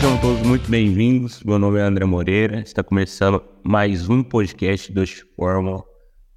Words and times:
Sejam 0.00 0.18
todos 0.18 0.40
muito 0.46 0.70
bem-vindos. 0.70 1.42
Meu 1.42 1.58
nome 1.58 1.78
é 1.78 1.82
André 1.82 2.06
Moreira. 2.06 2.60
Está 2.60 2.82
começando 2.82 3.44
mais 3.62 4.08
um 4.08 4.22
podcast 4.22 4.90
do 4.90 5.06
Fórmula. 5.36 5.84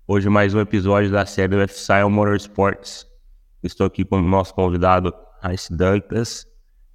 Hoje 0.06 0.28
mais 0.28 0.54
um 0.54 0.60
episódio 0.60 1.10
da 1.10 1.26
série 1.26 1.56
Lifestyle 1.56 2.10
Motorsports. 2.10 3.08
Estou 3.64 3.88
aqui 3.88 4.04
com 4.04 4.18
o 4.18 4.22
nosso 4.22 4.54
convidado 4.54 5.14
Raíssa 5.42 5.74
Dantas, 5.74 6.46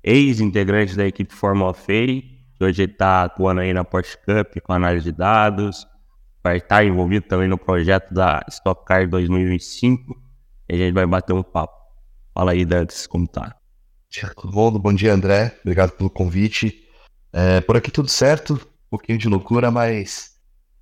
ex-integrante 0.04 0.94
da 0.94 1.06
equipe 1.06 1.34
Fórmula 1.34 1.72
Fei, 1.72 2.20
que 2.58 2.62
hoje 2.62 2.82
está 2.82 3.24
atuando 3.24 3.62
aí 3.62 3.72
na 3.72 3.82
Porsche 3.82 4.18
Cup 4.18 4.62
com 4.62 4.74
análise 4.74 5.10
de 5.10 5.12
dados, 5.16 5.86
vai 6.44 6.58
estar 6.58 6.84
envolvido 6.84 7.26
também 7.26 7.48
no 7.48 7.56
projeto 7.56 8.12
da 8.12 8.44
Stock 8.46 8.84
Car 8.84 9.08
2025 9.08 10.14
e 10.68 10.74
a 10.74 10.76
gente 10.76 10.92
vai 10.92 11.06
bater 11.06 11.32
um 11.32 11.42
papo. 11.42 11.78
Fala 12.34 12.52
aí, 12.52 12.66
Dantas, 12.66 13.06
como 13.06 13.26
tá? 13.26 13.57
Bom? 14.44 14.94
Dia, 14.94 15.12
André. 15.12 15.58
Obrigado 15.60 15.92
pelo 15.92 16.08
convite. 16.08 16.88
É, 17.32 17.60
por 17.60 17.76
aqui 17.76 17.90
tudo 17.90 18.08
certo, 18.08 18.54
um 18.54 18.90
pouquinho 18.90 19.18
de 19.18 19.28
loucura, 19.28 19.70
mas 19.70 20.40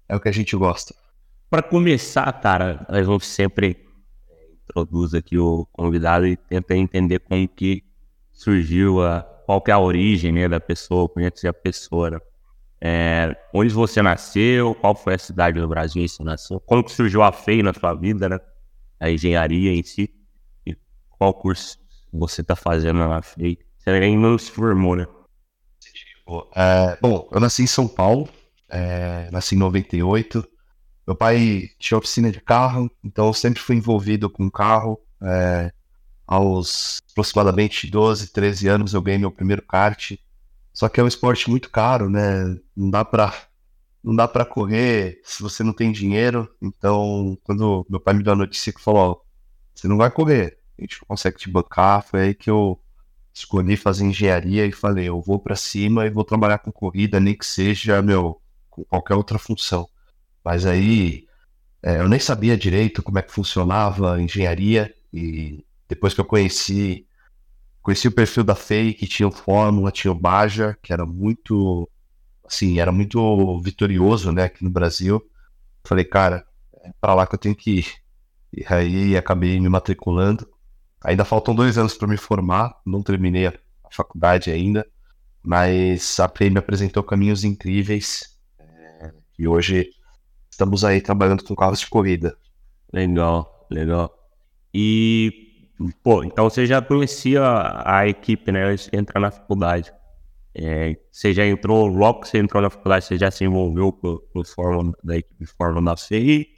é 0.08 0.14
o 0.14 0.20
que 0.20 0.28
a 0.28 0.32
gente 0.32 0.54
gosta. 0.56 0.94
Para 1.50 1.60
começar, 1.60 2.32
cara, 2.40 2.86
a 2.88 3.02
gente 3.02 3.26
sempre 3.26 3.84
introduz 4.62 5.12
aqui 5.12 5.36
o 5.36 5.66
convidado 5.72 6.26
e 6.26 6.36
tenta 6.36 6.76
entender 6.76 7.18
como 7.18 7.48
que 7.48 7.82
surgiu 8.32 9.04
a 9.04 9.22
qual 9.44 9.60
que 9.60 9.70
é 9.70 9.74
a 9.74 9.78
origem 9.78 10.32
né, 10.32 10.48
da 10.48 10.60
pessoa, 10.60 11.08
conhecer 11.08 11.48
a 11.48 11.52
pessoa. 11.52 12.10
Né? 12.10 12.18
É, 12.80 13.36
onde 13.52 13.72
você 13.74 14.02
nasceu, 14.02 14.74
qual 14.76 14.94
foi 14.94 15.14
a 15.14 15.18
cidade 15.18 15.60
do 15.60 15.68
Brasil 15.68 16.02
que 16.02 16.08
você 16.08 16.22
nasceu, 16.22 16.60
como 16.60 16.84
que 16.84 16.92
surgiu 16.92 17.22
a 17.22 17.32
FEI 17.32 17.62
na 17.62 17.74
sua 17.74 17.94
vida, 17.94 18.28
né? 18.28 18.38
A 19.00 19.10
engenharia 19.10 19.72
em 19.72 19.82
si, 19.82 20.14
e 20.64 20.76
qual 21.18 21.34
curso 21.34 21.78
você 22.12 22.40
está 22.40 22.56
fazendo 22.56 22.98
na 22.98 23.22
FEI. 23.22 23.58
Você 23.78 23.90
ainda 23.90 24.28
não 24.28 24.38
se 24.38 24.50
formou, 24.50 24.96
né? 24.96 25.06
É, 26.54 26.98
bom, 27.00 27.28
eu 27.30 27.38
nasci 27.38 27.62
em 27.62 27.66
São 27.68 27.86
Paulo, 27.86 28.28
é, 28.68 29.30
nasci 29.30 29.54
em 29.54 29.58
98. 29.58 30.46
Meu 31.06 31.14
pai 31.14 31.70
tinha 31.78 31.96
oficina 31.96 32.32
de 32.32 32.40
carro, 32.40 32.90
então 33.04 33.28
eu 33.28 33.32
sempre 33.32 33.60
fui 33.60 33.76
envolvido 33.76 34.28
com 34.28 34.50
carro. 34.50 35.00
É, 35.22 35.72
aos 36.26 37.00
aproximadamente 37.12 37.88
12, 37.88 38.32
13 38.32 38.68
anos 38.68 38.94
eu 38.94 39.00
ganhei 39.00 39.18
meu 39.18 39.30
primeiro 39.30 39.62
kart. 39.62 40.12
Só 40.72 40.88
que 40.88 41.00
é 41.00 41.02
um 41.02 41.08
esporte 41.08 41.48
muito 41.48 41.70
caro, 41.70 42.10
né? 42.10 42.58
Não 42.76 42.90
dá 42.90 43.04
para 43.04 43.32
não 44.02 44.14
dá 44.14 44.28
para 44.28 44.44
correr 44.44 45.20
se 45.24 45.42
você 45.42 45.64
não 45.64 45.72
tem 45.72 45.90
dinheiro. 45.90 46.48
Então, 46.62 47.36
quando 47.42 47.84
meu 47.88 47.98
pai 48.00 48.14
me 48.14 48.22
deu 48.22 48.34
a 48.34 48.36
notícia 48.36 48.72
que 48.72 48.80
falou, 48.80 49.00
ó, 49.00 49.20
você 49.74 49.88
não 49.88 49.96
vai 49.96 50.10
correr, 50.10 50.58
a 50.78 50.82
gente 50.82 51.00
consegue 51.06 51.38
te 51.38 51.50
bancar, 51.50 52.02
foi 52.02 52.20
aí 52.20 52.34
que 52.34 52.50
eu 52.50 52.80
escolhi 53.32 53.76
fazer 53.76 54.04
engenharia 54.04 54.66
e 54.66 54.72
falei, 54.72 55.08
eu 55.08 55.20
vou 55.20 55.38
para 55.38 55.56
cima 55.56 56.06
e 56.06 56.10
vou 56.10 56.24
trabalhar 56.24 56.58
com 56.58 56.72
corrida, 56.72 57.20
nem 57.20 57.36
que 57.36 57.46
seja, 57.46 58.00
meu, 58.02 58.40
com 58.70 58.84
qualquer 58.84 59.14
outra 59.14 59.38
função. 59.38 59.88
Mas 60.44 60.64
aí 60.66 61.26
é, 61.82 61.98
eu 62.00 62.08
nem 62.08 62.18
sabia 62.18 62.56
direito 62.56 63.02
como 63.02 63.18
é 63.18 63.22
que 63.22 63.32
funcionava 63.32 64.14
a 64.14 64.20
engenharia 64.20 64.94
e 65.12 65.64
depois 65.88 66.14
que 66.14 66.20
eu 66.20 66.24
conheci 66.24 67.06
conheci 67.86 68.08
o 68.08 68.12
perfil 68.12 68.42
da 68.42 68.56
FEI, 68.56 68.92
que 68.94 69.06
tinha 69.06 69.28
o 69.28 69.30
Fórmula, 69.30 69.92
tinha 69.92 70.10
o 70.10 70.14
Baja, 70.14 70.76
que 70.82 70.92
era 70.92 71.06
muito 71.06 71.88
assim, 72.44 72.80
era 72.80 72.90
muito 72.90 73.60
vitorioso, 73.60 74.32
né, 74.32 74.44
aqui 74.44 74.64
no 74.64 74.70
Brasil. 74.70 75.22
Falei, 75.84 76.04
cara, 76.04 76.44
é 76.82 76.90
para 77.00 77.14
lá 77.14 77.26
que 77.26 77.36
eu 77.36 77.38
tenho 77.38 77.54
que 77.54 77.78
ir. 77.78 77.94
E 78.52 78.64
aí 78.68 79.16
acabei 79.16 79.60
me 79.60 79.68
matriculando. 79.68 80.48
Ainda 81.06 81.24
faltam 81.24 81.54
dois 81.54 81.78
anos 81.78 81.94
para 81.94 82.08
me 82.08 82.16
formar, 82.16 82.80
não 82.84 83.00
terminei 83.00 83.46
a 83.46 83.54
faculdade 83.92 84.50
ainda, 84.50 84.84
mas 85.40 86.18
a 86.18 86.28
FEI 86.28 86.50
me 86.50 86.58
apresentou 86.58 87.04
caminhos 87.04 87.44
incríveis. 87.44 88.36
É, 88.58 89.12
e 89.38 89.46
hoje 89.46 89.88
estamos 90.50 90.84
aí 90.84 91.00
trabalhando 91.00 91.44
com 91.44 91.54
carros 91.54 91.78
de 91.78 91.88
corrida. 91.88 92.36
Legal, 92.92 93.68
legal. 93.70 94.12
E 94.74 95.46
Pô, 96.02 96.24
então 96.24 96.50
você 96.50 96.66
já 96.66 96.82
conhecia 96.82 97.40
a 97.84 98.08
equipe, 98.08 98.50
né? 98.50 98.64
Antes 98.64 98.88
de 98.90 98.98
entrar 98.98 99.20
na 99.20 99.30
faculdade. 99.30 99.92
É, 100.54 100.96
você 101.12 101.32
já 101.32 101.46
entrou, 101.46 101.86
logo 101.86 102.22
que 102.22 102.28
você 102.28 102.38
entrou 102.38 102.60
na 102.60 102.70
faculdade, 102.70 103.04
você 103.04 103.16
já 103.16 103.30
se 103.30 103.44
envolveu 103.44 103.92
com, 103.92 104.18
com 104.32 104.44
Fórmula 104.44 104.92
da 105.04 105.18
equipe 105.18 105.46
Fórmula 105.46 105.84
da 105.84 105.96
FEI? 105.96 106.48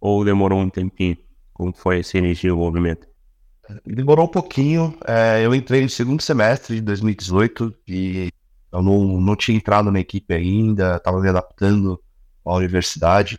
Ou 0.00 0.24
demorou 0.24 0.58
um 0.58 0.68
tempinho? 0.68 1.16
Como 1.52 1.72
foi 1.72 2.00
esse 2.00 2.18
início 2.18 2.48
de 2.48 2.48
envolvimento? 2.48 3.11
Demorou 3.86 4.26
um 4.26 4.30
pouquinho. 4.30 4.96
É, 5.06 5.44
eu 5.44 5.54
entrei 5.54 5.82
no 5.82 5.88
segundo 5.88 6.22
semestre 6.22 6.76
de 6.76 6.82
2018 6.82 7.74
e 7.86 8.30
eu 8.72 8.82
não, 8.82 9.20
não 9.20 9.36
tinha 9.36 9.56
entrado 9.56 9.90
na 9.90 10.00
equipe 10.00 10.32
ainda, 10.32 10.96
estava 10.96 11.20
me 11.20 11.28
adaptando 11.28 12.02
à 12.44 12.54
universidade. 12.54 13.38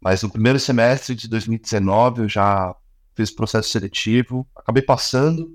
Mas 0.00 0.22
no 0.22 0.30
primeiro 0.30 0.58
semestre 0.60 1.14
de 1.14 1.28
2019 1.28 2.22
eu 2.22 2.28
já 2.28 2.74
fiz 3.14 3.30
processo 3.30 3.68
seletivo, 3.70 4.46
acabei 4.54 4.82
passando, 4.82 5.50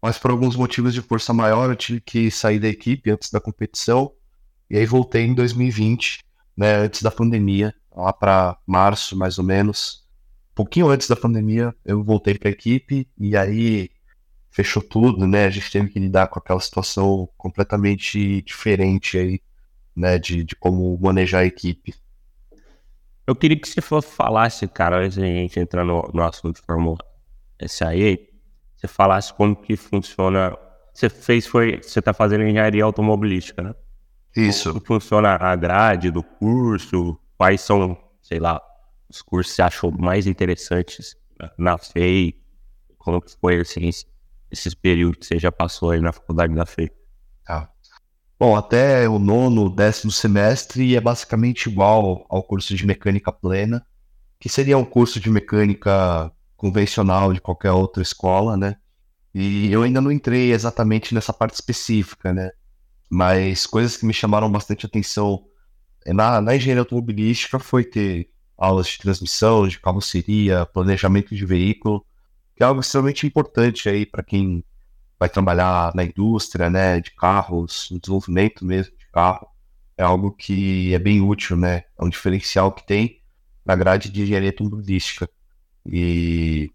mas 0.00 0.18
por 0.18 0.30
alguns 0.30 0.56
motivos 0.56 0.94
de 0.94 1.02
força 1.02 1.34
maior 1.34 1.68
eu 1.68 1.76
tive 1.76 2.00
que 2.00 2.30
sair 2.30 2.58
da 2.58 2.68
equipe 2.68 3.10
antes 3.10 3.30
da 3.30 3.40
competição, 3.40 4.12
e 4.70 4.78
aí 4.78 4.86
voltei 4.86 5.24
em 5.24 5.34
2020, 5.34 6.20
né, 6.56 6.76
antes 6.76 7.02
da 7.02 7.10
pandemia, 7.10 7.74
lá 7.94 8.12
para 8.12 8.56
março 8.66 9.16
mais 9.16 9.38
ou 9.38 9.44
menos, 9.44 10.03
pouquinho 10.54 10.88
antes 10.88 11.08
da 11.08 11.16
pandemia, 11.16 11.74
eu 11.84 12.02
voltei 12.02 12.38
para 12.38 12.48
a 12.48 12.52
equipe, 12.52 13.08
e 13.18 13.36
aí 13.36 13.90
fechou 14.50 14.82
tudo, 14.82 15.26
né, 15.26 15.46
a 15.46 15.50
gente 15.50 15.70
teve 15.70 15.88
que 15.88 15.98
lidar 15.98 16.28
com 16.28 16.38
aquela 16.38 16.60
situação 16.60 17.28
completamente 17.36 18.40
diferente 18.42 19.18
aí, 19.18 19.40
né, 19.96 20.18
de, 20.18 20.44
de 20.44 20.54
como 20.54 20.96
manejar 21.00 21.40
a 21.40 21.46
equipe. 21.46 21.94
Eu 23.26 23.34
queria 23.34 23.58
que 23.58 23.68
você 23.68 23.80
falasse, 24.02 24.68
cara, 24.68 24.98
antes 24.98 25.16
da 25.16 25.24
gente 25.24 25.58
entrar 25.58 25.84
no, 25.84 26.08
no 26.12 26.22
assunto 26.22 26.62
Fórmula 26.62 26.98
SAE, 27.66 28.28
você 28.76 28.86
falasse 28.86 29.32
como 29.32 29.56
que 29.56 29.76
funciona. 29.76 30.56
Você 30.92 31.08
fez, 31.08 31.46
foi. 31.46 31.80
Você 31.82 32.00
está 32.00 32.12
fazendo 32.12 32.44
engenharia 32.44 32.84
automobilística, 32.84 33.62
né? 33.62 33.74
Isso. 34.36 34.72
Como 34.72 34.84
funciona 34.84 35.36
a 35.36 35.56
grade 35.56 36.10
do 36.10 36.22
curso? 36.22 37.18
Quais 37.38 37.62
são, 37.62 37.96
sei 38.20 38.38
lá, 38.38 38.60
os 39.08 39.22
cursos 39.22 39.52
que 39.52 39.56
você 39.56 39.62
achou 39.62 39.90
mais 39.90 40.26
interessantes 40.26 41.16
na 41.58 41.78
FEI? 41.78 42.38
Como 42.98 43.20
que 43.20 43.32
foi 43.40 43.60
assim, 43.60 43.90
esses 44.50 44.74
períodos 44.74 45.18
que 45.18 45.26
você 45.26 45.38
já 45.38 45.52
passou 45.52 45.90
aí 45.90 46.00
na 46.00 46.12
faculdade 46.12 46.54
da 46.54 46.64
FEI? 46.64 46.90
Tá. 47.44 47.70
Bom, 48.38 48.56
até 48.56 49.08
o 49.08 49.18
nono, 49.18 49.70
décimo 49.70 50.10
semestre 50.10 50.96
é 50.96 51.00
basicamente 51.00 51.68
igual 51.68 52.26
ao 52.28 52.42
curso 52.42 52.74
de 52.74 52.86
mecânica 52.86 53.30
plena, 53.30 53.86
que 54.40 54.48
seria 54.48 54.76
um 54.76 54.84
curso 54.84 55.20
de 55.20 55.30
mecânica 55.30 56.32
convencional 56.56 57.32
de 57.32 57.40
qualquer 57.40 57.72
outra 57.72 58.02
escola, 58.02 58.56
né? 58.56 58.76
E 59.34 59.70
eu 59.72 59.82
ainda 59.82 60.00
não 60.00 60.12
entrei 60.12 60.52
exatamente 60.52 61.14
nessa 61.14 61.32
parte 61.32 61.54
específica, 61.54 62.32
né? 62.32 62.50
Mas 63.10 63.66
coisas 63.66 63.96
que 63.96 64.06
me 64.06 64.12
chamaram 64.12 64.50
bastante 64.50 64.86
atenção 64.86 65.44
é, 66.04 66.12
na, 66.12 66.40
na 66.40 66.56
engenharia 66.56 66.82
automobilística 66.82 67.58
foi 67.58 67.84
ter 67.84 68.30
aulas 68.56 68.86
de 68.88 68.98
transmissão, 68.98 69.66
de 69.66 69.78
carroceria, 69.78 70.66
planejamento 70.66 71.34
de 71.34 71.44
veículo, 71.44 72.04
que 72.56 72.62
é 72.62 72.66
algo 72.66 72.80
extremamente 72.80 73.26
importante 73.26 73.88
aí 73.88 74.06
para 74.06 74.22
quem 74.22 74.64
vai 75.18 75.28
trabalhar 75.28 75.94
na 75.94 76.04
indústria, 76.04 76.70
né, 76.70 77.00
de 77.00 77.10
carros, 77.12 77.88
no 77.90 77.98
desenvolvimento 77.98 78.64
mesmo 78.64 78.96
de 78.96 79.06
carro, 79.12 79.48
é 79.96 80.02
algo 80.02 80.32
que 80.32 80.92
é 80.92 80.98
bem 80.98 81.20
útil, 81.20 81.56
né? 81.56 81.84
É 81.98 82.04
um 82.04 82.08
diferencial 82.08 82.72
que 82.72 82.84
tem 82.84 83.20
na 83.64 83.76
grade 83.76 84.10
de 84.10 84.22
engenharia 84.22 84.50
automobilística. 84.50 85.28
E, 85.86 86.70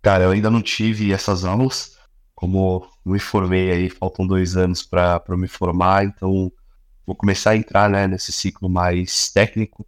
cara, 0.00 0.24
eu 0.24 0.30
ainda 0.30 0.50
não 0.50 0.62
tive 0.62 1.12
essas 1.12 1.44
aulas, 1.44 1.98
como 2.34 2.86
me 3.04 3.18
formei 3.18 3.70
aí, 3.70 3.90
faltam 3.90 4.26
dois 4.26 4.56
anos 4.56 4.82
para 4.82 5.22
me 5.36 5.48
formar, 5.48 6.04
então 6.04 6.50
vou 7.06 7.16
começar 7.16 7.50
a 7.50 7.56
entrar 7.56 7.90
né, 7.90 8.06
nesse 8.06 8.32
ciclo 8.32 8.68
mais 8.68 9.30
técnico, 9.30 9.86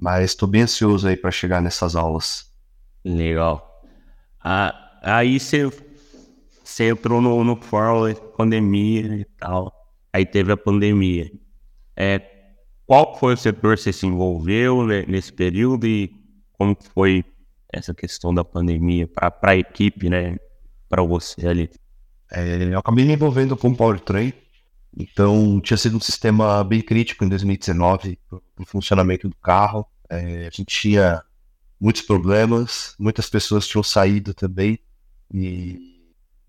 mas 0.00 0.24
estou 0.24 0.48
bem 0.48 0.62
ansioso 0.62 1.08
aí 1.08 1.16
para 1.16 1.30
chegar 1.30 1.60
nessas 1.60 1.96
aulas. 1.96 2.50
Legal. 3.04 3.82
Ah, 4.42 4.74
aí 5.02 5.40
você 5.40 5.70
você 6.66 6.90
entrou 6.90 7.20
no, 7.20 7.44
no 7.44 7.56
fórum, 7.56 8.12
pandemia 8.36 9.16
e 9.16 9.24
tal. 9.38 9.72
Aí 10.12 10.26
teve 10.26 10.52
a 10.52 10.56
pandemia. 10.56 11.30
É, 11.96 12.20
qual 12.84 13.16
foi 13.18 13.34
o 13.34 13.36
setor 13.36 13.76
que 13.76 13.82
você 13.82 13.92
se 13.92 14.06
envolveu 14.06 14.84
nesse 15.06 15.32
período 15.32 15.86
e 15.86 16.10
como 16.52 16.76
foi 16.94 17.24
essa 17.72 17.94
questão 17.94 18.34
da 18.34 18.44
pandemia 18.44 19.06
para 19.06 19.32
a 19.42 19.56
equipe, 19.56 20.08
né? 20.08 20.36
Para 20.88 21.02
você 21.02 21.46
ali? 21.46 21.70
É, 22.30 22.64
eu 22.64 22.78
acabei 22.78 23.04
me 23.04 23.14
envolvendo 23.14 23.56
com 23.56 23.68
o 23.68 23.76
Powertrain. 23.76 24.32
Então, 24.96 25.60
tinha 25.60 25.76
sido 25.76 25.96
um 25.96 26.00
sistema 26.00 26.64
bem 26.64 26.80
crítico 26.80 27.24
em 27.24 27.28
2019 27.28 28.18
para 28.28 28.40
o 28.58 28.64
funcionamento 28.64 29.28
do 29.28 29.36
carro. 29.36 29.86
É, 30.08 30.46
a 30.46 30.50
gente 30.50 30.64
tinha 30.64 31.22
muitos 31.78 32.02
problemas, 32.02 32.94
muitas 32.98 33.28
pessoas 33.28 33.68
tinham 33.68 33.82
saído 33.82 34.32
também. 34.32 34.78
E 35.32 36.00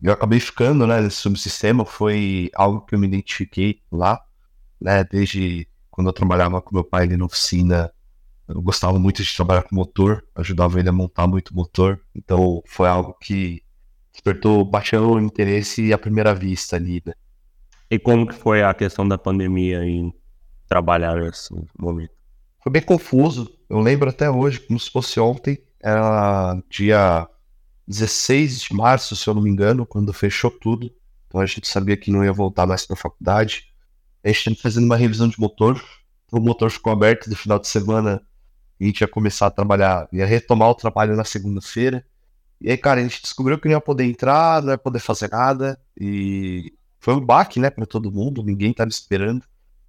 eu 0.01 0.13
acabei 0.13 0.39
ficando 0.39 0.87
né, 0.87 1.01
nesse 1.01 1.17
subsistema, 1.17 1.83
foi 1.85 2.49
algo 2.55 2.81
que 2.81 2.95
eu 2.95 2.99
me 2.99 3.07
identifiquei 3.07 3.81
lá. 3.91 4.23
né? 4.79 5.03
Desde 5.03 5.67
quando 5.91 6.07
eu 6.07 6.13
trabalhava 6.13 6.61
com 6.61 6.73
meu 6.73 6.83
pai 6.83 7.03
ali 7.03 7.17
na 7.17 7.25
oficina, 7.25 7.91
eu 8.47 8.61
gostava 8.61 8.97
muito 8.97 9.23
de 9.23 9.35
trabalhar 9.35 9.63
com 9.63 9.75
motor, 9.75 10.23
ajudava 10.35 10.79
ele 10.79 10.87
a 10.87 10.91
montar 10.91 11.27
muito 11.27 11.53
motor, 11.55 11.99
então 12.15 12.63
foi 12.65 12.87
algo 12.87 13.13
que 13.19 13.61
despertou 14.13 14.63
bastante 14.63 15.23
interesse 15.23 15.91
à 15.91 15.97
primeira 15.97 16.33
vista 16.33 16.75
ali, 16.75 17.01
né? 17.05 17.13
E 17.89 17.97
como 17.97 18.27
que 18.27 18.35
foi 18.35 18.63
a 18.63 18.73
questão 18.73 19.07
da 19.07 19.17
pandemia 19.17 19.83
em 19.85 20.13
trabalhar 20.67 21.15
nesse 21.15 21.53
momento? 21.77 22.11
Foi 22.61 22.71
bem 22.71 22.81
confuso. 22.81 23.49
Eu 23.69 23.79
lembro 23.79 24.09
até 24.09 24.29
hoje, 24.29 24.59
como 24.59 24.79
se 24.79 24.91
fosse 24.91 25.19
ontem, 25.19 25.57
era 25.79 26.61
dia 26.69 27.27
16 27.87 28.61
de 28.61 28.73
março, 28.73 29.15
se 29.15 29.27
eu 29.27 29.33
não 29.33 29.41
me 29.41 29.49
engano, 29.49 29.85
quando 29.85 30.11
fechou 30.11 30.51
tudo. 30.51 30.91
Então 31.27 31.39
a 31.39 31.45
gente 31.45 31.67
sabia 31.67 31.95
que 31.95 32.11
não 32.11 32.23
ia 32.23 32.33
voltar 32.33 32.65
mais 32.65 32.85
para 32.85 32.95
a 32.95 32.97
faculdade. 32.97 33.73
A 34.23 34.27
gente 34.27 34.39
estava 34.39 34.57
fazendo 34.57 34.85
uma 34.85 34.97
revisão 34.97 35.27
de 35.27 35.39
motor. 35.39 35.81
O 36.31 36.39
motor 36.41 36.69
ficou 36.69 36.91
aberto 36.91 37.29
no 37.29 37.35
final 37.35 37.57
de 37.57 37.67
semana. 37.67 38.21
A 38.79 38.83
gente 38.83 39.01
ia 39.01 39.07
começar 39.07 39.47
a 39.47 39.51
trabalhar, 39.51 40.07
ia 40.11 40.25
retomar 40.25 40.69
o 40.69 40.75
trabalho 40.75 41.15
na 41.15 41.23
segunda-feira. 41.23 42.05
E 42.59 42.69
aí, 42.69 42.77
cara, 42.77 42.99
a 42.99 43.03
gente 43.03 43.21
descobriu 43.21 43.57
que 43.57 43.67
não 43.67 43.75
ia 43.75 43.81
poder 43.81 44.03
entrar, 44.03 44.61
não 44.61 44.71
ia 44.71 44.77
poder 44.77 44.99
fazer 44.99 45.29
nada. 45.29 45.79
E 45.99 46.73
foi 47.07 47.15
um 47.15 47.21
baque, 47.21 47.57
né, 47.57 47.69
para 47.69 47.85
todo 47.85 48.11
mundo. 48.11 48.43
Ninguém 48.43 48.71
estava 48.71 48.89
esperando. 48.89 49.41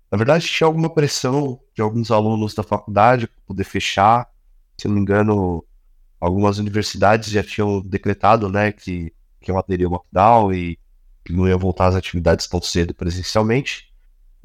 Na 0.09 0.17
verdade, 0.17 0.47
tinha 0.47 0.69
alguma 0.69 0.89
pressão 0.89 1.59
de 1.75 1.83
alguns 1.83 2.13
alunos 2.13 2.55
da 2.55 2.63
faculdade 2.63 3.27
para 3.27 3.43
poder 3.45 3.65
fechar. 3.65 4.31
Se 4.77 4.87
não 4.87 4.95
me 4.95 5.01
engano, 5.01 5.65
algumas 6.21 6.59
universidades 6.59 7.29
já 7.29 7.43
tinham 7.43 7.81
decretado, 7.81 8.49
né, 8.49 8.71
que, 8.71 9.13
que 9.41 9.51
iam 9.51 9.59
aderir 9.59 9.87
ao 9.87 9.95
lockdown 9.95 10.53
e 10.55 10.79
que 11.25 11.33
não 11.33 11.49
iam 11.49 11.59
voltar 11.59 11.89
às 11.89 11.97
atividades 11.97 12.47
tão 12.47 12.63
cedo 12.63 12.95
presencialmente. 12.95 13.93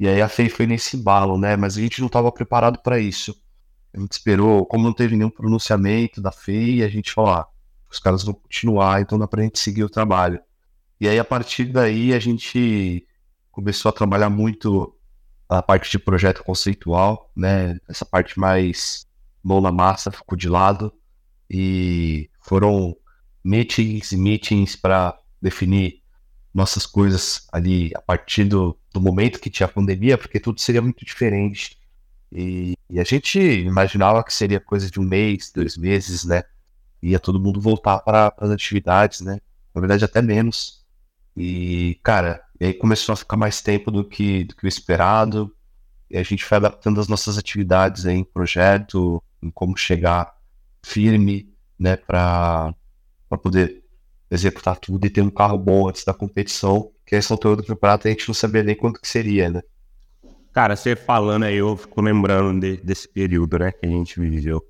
E 0.00 0.08
aí 0.08 0.20
a 0.20 0.28
FEI 0.28 0.48
foi 0.48 0.66
nesse 0.66 0.96
embalo, 0.96 1.38
né, 1.38 1.54
mas 1.54 1.78
a 1.78 1.80
gente 1.80 2.00
não 2.00 2.08
estava 2.08 2.32
preparado 2.32 2.80
para 2.80 2.98
isso. 2.98 3.40
A 3.92 4.00
gente 4.00 4.10
esperou, 4.10 4.66
como 4.66 4.82
não 4.82 4.92
teve 4.92 5.14
nenhum 5.14 5.30
pronunciamento 5.30 6.20
da 6.20 6.32
FEI, 6.32 6.82
a 6.82 6.88
gente 6.88 7.12
falou, 7.12 7.34
ah, 7.34 7.46
os 7.88 8.00
caras 8.00 8.24
vão 8.24 8.34
continuar, 8.34 9.00
então 9.00 9.16
dá 9.16 9.28
para 9.28 9.42
a 9.42 9.44
gente 9.44 9.60
seguir 9.60 9.84
o 9.84 9.88
trabalho. 9.88 10.40
E 11.00 11.08
aí 11.08 11.18
a 11.18 11.24
partir 11.24 11.66
daí 11.66 12.12
a 12.12 12.18
gente 12.18 13.06
começou 13.50 13.88
a 13.88 13.92
trabalhar 13.92 14.30
muito 14.30 14.94
a 15.48 15.62
parte 15.62 15.90
de 15.90 15.98
projeto 15.98 16.42
conceitual, 16.42 17.30
né, 17.36 17.78
essa 17.88 18.04
parte 18.04 18.38
mais 18.38 19.06
mão 19.42 19.60
na 19.60 19.70
massa 19.70 20.10
ficou 20.10 20.36
de 20.36 20.48
lado 20.48 20.92
e 21.50 22.30
foram 22.40 22.96
meetings 23.44 24.12
e 24.12 24.16
meetings 24.16 24.74
para 24.74 25.18
definir 25.40 26.02
nossas 26.52 26.86
coisas 26.86 27.46
ali 27.52 27.90
a 27.94 28.00
partir 28.00 28.44
do, 28.44 28.78
do 28.92 29.00
momento 29.00 29.40
que 29.40 29.50
tinha 29.50 29.66
a 29.66 29.70
pandemia, 29.70 30.16
porque 30.16 30.38
tudo 30.38 30.60
seria 30.60 30.80
muito 30.80 31.04
diferente. 31.04 31.76
E, 32.32 32.74
e, 32.88 33.00
a 33.00 33.04
gente 33.04 33.38
imaginava 33.38 34.24
que 34.24 34.32
seria 34.32 34.60
coisa 34.60 34.90
de 34.90 34.98
um 35.00 35.04
mês, 35.04 35.52
dois 35.54 35.76
meses, 35.76 36.24
né? 36.24 36.42
Ia 37.02 37.18
todo 37.18 37.40
mundo 37.40 37.60
voltar 37.60 37.98
para 38.00 38.32
as 38.38 38.50
atividades, 38.50 39.20
né? 39.20 39.40
Na 39.74 39.80
verdade, 39.80 40.04
até 40.04 40.22
menos. 40.22 40.83
E, 41.36 41.98
cara, 42.02 42.42
e 42.60 42.66
aí 42.66 42.74
começou 42.74 43.12
a 43.12 43.16
ficar 43.16 43.36
mais 43.36 43.60
tempo 43.60 43.90
do 43.90 44.04
que, 44.04 44.44
do 44.44 44.54
que 44.56 44.64
o 44.64 44.68
esperado. 44.68 45.54
E 46.10 46.16
a 46.16 46.22
gente 46.22 46.44
foi 46.44 46.56
adaptando 46.56 47.00
as 47.00 47.08
nossas 47.08 47.38
atividades 47.38 48.06
aí 48.06 48.16
em 48.16 48.24
projeto, 48.24 49.22
em 49.42 49.50
como 49.50 49.76
chegar 49.76 50.34
firme, 50.84 51.52
né, 51.78 51.96
para 51.96 52.74
poder 53.42 53.82
executar 54.30 54.76
tudo 54.76 55.06
e 55.06 55.10
ter 55.10 55.22
um 55.22 55.30
carro 55.30 55.58
bom 55.58 55.88
antes 55.88 56.04
da 56.04 56.14
competição, 56.14 56.90
que 57.06 57.16
essa 57.16 57.34
altura 57.34 57.56
do 57.56 57.64
campeonato 57.64 58.06
a 58.06 58.10
gente 58.10 58.28
não 58.28 58.34
sabia 58.34 58.62
nem 58.62 58.76
quanto 58.76 59.00
que 59.00 59.08
seria, 59.08 59.50
né? 59.50 59.62
Cara, 60.52 60.76
você 60.76 60.94
falando 60.94 61.44
aí, 61.44 61.56
eu 61.56 61.76
fico 61.76 62.00
lembrando 62.00 62.60
de, 62.60 62.76
desse 62.76 63.08
período, 63.08 63.58
né, 63.58 63.72
que 63.72 63.86
a 63.86 63.88
gente 63.88 64.20
viveu. 64.20 64.64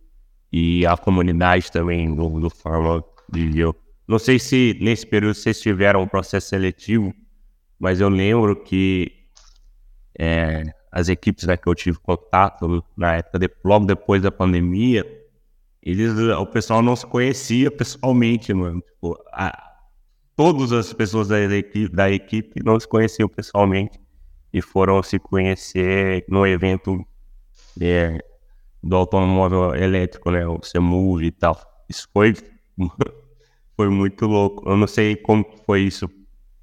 E 0.50 0.86
a 0.86 0.96
comunidade 0.96 1.70
também 1.70 2.14
do, 2.14 2.40
do 2.40 2.48
Fórmula 2.48 3.04
viveu. 3.30 3.74
Não 4.06 4.18
sei 4.18 4.38
se 4.38 4.76
nesse 4.80 5.06
período 5.06 5.34
vocês 5.34 5.60
tiveram 5.60 6.02
um 6.02 6.08
processo 6.08 6.48
seletivo, 6.48 7.14
mas 7.78 8.00
eu 8.00 8.08
lembro 8.08 8.56
que 8.56 9.10
é, 10.18 10.64
as 10.92 11.08
equipes 11.08 11.46
né, 11.46 11.56
que 11.56 11.68
eu 11.68 11.74
tive 11.74 11.98
contato 11.98 12.84
na 12.96 13.16
época, 13.16 13.38
de, 13.38 13.50
logo 13.64 13.86
depois 13.86 14.22
da 14.22 14.30
pandemia, 14.30 15.04
eles, 15.82 16.12
o 16.16 16.46
pessoal 16.46 16.80
não 16.80 16.96
se 16.96 17.06
conhecia 17.06 17.70
pessoalmente, 17.70 18.54
mano. 18.54 18.80
Tipo, 18.80 19.18
a, 19.32 19.74
todas 20.36 20.72
as 20.72 20.92
pessoas 20.92 21.28
da 21.28 21.40
equipe, 21.40 21.94
da 21.94 22.10
equipe 22.10 22.62
não 22.64 22.78
se 22.78 22.88
conheciam 22.88 23.28
pessoalmente 23.28 24.00
e 24.52 24.62
foram 24.62 25.02
se 25.02 25.18
conhecer 25.18 26.24
no 26.28 26.46
evento 26.46 27.04
é, 27.80 28.18
do 28.82 28.96
automóvel 28.96 29.74
elétrico, 29.74 30.30
né? 30.30 30.46
O 30.46 30.62
CEMUV 30.62 31.26
e 31.26 31.30
tal. 31.30 31.60
Isso 31.88 32.08
foi, 32.12 32.34
foi 33.76 33.88
muito 33.88 34.26
louco. 34.26 34.68
Eu 34.68 34.76
não 34.76 34.86
sei 34.86 35.16
como 35.16 35.44
foi 35.66 35.82
isso 35.82 36.08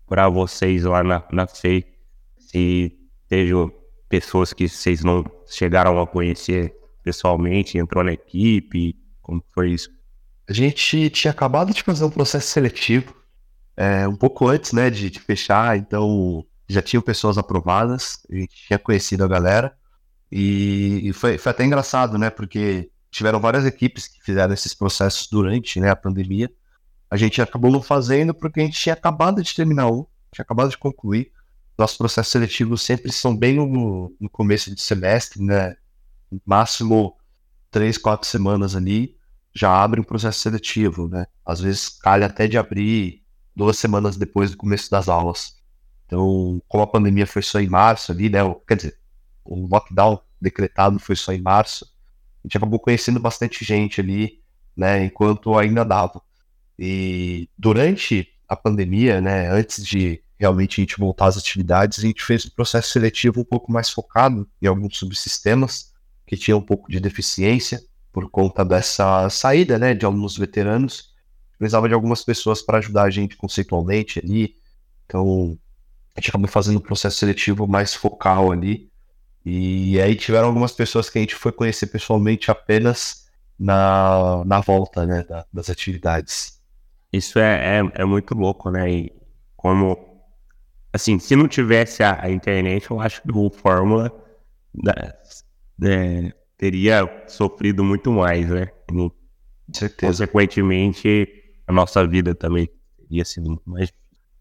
para 0.07 0.27
vocês 0.29 0.83
lá 0.83 1.03
na, 1.03 1.23
na 1.31 1.47
FEI. 1.47 1.85
Se 2.37 2.97
teve 3.27 3.53
pessoas 4.09 4.51
que 4.51 4.67
vocês 4.67 5.03
não 5.03 5.23
chegaram 5.47 5.99
a 6.01 6.05
conhecer 6.07 6.75
pessoalmente, 7.03 7.77
entrou 7.77 8.03
na 8.03 8.13
equipe, 8.13 8.95
como 9.21 9.43
foi 9.53 9.71
isso? 9.71 9.89
A 10.47 10.53
gente 10.53 11.09
tinha 11.09 11.31
acabado 11.31 11.73
de 11.73 11.81
fazer 11.81 12.03
um 12.03 12.09
processo 12.09 12.47
seletivo, 12.47 13.15
é, 13.77 14.07
um 14.07 14.15
pouco 14.15 14.47
antes, 14.47 14.73
né, 14.73 14.89
de, 14.89 15.09
de, 15.09 15.19
fechar, 15.19 15.77
então 15.77 16.45
já 16.67 16.81
tinham 16.81 17.01
pessoas 17.01 17.37
aprovadas, 17.37 18.21
a 18.29 18.35
gente 18.35 18.53
tinha 18.67 18.77
conhecido 18.77 19.23
a 19.23 19.27
galera, 19.27 19.73
e, 20.29 21.09
e 21.09 21.13
foi, 21.13 21.37
foi, 21.37 21.51
até 21.51 21.63
engraçado, 21.63 22.17
né, 22.17 22.29
porque 22.29 22.89
tiveram 23.09 23.39
várias 23.39 23.65
equipes 23.65 24.07
que 24.07 24.21
fizeram 24.23 24.53
esses 24.53 24.73
processos 24.73 25.27
durante 25.29 25.79
né, 25.79 25.89
a 25.89 25.95
pandemia. 25.95 26.51
A 27.11 27.17
gente 27.17 27.41
acabou 27.41 27.69
não 27.69 27.81
fazendo 27.81 28.33
porque 28.33 28.61
a 28.61 28.63
gente 28.63 28.79
tinha 28.79 28.93
acabado 28.93 29.43
de 29.43 29.53
terminar 29.53 29.91
um, 29.91 30.05
tinha 30.31 30.43
acabado 30.43 30.69
de 30.69 30.77
concluir. 30.77 31.29
Nossos 31.77 31.97
processos 31.97 32.31
seletivos 32.31 32.81
sempre 32.81 33.11
são 33.11 33.35
bem 33.35 33.57
no, 33.57 34.15
no 34.17 34.29
começo 34.29 34.73
de 34.73 34.81
semestre, 34.81 35.43
né? 35.43 35.75
Máximo 36.45 37.17
três, 37.69 37.97
quatro 37.97 38.25
semanas 38.25 38.77
ali, 38.77 39.17
já 39.53 39.69
abre 39.69 39.99
um 39.99 40.03
processo 40.03 40.39
seletivo, 40.39 41.09
né? 41.09 41.25
Às 41.45 41.59
vezes 41.59 41.89
calha 41.89 42.27
até 42.27 42.47
de 42.47 42.57
abrir 42.57 43.21
duas 43.53 43.77
semanas 43.77 44.15
depois 44.15 44.51
do 44.51 44.57
começo 44.57 44.89
das 44.89 45.09
aulas. 45.09 45.57
Então, 46.05 46.61
como 46.67 46.83
a 46.83 46.87
pandemia 46.87 47.27
foi 47.27 47.41
só 47.41 47.59
em 47.59 47.67
março 47.67 48.13
ali, 48.13 48.29
né? 48.29 48.39
Quer 48.65 48.77
dizer, 48.77 48.99
o 49.43 49.67
lockdown 49.67 50.21
decretado 50.39 50.97
foi 50.97 51.17
só 51.17 51.33
em 51.33 51.41
março, 51.41 51.85
a 52.43 52.47
gente 52.47 52.55
acabou 52.55 52.79
conhecendo 52.79 53.19
bastante 53.19 53.65
gente 53.65 53.99
ali, 53.99 54.41
né? 54.75 55.03
Enquanto 55.03 55.57
ainda 55.57 55.83
dava. 55.83 56.21
E 56.77 57.49
durante 57.57 58.27
a 58.47 58.55
pandemia, 58.55 59.21
né? 59.21 59.49
Antes 59.49 59.85
de 59.85 60.21
realmente 60.37 60.81
a 60.81 60.83
gente 60.83 60.97
voltar 60.97 61.27
às 61.27 61.37
atividades, 61.37 61.99
a 61.99 62.01
gente 62.01 62.23
fez 62.23 62.45
um 62.45 62.49
processo 62.49 62.89
seletivo 62.89 63.41
um 63.41 63.45
pouco 63.45 63.71
mais 63.71 63.89
focado 63.89 64.49
em 64.61 64.67
alguns 64.67 64.97
subsistemas 64.97 65.93
que 66.25 66.35
tinha 66.35 66.57
um 66.57 66.61
pouco 66.61 66.89
de 66.89 66.99
deficiência 66.99 67.81
por 68.11 68.29
conta 68.29 68.65
dessa 68.65 69.29
saída, 69.29 69.77
né, 69.77 69.93
de 69.93 70.05
alguns 70.05 70.37
veteranos. 70.37 71.11
Precisava 71.57 71.87
de 71.87 71.93
algumas 71.93 72.23
pessoas 72.23 72.61
para 72.61 72.79
ajudar 72.79 73.03
a 73.03 73.09
gente 73.09 73.37
conceitualmente 73.37 74.19
ali. 74.19 74.55
Então, 75.05 75.57
a 76.15 76.19
gente 76.19 76.29
acabou 76.29 76.47
fazendo 76.47 76.77
um 76.77 76.81
processo 76.81 77.17
seletivo 77.17 77.67
mais 77.67 77.93
focal 77.93 78.51
ali. 78.51 78.89
E 79.45 79.99
aí 79.99 80.15
tiveram 80.15 80.47
algumas 80.47 80.71
pessoas 80.71 81.09
que 81.09 81.17
a 81.17 81.21
gente 81.21 81.35
foi 81.35 81.51
conhecer 81.51 81.87
pessoalmente 81.87 82.49
apenas 82.49 83.27
na, 83.57 84.43
na 84.45 84.59
volta, 84.59 85.05
né, 85.05 85.23
da, 85.23 85.45
das 85.53 85.69
atividades. 85.69 86.60
Isso 87.11 87.39
é, 87.39 87.79
é, 87.79 88.01
é, 88.01 88.05
muito 88.05 88.33
louco, 88.33 88.69
né? 88.69 88.89
E 88.89 89.13
como, 89.55 89.97
assim, 90.93 91.19
se 91.19 91.35
não 91.35 91.47
tivesse 91.47 92.03
a, 92.03 92.23
a 92.23 92.31
internet, 92.31 92.89
eu 92.89 92.99
acho 93.01 93.21
que 93.21 93.31
o 93.31 93.49
Fórmula 93.49 94.11
é, 95.83 96.33
teria 96.57 97.25
sofrido 97.27 97.83
muito 97.83 98.11
mais, 98.11 98.49
né? 98.49 98.67
Com 98.87 99.11
certeza. 99.73 100.25
Consequentemente, 100.25 101.27
a 101.67 101.73
nossa 101.73 102.05
vida 102.07 102.33
também 102.33 102.69
teria 102.97 103.25
sido 103.25 103.49
muito 103.49 103.69
mais. 103.69 103.91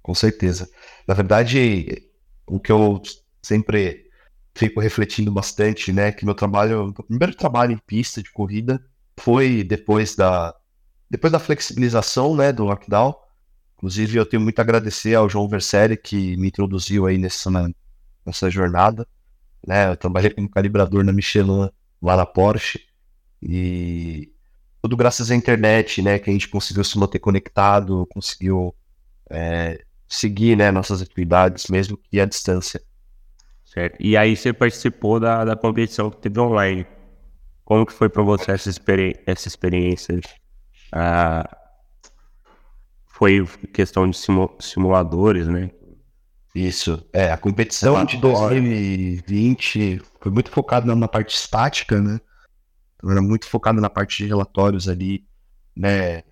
Com 0.02 0.14
certeza. 0.14 0.68
Na 1.06 1.14
verdade, 1.14 2.08
o 2.46 2.60
que 2.60 2.70
eu 2.70 3.02
sempre 3.42 4.10
fico 4.54 4.80
refletindo 4.80 5.30
bastante, 5.32 5.92
né? 5.92 6.12
Que 6.12 6.24
meu 6.24 6.34
trabalho, 6.34 6.92
meu 6.94 7.04
primeiro 7.04 7.34
trabalho 7.34 7.72
em 7.72 7.78
pista 7.78 8.22
de 8.22 8.30
corrida 8.30 8.84
foi 9.18 9.62
depois 9.62 10.14
da 10.14 10.54
depois 11.10 11.32
da 11.32 11.38
flexibilização, 11.38 12.36
né, 12.36 12.52
do 12.52 12.64
lockdown. 12.64 13.14
Inclusive, 13.76 14.18
eu 14.18 14.26
tenho 14.26 14.42
muito 14.42 14.58
a 14.58 14.62
agradecer 14.62 15.14
ao 15.14 15.28
João 15.28 15.48
Verselli 15.48 15.96
que 15.96 16.36
me 16.36 16.48
introduziu 16.48 17.06
aí 17.06 17.18
nessa, 17.18 17.50
nessa 18.24 18.50
jornada 18.50 19.06
né? 19.66 19.90
Eu 19.90 19.96
trabalhei 19.96 20.30
como 20.30 20.48
calibrador 20.48 21.04
na 21.04 21.12
Michelin 21.12 21.68
lá 22.00 22.16
na 22.16 22.26
Porsche 22.26 22.80
e 23.42 24.32
tudo 24.82 24.96
graças 24.96 25.30
à 25.30 25.34
internet, 25.34 26.02
né? 26.02 26.18
Que 26.18 26.30
a 26.30 26.32
gente 26.32 26.48
conseguiu 26.48 26.84
se 26.84 26.98
manter 26.98 27.18
conectado, 27.18 28.06
conseguiu 28.10 28.74
é, 29.28 29.82
seguir, 30.08 30.56
né? 30.56 30.70
Nossas 30.70 31.02
atividades 31.02 31.66
mesmo 31.68 31.96
que 31.96 32.20
à 32.20 32.24
distância. 32.24 32.82
Certo. 33.64 33.96
E 34.00 34.16
aí 34.16 34.36
você 34.36 34.52
participou 34.52 35.20
da, 35.20 35.44
da 35.44 35.56
competição 35.56 36.10
que 36.10 36.16
teve 36.16 36.40
online. 36.40 36.86
Como 37.64 37.86
que 37.86 37.92
foi 37.92 38.08
para 38.08 38.22
você 38.22 38.50
essa, 38.50 38.68
experi 38.68 39.20
essa 39.26 39.46
experiência? 39.46 40.18
Ah, 40.92 41.48
foi 43.06 43.46
questão 43.72 44.08
de 44.08 44.16
simu 44.16 44.50
simuladores, 44.58 45.46
né? 45.46 45.70
Isso. 46.54 47.06
É, 47.12 47.30
a 47.30 47.36
competição 47.36 48.04
de 48.04 48.16
2020 48.16 50.02
foi 50.20 50.32
muito 50.32 50.50
focada 50.50 50.86
na, 50.86 50.96
na 50.96 51.08
parte 51.08 51.36
estática, 51.36 52.00
né? 52.00 52.20
Então, 52.96 53.10
era 53.10 53.22
muito 53.22 53.46
focada 53.46 53.80
na 53.80 53.88
parte 53.88 54.22
de 54.22 54.28
relatórios 54.28 54.88
ali, 54.88 55.26
né? 55.76 56.22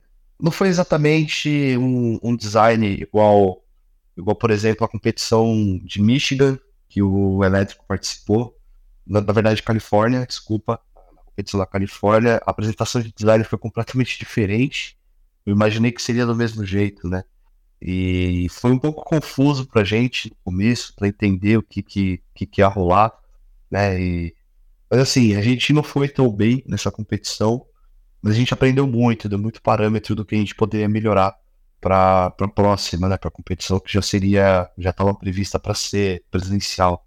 Não 0.41 0.51
foi 0.51 0.69
exatamente 0.69 1.77
um, 1.79 2.19
um 2.23 2.37
design 2.37 2.87
igual, 2.87 3.63
igual, 4.17 4.37
por 4.37 4.51
exemplo, 4.51 4.85
a 4.85 4.89
competição 4.89 5.79
de 5.85 6.01
Michigan, 6.01 6.59
que 6.89 7.03
o 7.03 7.45
Elétrico 7.45 7.85
participou, 7.87 8.57
na, 9.07 9.21
na 9.21 9.33
verdade, 9.33 9.63
Califórnia, 9.63 10.27
desculpa, 10.27 10.81
na 11.39 11.43
competição 11.43 11.61
da 11.61 11.67
Califórnia, 11.67 12.41
a 12.45 12.51
apresentação 12.51 13.01
de 13.01 13.13
design 13.13 13.45
foi 13.45 13.59
completamente 13.59 14.19
diferente. 14.19 14.99
Eu 15.47 15.55
imaginei 15.55 15.93
que 15.93 16.03
seria 16.03 16.27
do 16.27 16.35
mesmo 16.35 16.65
jeito, 16.65 17.09
né? 17.09 17.23
E 17.81 18.49
foi 18.51 18.73
um 18.73 18.79
pouco 18.79 19.05
confuso 19.05 19.67
pra 19.67 19.85
gente 19.85 20.31
no 20.31 20.37
começo, 20.45 20.95
para 20.97 21.07
entender 21.07 21.57
o 21.57 21.63
que, 21.63 21.83
que, 21.83 22.23
que, 22.35 22.47
que 22.47 22.61
ia 22.61 22.67
rolar, 22.67 23.13
né? 23.71 24.01
E, 24.01 24.35
mas 24.91 25.01
assim, 25.01 25.37
a 25.37 25.43
gente 25.43 25.73
não 25.73 25.83
foi 25.83 26.09
tão 26.09 26.31
bem 26.31 26.63
nessa 26.67 26.91
competição, 26.91 27.65
mas 28.21 28.35
a 28.35 28.37
gente 28.37 28.53
aprendeu 28.53 28.87
muito, 28.87 29.29
deu 29.29 29.39
muito 29.39 29.63
parâmetro 29.63 30.15
do 30.15 30.25
que 30.25 30.35
a 30.35 30.39
gente 30.39 30.55
poderia 30.55 30.89
melhorar 30.89 31.37
para 31.81 32.35
a 32.41 32.49
próxima, 32.49 33.09
né, 33.09 33.17
para 33.17 33.29
a 33.29 33.31
competição 33.31 33.79
que 33.79 33.93
já 33.93 34.03
seria, 34.03 34.69
já 34.77 34.91
estava 34.91 35.15
prevista 35.15 35.61
para 35.61 35.75
ser 35.75 36.25
presencial. 36.29 37.07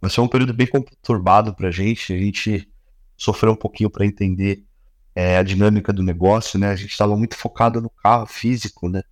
Mas 0.00 0.14
foi 0.14 0.22
um 0.22 0.28
período 0.28 0.54
bem 0.54 0.68
conturbado 0.68 1.52
para 1.54 1.68
a 1.68 1.70
gente, 1.72 2.12
a 2.12 2.18
gente 2.18 2.71
sofreu 3.16 3.52
um 3.52 3.56
pouquinho 3.56 3.90
para 3.90 4.06
entender 4.06 4.64
é, 5.14 5.36
a 5.38 5.42
dinâmica 5.42 5.92
do 5.92 6.02
negócio, 6.02 6.58
né? 6.58 6.70
A 6.70 6.76
gente 6.76 6.90
estava 6.90 7.16
muito 7.16 7.36
focado 7.36 7.80
no 7.80 7.90
carro 7.90 8.26
físico, 8.26 8.88
né? 8.88 9.02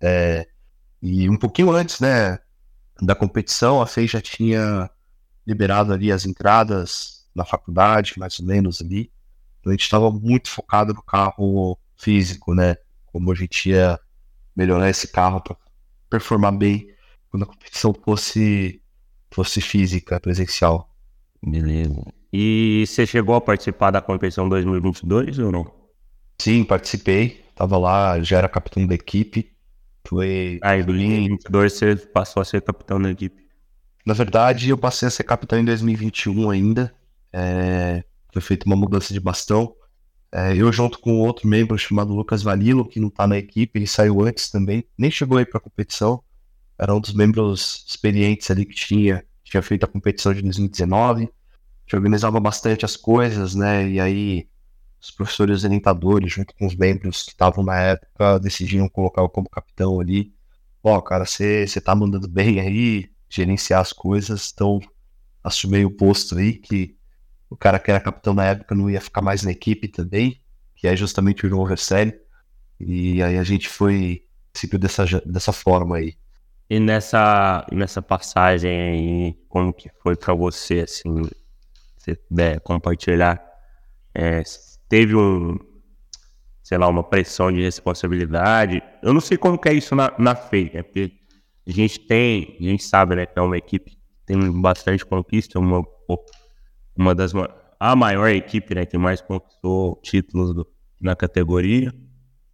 É, 0.00 0.46
e 1.02 1.28
um 1.28 1.36
pouquinho 1.36 1.70
antes, 1.70 2.00
né, 2.00 2.38
da 3.00 3.14
competição, 3.14 3.80
a 3.80 3.86
FEI 3.86 4.06
já 4.06 4.20
tinha 4.20 4.90
liberado 5.46 5.92
ali 5.92 6.12
as 6.12 6.26
entradas 6.26 7.26
na 7.34 7.44
faculdade, 7.44 8.18
mais 8.18 8.38
ou 8.40 8.46
menos 8.46 8.80
ali. 8.80 9.10
Então 9.60 9.70
a 9.70 9.74
gente 9.74 9.82
estava 9.82 10.10
muito 10.10 10.50
focado 10.50 10.92
no 10.92 11.02
carro 11.02 11.78
físico, 11.96 12.54
né? 12.54 12.76
Como 13.06 13.30
a 13.32 13.34
gente 13.34 13.70
ia 13.70 13.98
melhorar 14.54 14.88
esse 14.90 15.08
carro 15.08 15.40
para 15.40 15.56
performar 16.08 16.52
bem 16.52 16.94
quando 17.30 17.44
a 17.44 17.46
competição 17.46 17.94
fosse, 17.94 18.82
fosse 19.30 19.60
física, 19.60 20.20
presencial. 20.20 20.90
Beleza. 21.42 22.19
E 22.32 22.84
você 22.86 23.06
chegou 23.06 23.34
a 23.34 23.40
participar 23.40 23.90
da 23.90 24.00
competição 24.00 24.48
2022 24.48 25.38
ou 25.38 25.50
não? 25.50 25.72
Sim, 26.40 26.64
participei. 26.64 27.42
Tava 27.54 27.76
lá, 27.76 28.20
já 28.22 28.38
era 28.38 28.48
capitão 28.48 28.86
da 28.86 28.94
equipe. 28.94 29.52
Foi. 30.06 30.58
Ah, 30.62 30.78
em 30.78 30.84
2022 30.84 31.72
você 31.72 31.96
passou 31.96 32.40
a 32.40 32.44
ser 32.44 32.62
capitão 32.62 33.00
da 33.00 33.10
equipe. 33.10 33.46
Na 34.06 34.14
verdade, 34.14 34.70
eu 34.70 34.78
passei 34.78 35.08
a 35.08 35.10
ser 35.10 35.24
capitão 35.24 35.58
em 35.58 35.64
2021 35.64 36.50
ainda. 36.50 36.94
É... 37.32 38.02
Foi 38.32 38.40
feita 38.40 38.66
uma 38.66 38.76
mudança 38.76 39.12
de 39.12 39.20
bastão. 39.20 39.74
É, 40.32 40.56
eu 40.56 40.72
junto 40.72 41.00
com 41.00 41.18
outro 41.18 41.48
membro 41.48 41.76
chamado 41.76 42.14
Lucas 42.14 42.42
Valilo, 42.42 42.86
que 42.86 43.00
não 43.00 43.08
está 43.08 43.26
na 43.26 43.36
equipe, 43.36 43.78
ele 43.78 43.86
saiu 43.86 44.22
antes 44.22 44.48
também, 44.48 44.84
nem 44.96 45.10
chegou 45.10 45.38
aí 45.38 45.44
para 45.44 45.58
a 45.58 45.60
competição, 45.60 46.22
era 46.78 46.94
um 46.94 47.00
dos 47.00 47.12
membros 47.12 47.84
experientes 47.88 48.48
ali 48.48 48.64
que 48.64 48.74
tinha, 48.74 49.24
tinha 49.42 49.60
feito 49.60 49.84
a 49.84 49.88
competição 49.88 50.32
de 50.32 50.40
2019, 50.42 51.28
que 51.90 51.96
organizava 51.96 52.38
bastante 52.38 52.84
as 52.84 52.96
coisas, 52.96 53.56
né, 53.56 53.88
e 53.88 53.98
aí 53.98 54.48
os 55.00 55.10
professores 55.10 55.64
orientadores, 55.64 56.32
junto 56.32 56.54
com 56.54 56.64
os 56.64 56.76
membros 56.76 57.24
que 57.24 57.30
estavam 57.30 57.64
na 57.64 57.80
época, 57.80 58.38
decidiram 58.38 58.88
colocar 58.88 59.22
o 59.22 59.28
como 59.28 59.50
capitão 59.50 59.98
ali. 59.98 60.32
Ó, 60.84 61.00
cara, 61.00 61.26
você 61.26 61.66
tá 61.84 61.92
mandando 61.92 62.28
bem 62.28 62.60
aí, 62.60 63.10
gerenciar 63.28 63.80
as 63.80 63.92
coisas, 63.92 64.52
então 64.54 64.78
assumei 65.42 65.84
o 65.84 65.90
posto 65.90 66.38
aí, 66.38 66.52
que 66.52 66.96
o 67.48 67.56
cara 67.56 67.80
que 67.80 67.90
era 67.90 67.98
capitão 67.98 68.34
na 68.34 68.44
época 68.44 68.72
não 68.72 68.88
ia 68.88 69.00
ficar 69.00 69.20
mais 69.20 69.42
na 69.42 69.50
equipe 69.50 69.88
também, 69.88 70.40
que 70.76 70.86
é 70.86 70.94
justamente 70.94 71.44
o 71.44 71.48
João 71.48 71.66
Vercelli. 71.66 72.14
E 72.78 73.20
aí 73.20 73.36
a 73.36 73.42
gente 73.42 73.68
foi, 73.68 74.24
seguiu 74.54 74.78
dessa, 74.78 75.04
dessa 75.26 75.52
forma 75.52 75.96
aí. 75.96 76.14
E 76.68 76.78
nessa, 76.78 77.66
nessa 77.72 78.00
passagem 78.00 78.70
aí, 78.70 79.38
como 79.48 79.72
que 79.72 79.90
foi 80.00 80.14
para 80.14 80.32
você, 80.34 80.80
assim, 80.80 81.22
se 82.00 82.14
puder 82.16 82.60
compartilhar, 82.60 83.40
é, 84.14 84.42
teve 84.88 85.14
um, 85.14 85.58
sei 86.62 86.78
lá, 86.78 86.88
uma 86.88 87.04
pressão 87.04 87.52
de 87.52 87.60
responsabilidade. 87.60 88.82
Eu 89.02 89.12
não 89.12 89.20
sei 89.20 89.36
como 89.36 89.58
que 89.58 89.68
é 89.68 89.74
isso 89.74 89.94
na, 89.94 90.12
na 90.18 90.34
FEI, 90.34 90.70
né? 90.74 90.82
Porque 90.82 91.12
a 91.66 91.70
gente 91.70 92.00
tem, 92.00 92.56
a 92.58 92.62
gente 92.62 92.82
sabe, 92.82 93.14
né, 93.14 93.26
que 93.26 93.38
é 93.38 93.42
uma 93.42 93.58
equipe 93.58 93.90
que 93.90 93.98
tem 94.24 94.60
bastante 94.60 95.04
conquista, 95.04 95.58
uma 95.58 95.84
uma 96.96 97.14
das 97.14 97.32
a 97.78 97.96
maior 97.96 98.28
equipe 98.28 98.74
né, 98.74 98.84
que 98.84 98.98
mais 98.98 99.20
conquistou 99.20 100.00
títulos 100.02 100.54
do, 100.54 100.66
na 101.00 101.14
categoria. 101.14 101.94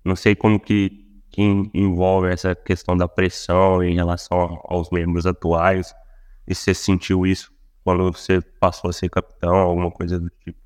Não 0.04 0.14
sei 0.14 0.36
como 0.36 0.60
que, 0.60 0.90
que 1.30 1.42
envolve 1.74 2.28
essa 2.28 2.54
questão 2.54 2.96
da 2.96 3.08
pressão 3.08 3.82
em 3.82 3.94
relação 3.94 4.60
aos 4.64 4.90
membros 4.90 5.26
atuais. 5.26 5.92
E 6.46 6.54
você 6.54 6.72
sentiu 6.74 7.26
isso 7.26 7.55
quando 7.94 8.12
você 8.12 8.40
passou 8.40 8.90
a 8.90 8.92
ser 8.92 9.08
capitão, 9.08 9.54
alguma 9.54 9.90
coisa 9.90 10.18
do 10.18 10.30
tipo? 10.44 10.58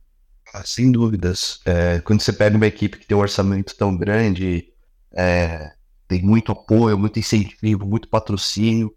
Ah, 0.52 0.64
sem 0.64 0.90
dúvidas. 0.90 1.60
É, 1.64 2.00
quando 2.00 2.20
você 2.20 2.32
pega 2.32 2.56
uma 2.56 2.66
equipe 2.66 2.98
que 2.98 3.06
tem 3.06 3.16
um 3.16 3.20
orçamento 3.20 3.76
tão 3.76 3.96
grande, 3.96 4.72
é, 5.12 5.72
tem 6.08 6.22
muito 6.22 6.50
apoio, 6.50 6.98
muito 6.98 7.18
incentivo, 7.18 7.86
muito 7.86 8.08
patrocínio. 8.08 8.94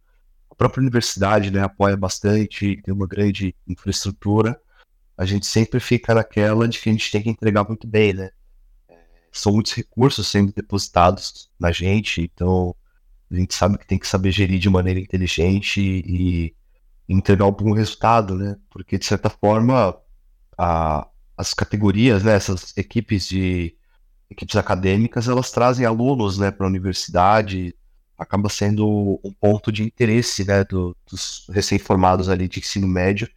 A 0.49 0.55
própria 0.55 0.81
universidade 0.81 1.51
né, 1.51 1.61
apoia 1.61 1.95
bastante, 1.95 2.81
tem 2.81 2.93
uma 2.93 3.07
grande 3.07 3.55
infraestrutura 3.67 4.59
a 5.17 5.25
gente 5.25 5.45
sempre 5.45 5.79
fica 5.79 6.13
naquela 6.13 6.67
de 6.67 6.79
que 6.79 6.89
a 6.89 6.91
gente 6.91 7.11
tem 7.11 7.21
que 7.21 7.29
entregar 7.29 7.65
muito 7.67 7.87
bem, 7.87 8.13
né? 8.13 8.31
É, 8.89 8.95
são 9.31 9.53
muitos 9.53 9.73
recursos 9.73 10.27
sendo 10.27 10.51
depositados 10.51 11.49
na 11.59 11.71
gente, 11.71 12.21
então 12.21 12.75
a 13.31 13.35
gente 13.35 13.53
sabe 13.53 13.77
que 13.77 13.87
tem 13.87 13.99
que 13.99 14.07
saber 14.07 14.31
gerir 14.31 14.59
de 14.59 14.69
maneira 14.69 14.99
inteligente 14.99 15.79
e 15.81 16.55
entregar 17.07 17.45
um 17.45 17.73
resultado, 17.73 18.35
né? 18.35 18.55
Porque 18.69 18.97
de 18.97 19.05
certa 19.05 19.29
forma 19.29 19.95
a, 20.57 21.07
as 21.37 21.53
categorias, 21.53 22.23
né, 22.23 22.33
essas 22.35 22.75
equipes 22.77 23.27
de 23.27 23.75
equipes 24.29 24.55
acadêmicas, 24.55 25.27
elas 25.27 25.51
trazem 25.51 25.85
alunos, 25.85 26.37
né, 26.39 26.49
para 26.49 26.65
a 26.65 26.69
universidade, 26.69 27.75
acaba 28.17 28.49
sendo 28.49 29.19
um 29.23 29.31
ponto 29.31 29.71
de 29.71 29.83
interesse, 29.83 30.45
né, 30.45 30.63
do, 30.63 30.95
dos 31.09 31.45
recém-formados 31.49 32.29
ali 32.29 32.47
de 32.47 32.59
ensino 32.59 32.87
médio 32.87 33.29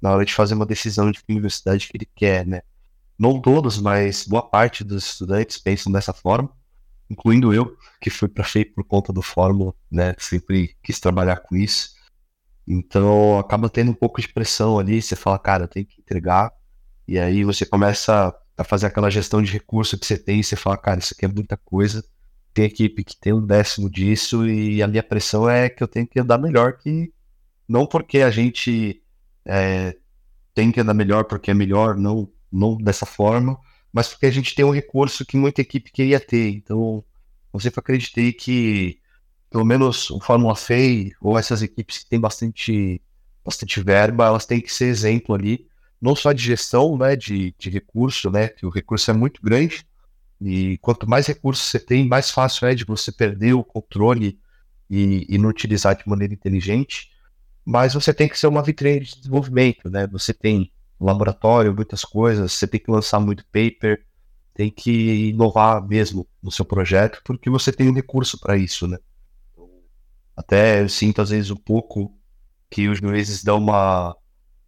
na 0.00 0.12
hora 0.12 0.24
de 0.24 0.34
fazer 0.34 0.54
uma 0.54 0.66
decisão 0.66 1.10
de 1.10 1.22
que 1.22 1.32
universidade 1.32 1.86
que 1.88 1.96
ele 1.96 2.08
quer, 2.14 2.46
né? 2.46 2.62
Não 3.18 3.38
todos, 3.38 3.78
mas 3.78 4.26
boa 4.26 4.42
parte 4.42 4.82
dos 4.82 5.04
estudantes 5.04 5.58
pensam 5.58 5.92
dessa 5.92 6.12
forma, 6.12 6.50
incluindo 7.08 7.52
eu, 7.52 7.76
que 8.00 8.08
fui 8.08 8.28
para 8.28 8.44
FEI 8.44 8.64
por 8.64 8.82
conta 8.82 9.12
do 9.12 9.20
Fórmula, 9.20 9.74
né? 9.90 10.14
Sempre 10.18 10.74
quis 10.82 10.98
trabalhar 10.98 11.36
com 11.36 11.54
isso. 11.54 11.94
Então 12.72 13.36
acaba 13.36 13.68
tendo 13.68 13.90
um 13.90 13.94
pouco 13.94 14.20
de 14.20 14.28
pressão 14.28 14.78
ali, 14.78 15.02
você 15.02 15.16
fala, 15.16 15.38
cara, 15.40 15.66
tem 15.66 15.84
que 15.84 16.00
entregar. 16.00 16.52
E 17.06 17.18
aí 17.18 17.42
você 17.42 17.66
começa 17.66 18.32
a 18.56 18.62
fazer 18.62 18.86
aquela 18.86 19.10
gestão 19.10 19.42
de 19.42 19.50
recurso 19.50 19.98
que 19.98 20.06
você 20.06 20.16
tem, 20.16 20.38
e 20.38 20.44
você 20.44 20.54
fala, 20.54 20.76
cara, 20.76 21.00
isso 21.00 21.12
aqui 21.12 21.24
é 21.24 21.28
muita 21.28 21.56
coisa. 21.56 22.04
Tem 22.54 22.64
equipe 22.64 23.02
que 23.02 23.18
tem 23.18 23.32
um 23.32 23.44
décimo 23.44 23.90
disso, 23.90 24.46
e 24.46 24.80
a 24.82 24.86
minha 24.86 25.02
pressão 25.02 25.50
é 25.50 25.68
que 25.68 25.82
eu 25.82 25.88
tenho 25.88 26.06
que 26.06 26.20
andar 26.20 26.38
melhor 26.38 26.74
que. 26.76 27.12
Não 27.68 27.86
porque 27.86 28.18
a 28.18 28.30
gente 28.30 29.02
é, 29.44 29.96
tem 30.54 30.70
que 30.70 30.80
andar 30.80 30.94
melhor 30.94 31.24
porque 31.24 31.50
é 31.50 31.54
melhor, 31.54 31.96
não, 31.96 32.30
não 32.52 32.76
dessa 32.76 33.06
forma, 33.06 33.58
mas 33.92 34.08
porque 34.08 34.26
a 34.26 34.30
gente 34.30 34.54
tem 34.54 34.64
um 34.64 34.72
recurso 34.72 35.26
que 35.26 35.36
muita 35.36 35.60
equipe 35.60 35.90
queria 35.90 36.20
ter. 36.20 36.50
Então, 36.50 37.04
eu 37.52 37.58
sempre 37.58 37.80
acreditei 37.80 38.32
que, 38.32 39.00
pelo 39.50 39.64
menos 39.64 40.10
o 40.10 40.20
Fórmula 40.20 40.54
FEI 40.56 41.12
ou 41.20 41.38
essas 41.38 41.62
equipes 41.62 41.98
que 41.98 42.08
têm 42.08 42.20
bastante, 42.20 43.02
bastante 43.44 43.82
verba, 43.82 44.26
elas 44.26 44.46
têm 44.46 44.60
que 44.60 44.72
ser 44.72 44.86
exemplo 44.86 45.34
ali, 45.34 45.66
não 46.00 46.14
só 46.16 46.32
de 46.32 46.42
gestão, 46.42 46.96
né, 46.96 47.16
de, 47.16 47.54
de 47.58 47.70
recurso, 47.70 48.30
né, 48.30 48.48
que 48.48 48.64
o 48.64 48.70
recurso 48.70 49.10
é 49.10 49.14
muito 49.14 49.42
grande, 49.42 49.86
e 50.40 50.78
quanto 50.78 51.08
mais 51.08 51.26
recursos 51.26 51.66
você 51.66 51.78
tem, 51.78 52.08
mais 52.08 52.30
fácil 52.30 52.66
é 52.66 52.74
de 52.74 52.84
você 52.84 53.12
perder 53.12 53.52
o 53.52 53.64
controle 53.64 54.38
e, 54.88 55.26
e 55.28 55.36
não 55.36 55.50
utilizar 55.50 55.96
de 55.96 56.08
maneira 56.08 56.32
inteligente 56.32 57.10
mas 57.64 57.94
você 57.94 58.12
tem 58.12 58.28
que 58.28 58.38
ser 58.38 58.46
uma 58.46 58.62
vitrine 58.62 59.00
de 59.00 59.16
desenvolvimento, 59.16 59.88
né? 59.88 60.06
Você 60.08 60.32
tem 60.32 60.72
laboratório, 60.98 61.74
muitas 61.74 62.04
coisas, 62.04 62.52
você 62.52 62.66
tem 62.66 62.80
que 62.80 62.90
lançar 62.90 63.20
muito 63.20 63.44
paper, 63.46 64.04
tem 64.54 64.70
que 64.70 65.28
inovar 65.28 65.86
mesmo 65.86 66.26
no 66.42 66.50
seu 66.50 66.64
projeto, 66.64 67.20
porque 67.24 67.48
você 67.48 67.72
tem 67.72 67.88
um 67.88 67.94
recurso 67.94 68.38
para 68.40 68.56
isso, 68.56 68.86
né? 68.86 68.98
Até 70.40 70.80
eu 70.80 70.88
sinto 70.88 71.20
às 71.20 71.28
vezes 71.28 71.50
um 71.50 71.56
pouco 71.56 72.16
que 72.70 72.88
os 72.88 72.98
juízes 72.98 73.44
dão 73.44 73.58
uma, 73.58 74.16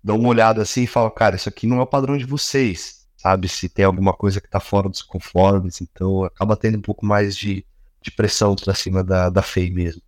dão 0.04 0.18
uma 0.18 0.28
olhada 0.28 0.60
assim 0.60 0.82
e 0.82 0.86
falam, 0.86 1.10
cara, 1.10 1.36
isso 1.36 1.48
aqui 1.48 1.66
não 1.66 1.78
é 1.78 1.82
o 1.82 1.86
padrão 1.86 2.18
de 2.18 2.26
vocês, 2.26 3.06
sabe? 3.16 3.48
Se 3.48 3.70
tem 3.70 3.84
alguma 3.84 4.12
coisa 4.12 4.40
que 4.40 4.50
tá 4.50 4.60
fora 4.60 4.88
dos 4.88 5.00
conformes, 5.00 5.80
então 5.80 6.24
acaba 6.24 6.56
tendo 6.56 6.76
um 6.76 6.82
pouco 6.82 7.06
mais 7.06 7.34
de, 7.34 7.64
de 8.02 8.10
pressão 8.10 8.54
pra 8.54 8.74
cima 8.74 9.02
da, 9.02 9.30
da 9.30 9.40
FEI 9.40 9.70
mesmo. 9.70 10.02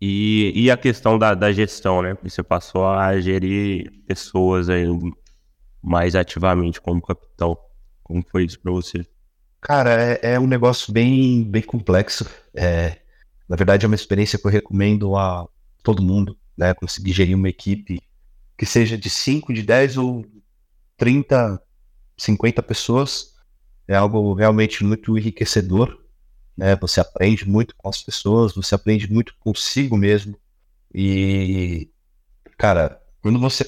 E, 0.00 0.52
e 0.54 0.70
a 0.70 0.76
questão 0.78 1.18
da, 1.18 1.34
da 1.34 1.52
gestão, 1.52 2.00
né? 2.00 2.16
Você 2.22 2.42
passou 2.42 2.86
a 2.86 3.20
gerir 3.20 3.92
pessoas 4.06 4.70
aí 4.70 4.86
mais 5.82 6.14
ativamente 6.14 6.80
como 6.80 7.02
capitão. 7.02 7.56
Como 8.02 8.24
foi 8.30 8.44
isso 8.44 8.58
para 8.60 8.72
você? 8.72 9.06
Cara, 9.60 9.90
é, 9.90 10.34
é, 10.34 10.40
um 10.40 10.46
negócio 10.46 10.92
bem, 10.92 11.44
bem 11.44 11.62
complexo. 11.62 12.26
É, 12.54 12.98
na 13.48 13.56
verdade, 13.56 13.84
é 13.84 13.88
uma 13.88 13.94
experiência 13.94 14.38
que 14.38 14.46
eu 14.46 14.50
recomendo 14.50 15.16
a 15.16 15.46
todo 15.82 16.02
mundo, 16.02 16.36
né? 16.56 16.72
Conseguir 16.74 17.12
gerir 17.12 17.36
uma 17.36 17.48
equipe 17.48 18.00
que 18.56 18.64
seja 18.64 18.96
de 18.96 19.10
5, 19.10 19.52
de 19.52 19.62
10 19.62 19.98
ou 19.98 20.24
30, 20.96 21.60
50 22.16 22.62
pessoas. 22.62 23.34
É 23.86 23.94
algo 23.94 24.32
realmente 24.32 24.82
muito 24.82 25.18
enriquecedor. 25.18 26.02
Né? 26.56 26.74
Você 26.76 27.00
aprende 27.00 27.46
muito 27.48 27.74
com 27.76 27.88
as 27.88 28.02
pessoas, 28.02 28.54
você 28.54 28.74
aprende 28.74 29.12
muito 29.12 29.34
consigo 29.38 29.96
mesmo. 29.96 30.38
E, 30.94 31.90
cara, 32.56 33.00
quando 33.20 33.38
você. 33.38 33.64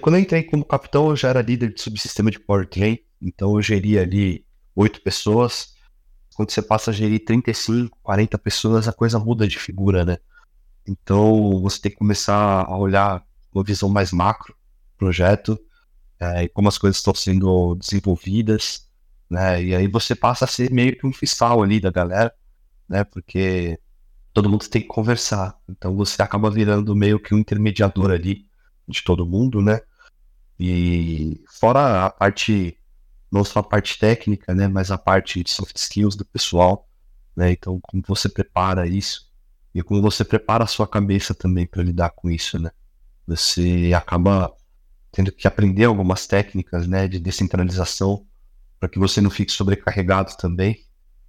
Quando 0.00 0.16
eu 0.16 0.20
entrei 0.20 0.42
como 0.42 0.64
capitão, 0.64 1.10
eu 1.10 1.16
já 1.16 1.28
era 1.28 1.40
líder 1.40 1.72
de 1.72 1.80
subsistema 1.80 2.30
de 2.30 2.40
powertrain, 2.40 2.98
então 3.22 3.54
eu 3.54 3.62
geria 3.62 4.02
ali 4.02 4.44
oito 4.74 5.00
pessoas. 5.00 5.74
Quando 6.40 6.52
você 6.52 6.62
passa 6.62 6.90
a 6.90 6.94
gerir 6.94 7.22
35, 7.22 7.98
40 8.02 8.38
pessoas, 8.38 8.88
a 8.88 8.94
coisa 8.94 9.18
muda 9.18 9.46
de 9.46 9.58
figura, 9.58 10.06
né? 10.06 10.16
Então 10.88 11.60
você 11.60 11.78
tem 11.78 11.92
que 11.92 11.98
começar 11.98 12.64
a 12.64 12.78
olhar 12.78 13.22
uma 13.52 13.62
visão 13.62 13.90
mais 13.90 14.10
macro 14.10 14.56
projeto 14.96 15.60
é, 16.18 16.44
e 16.44 16.48
como 16.48 16.66
as 16.66 16.78
coisas 16.78 16.96
estão 16.96 17.14
sendo 17.14 17.74
desenvolvidas, 17.74 18.88
né? 19.28 19.62
E 19.62 19.74
aí 19.74 19.86
você 19.86 20.14
passa 20.14 20.46
a 20.46 20.48
ser 20.48 20.72
meio 20.72 20.96
que 20.96 21.06
um 21.06 21.12
fiscal 21.12 21.62
ali 21.62 21.78
da 21.78 21.90
galera, 21.90 22.34
né? 22.88 23.04
Porque 23.04 23.78
todo 24.32 24.48
mundo 24.48 24.66
tem 24.66 24.80
que 24.80 24.88
conversar. 24.88 25.60
Então 25.68 25.94
você 25.94 26.22
acaba 26.22 26.50
virando 26.50 26.96
meio 26.96 27.20
que 27.20 27.34
um 27.34 27.38
intermediador 27.38 28.12
ali 28.12 28.46
de 28.88 29.04
todo 29.04 29.26
mundo, 29.26 29.60
né? 29.60 29.82
E 30.58 31.44
fora 31.46 32.06
a 32.06 32.10
parte, 32.10 32.78
não 33.30 33.44
só 33.44 33.60
a 33.60 33.62
parte 33.62 33.98
técnica, 33.98 34.54
né? 34.54 34.68
Mas 34.68 34.90
a 34.90 34.98
parte 34.98 35.42
de 35.42 35.50
soft 35.50 35.76
skills 35.76 36.16
do 36.16 36.24
pessoal, 36.24 36.88
né? 37.36 37.52
Então 37.52 37.80
como 37.80 38.02
você 38.06 38.28
prepara 38.28 38.86
isso 38.86 39.30
e 39.74 39.82
como 39.82 40.02
você 40.02 40.24
prepara 40.24 40.64
a 40.64 40.66
sua 40.66 40.86
cabeça 40.86 41.34
também 41.34 41.66
para 41.66 41.82
lidar 41.82 42.10
com 42.10 42.30
isso, 42.30 42.58
né? 42.58 42.70
Você 43.26 43.92
acaba 43.94 44.52
tendo 45.12 45.32
que 45.32 45.46
aprender 45.46 45.84
algumas 45.84 46.26
técnicas, 46.26 46.86
né, 46.86 47.08
de 47.08 47.18
descentralização 47.18 48.24
para 48.78 48.88
que 48.88 48.98
você 48.98 49.20
não 49.20 49.30
fique 49.30 49.52
sobrecarregado 49.52 50.36
também. 50.36 50.84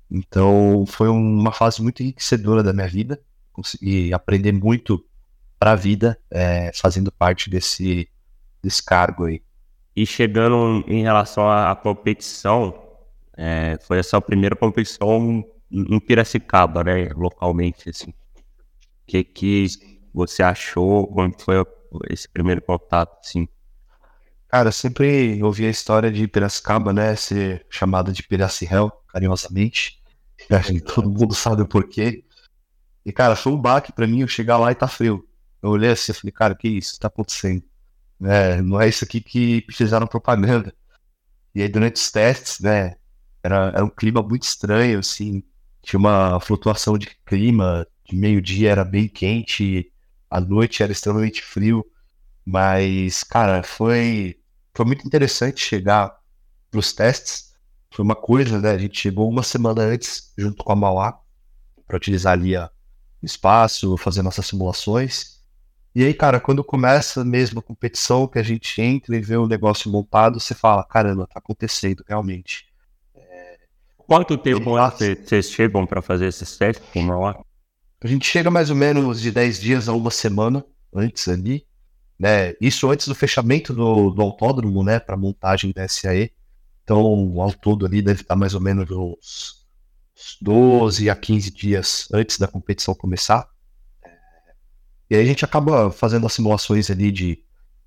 Então, 0.10 0.86
foi 0.88 1.10
uma 1.10 1.52
fase 1.52 1.82
muito 1.82 2.02
enriquecedora 2.02 2.64
da 2.64 2.74
minha 2.74 2.88
vida, 2.88 3.22
consegui 3.52 4.14
aprender 4.14 4.52
muito 4.52 5.04
para 5.60 5.72
a 5.72 5.76
vida, 5.76 6.20
é, 6.30 6.72
fazendo 6.74 7.12
parte 7.12 7.50
desse, 7.50 8.10
desse 8.62 8.84
cargo 8.84 9.26
aí. 9.26 9.42
E 9.96 10.06
chegando 10.06 10.84
em 10.88 11.02
relação 11.04 11.50
à, 11.50 11.76
competição, 11.76 12.74
é, 13.38 13.78
foi 13.82 14.00
a 14.00 14.04
sua 14.04 14.22
primeira 14.22 14.56
competição 14.56 15.44
em 15.70 16.00
Piracicaba, 16.00 16.84
né, 16.84 17.10
localmente, 17.16 17.90
assim. 17.90 18.12
O 18.12 18.14
que, 19.08 19.24
que 19.24 19.66
você 20.14 20.44
achou, 20.44 21.08
como 21.08 21.34
foi 21.40 21.66
esse 22.10 22.28
primeiro 22.30 22.62
contato, 22.62 23.18
assim? 23.20 23.48
Cara, 24.48 24.72
sempre 24.72 25.42
ouvi 25.44 25.66
a 25.66 25.70
história 25.70 26.12
de 26.12 26.28
Piracicaba, 26.28 26.94
né, 26.94 27.16
ser 27.16 27.66
chamada 27.70 28.12
de 28.12 28.24
Piracirel, 28.24 28.92
carinhosamente. 29.08 30.00
Que 30.66 30.82
todo 30.82 31.08
mundo 31.08 31.36
sabe 31.36 31.62
o 31.62 31.68
porquê. 31.68 32.24
E, 33.06 33.12
cara, 33.12 33.36
foi 33.36 33.52
um 33.54 33.62
baque 33.62 33.92
pra 33.92 34.08
mim 34.08 34.22
eu 34.22 34.28
chegar 34.28 34.58
lá 34.58 34.72
e 34.72 34.76
tá 34.76 34.88
frio. 34.88 35.24
Eu 35.62 35.70
olhei 35.70 35.92
assim 35.92 36.12
e 36.12 36.16
falei, 36.16 36.32
cara, 36.32 36.56
que 36.56 36.68
isso 36.68 37.00
tá 37.00 37.08
acontecendo? 37.08 37.64
É, 38.24 38.62
não 38.62 38.80
é 38.80 38.88
isso 38.88 39.04
aqui 39.04 39.22
que 39.22 39.66
fizeram 39.72 40.08
propaganda. 40.08 40.74
E 41.56 41.62
aí, 41.62 41.70
durante 41.70 41.98
os 41.98 42.12
testes, 42.12 42.60
né, 42.60 42.96
era, 43.44 43.70
era 43.76 43.86
um 43.86 43.90
clima 43.90 44.22
muito 44.24 44.44
estranho, 44.44 45.00
assim. 45.00 45.44
Tinha 45.82 46.00
uma 46.00 46.40
flutuação 46.40 46.98
de 46.98 47.08
clima, 47.26 47.88
de 48.06 48.16
meio-dia 48.16 48.72
era 48.72 48.86
bem 48.86 49.08
quente, 49.08 49.92
à 50.30 50.40
noite 50.42 50.84
era 50.84 50.92
extremamente 50.92 51.42
frio, 51.44 51.86
mas, 52.46 53.24
cara, 53.24 53.64
foi, 53.64 54.40
foi 54.76 54.86
muito 54.86 55.06
interessante 55.08 55.64
chegar 55.64 56.16
para 56.72 56.80
os 56.80 56.94
testes. 56.94 57.54
Foi 57.92 58.06
uma 58.06 58.16
coisa, 58.16 58.60
né? 58.60 58.72
A 58.72 58.78
gente 58.78 59.00
chegou 59.00 59.30
uma 59.30 59.44
semana 59.44 59.82
antes, 59.84 60.34
junto 60.38 60.64
com 60.64 60.72
a 60.72 60.76
Mauá, 60.76 61.20
para 61.88 61.98
utilizar 61.98 62.34
ali 62.34 62.58
o 62.58 62.70
espaço, 63.24 63.98
fazer 63.98 64.22
nossas 64.22 64.48
simulações. 64.48 65.41
E 65.94 66.06
aí, 66.06 66.14
cara, 66.14 66.40
quando 66.40 66.64
começa 66.64 67.24
mesmo 67.24 67.60
a 67.60 67.64
competição, 67.64 68.28
que 68.28 68.40
a 68.40 68.44
gente 68.44 68.82
entra 68.82 69.16
e 69.16 69.20
vê 69.20 69.36
o 69.36 69.48
negócio 69.48 69.92
montado, 69.92 70.40
você 70.40 70.56
fala, 70.56 70.86
caramba, 70.86 71.28
tá 71.28 71.40
acontecendo 71.40 72.04
realmente. 72.08 72.66
É... 73.14 73.58
Quanto 73.98 74.38
tempo 74.38 74.72
vocês 74.72 75.52
chegam 75.52 75.86
para 75.86 76.02
fazer 76.02 76.28
esses 76.28 76.58
testes 76.58 76.88
com 76.94 77.02
a 77.02 77.04
Mauá? 77.04 77.44
A 78.04 78.08
gente 78.08 78.26
chega 78.26 78.50
mais 78.50 78.70
ou 78.70 78.76
menos 78.76 79.22
de 79.22 79.32
10 79.32 79.60
dias 79.60 79.90
a 79.90 79.94
uma 79.94 80.10
semana 80.10 80.66
antes 80.94 81.28
ali, 81.28 81.68
né? 82.18 82.54
Isso 82.60 82.90
antes 82.90 83.08
do 83.08 83.14
fechamento 83.14 83.74
do, 83.74 84.12
do 84.12 84.22
autódromo, 84.22 84.84
né? 84.84 85.00
Para 85.00 85.18
montagem 85.18 85.72
da 85.74 85.88
SAE. 85.88 86.32
Então, 86.84 86.98
ao 87.40 87.54
todo 87.54 87.86
ali 87.86 88.02
deve 88.02 88.22
estar 88.22 88.36
mais 88.36 88.56
ou 88.56 88.62
menos 88.62 88.90
uns 88.90 89.68
12 90.42 91.10
a 91.10 91.16
15 91.16 91.52
dias 91.52 92.08
antes 92.14 92.40
da 92.40 92.48
competição 92.48 92.96
começar. 92.96 93.48
E 95.12 95.16
aí 95.16 95.24
a 95.24 95.26
gente 95.26 95.44
acaba 95.44 95.92
fazendo 95.92 96.26
as 96.26 96.32
simulações 96.32 96.90
ali 96.90 97.12
de, 97.12 97.44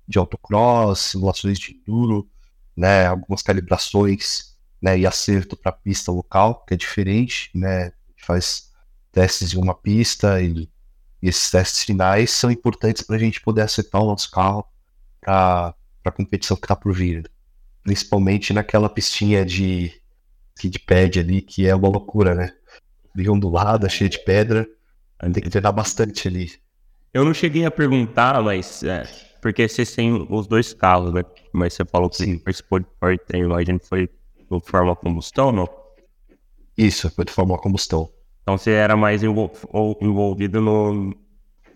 de 0.07 0.19
autocross, 0.19 0.99
simulações 0.99 1.57
de 1.57 1.71
enduro, 1.71 2.29
né? 2.77 3.07
Algumas 3.07 3.41
calibrações, 3.41 4.55
né? 4.79 4.99
E 4.99 5.07
acerto 5.07 5.57
para 5.57 5.71
pista 5.71 6.11
local, 6.11 6.63
que 6.67 6.75
é 6.75 6.77
diferente, 6.77 7.49
né? 7.55 7.87
A 7.87 7.91
faz 8.27 8.69
testes 9.11 9.55
em 9.55 9.57
uma 9.57 9.73
pista 9.73 10.39
e, 10.39 10.69
e 11.19 11.27
esses 11.27 11.49
testes 11.49 11.83
finais 11.83 12.29
são 12.29 12.51
importantes 12.51 13.01
para 13.01 13.15
a 13.15 13.19
gente 13.19 13.41
poder 13.41 13.61
acertar 13.61 14.03
o 14.03 14.05
nosso 14.05 14.29
carro 14.29 14.63
para 15.19 15.73
a 16.03 16.11
competição 16.11 16.55
que 16.55 16.65
está 16.65 16.75
por 16.75 16.93
vir. 16.93 17.27
Principalmente 17.81 18.53
naquela 18.53 18.87
pistinha 18.87 19.43
de, 19.43 19.91
de 20.63 20.77
pad 20.77 21.19
ali, 21.19 21.41
que 21.41 21.65
é 21.65 21.73
uma 21.73 21.89
loucura, 21.89 22.35
né? 22.35 22.53
Bem 23.15 23.27
ondulada, 23.29 23.89
cheia 23.89 24.11
de 24.11 24.19
pedra. 24.19 24.67
Tem 25.19 25.41
que 25.41 25.49
treinar 25.49 25.73
bastante 25.73 26.27
ali. 26.27 26.63
Eu 27.15 27.23
não 27.23 27.33
cheguei 27.33 27.63
a 27.63 27.71
perguntar, 27.71 28.43
mas. 28.43 28.83
É, 28.83 29.03
porque 29.41 29.69
vocês 29.69 29.95
têm 29.95 30.27
os 30.29 30.47
dois 30.47 30.73
carros, 30.73 31.13
né? 31.13 31.23
Mas 31.53 31.73
você 31.73 31.85
falou 31.85 32.09
que 32.09 32.17
Sim. 32.17 32.37
participou 32.39 32.77
de 32.77 32.85
powertrain, 32.99 33.53
a 33.53 33.63
gente 33.63 33.87
foi 33.87 34.07
de 34.07 34.59
forma 34.65 34.93
combustão, 34.97 35.49
não? 35.49 35.65
Isso, 36.77 37.09
foi 37.09 37.23
de 37.23 37.31
forma 37.31 37.57
combustão. 37.57 38.11
Então 38.41 38.57
você 38.57 38.71
era 38.71 38.97
mais 38.97 39.23
envolvido 39.23 40.59
no 40.59 41.15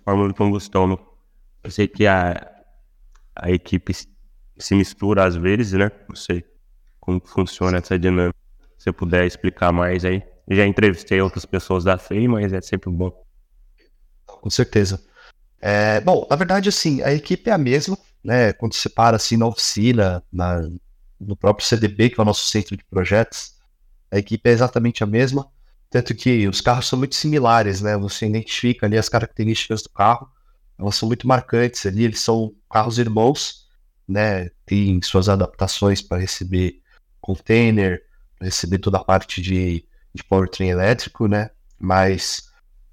fórmula 0.04 0.28
de 0.28 0.34
combustão. 0.34 0.86
No... 0.86 1.00
Eu 1.64 1.72
sei 1.72 1.88
que 1.88 2.06
a, 2.06 2.52
a 3.34 3.50
equipe 3.50 3.94
se 3.94 4.76
mistura 4.76 5.24
às 5.24 5.38
vezes, 5.38 5.72
né? 5.72 5.90
Não 6.10 6.18
sei 6.18 6.44
como 7.00 7.22
funciona 7.26 7.78
essa 7.78 7.98
dinâmica. 7.98 8.38
Se 8.78 8.84
você 8.84 8.92
puder 8.92 9.26
explicar 9.26 9.72
mais 9.72 10.04
aí. 10.04 10.22
Já 10.50 10.66
entrevistei 10.66 11.22
outras 11.22 11.46
pessoas 11.46 11.86
da 11.86 11.98
FEI, 11.98 12.28
mas 12.28 12.52
é 12.52 12.60
sempre 12.60 12.92
bom. 12.92 13.24
Com 14.26 14.50
certeza. 14.50 15.02
É, 15.62 16.00
bom, 16.02 16.26
na 16.30 16.36
verdade, 16.36 16.70
assim, 16.70 17.02
a 17.02 17.14
equipe 17.14 17.50
é 17.50 17.54
a 17.54 17.58
mesma, 17.58 17.98
né? 18.24 18.54
Quando 18.54 18.74
você 18.74 18.90
para 18.90 19.18
assim 19.18 19.38
na 19.38 19.48
oficina, 19.48 20.24
na, 20.32 20.62
no 21.20 21.36
próprio 21.36 21.68
CDB, 21.68 22.10
que 22.10 22.20
é 22.20 22.24
o 22.24 22.26
nosso 22.26 22.48
centro 22.48 22.78
de 22.78 22.84
projetos, 22.86 23.56
a 24.12 24.18
equipe 24.18 24.50
é 24.50 24.54
exatamente 24.54 25.04
a 25.04 25.08
mesma. 25.08 25.48
Tanto 25.90 26.16
que 26.16 26.48
os 26.48 26.62
carros 26.62 26.88
são 26.88 27.00
muito 27.00 27.16
similares, 27.16 27.82
né? 27.82 27.98
Você 27.98 28.28
identifica 28.28 28.86
ali 28.86 28.98
as 28.98 29.10
características 29.10 29.82
do 29.82 29.90
carro, 29.90 30.30
elas 30.78 30.96
são 30.96 31.08
muito 31.08 31.28
marcantes 31.28 31.86
ali, 31.86 32.06
eles 32.06 32.20
são 32.22 32.54
carros 32.72 32.98
irmãos, 33.00 33.68
né? 34.08 34.50
Tem 34.66 35.02
suas 35.02 35.28
adaptações 35.28 36.02
para 36.02 36.20
receber 36.20 36.82
container, 37.20 38.04
para 38.38 38.46
receber 38.46 38.80
toda 38.80 38.98
a 38.98 39.04
parte 39.04 39.42
de, 39.42 39.86
de 40.14 40.24
powertrain 40.24 40.70
elétrico, 40.70 41.28
né? 41.28 41.50
Mas 41.78 42.49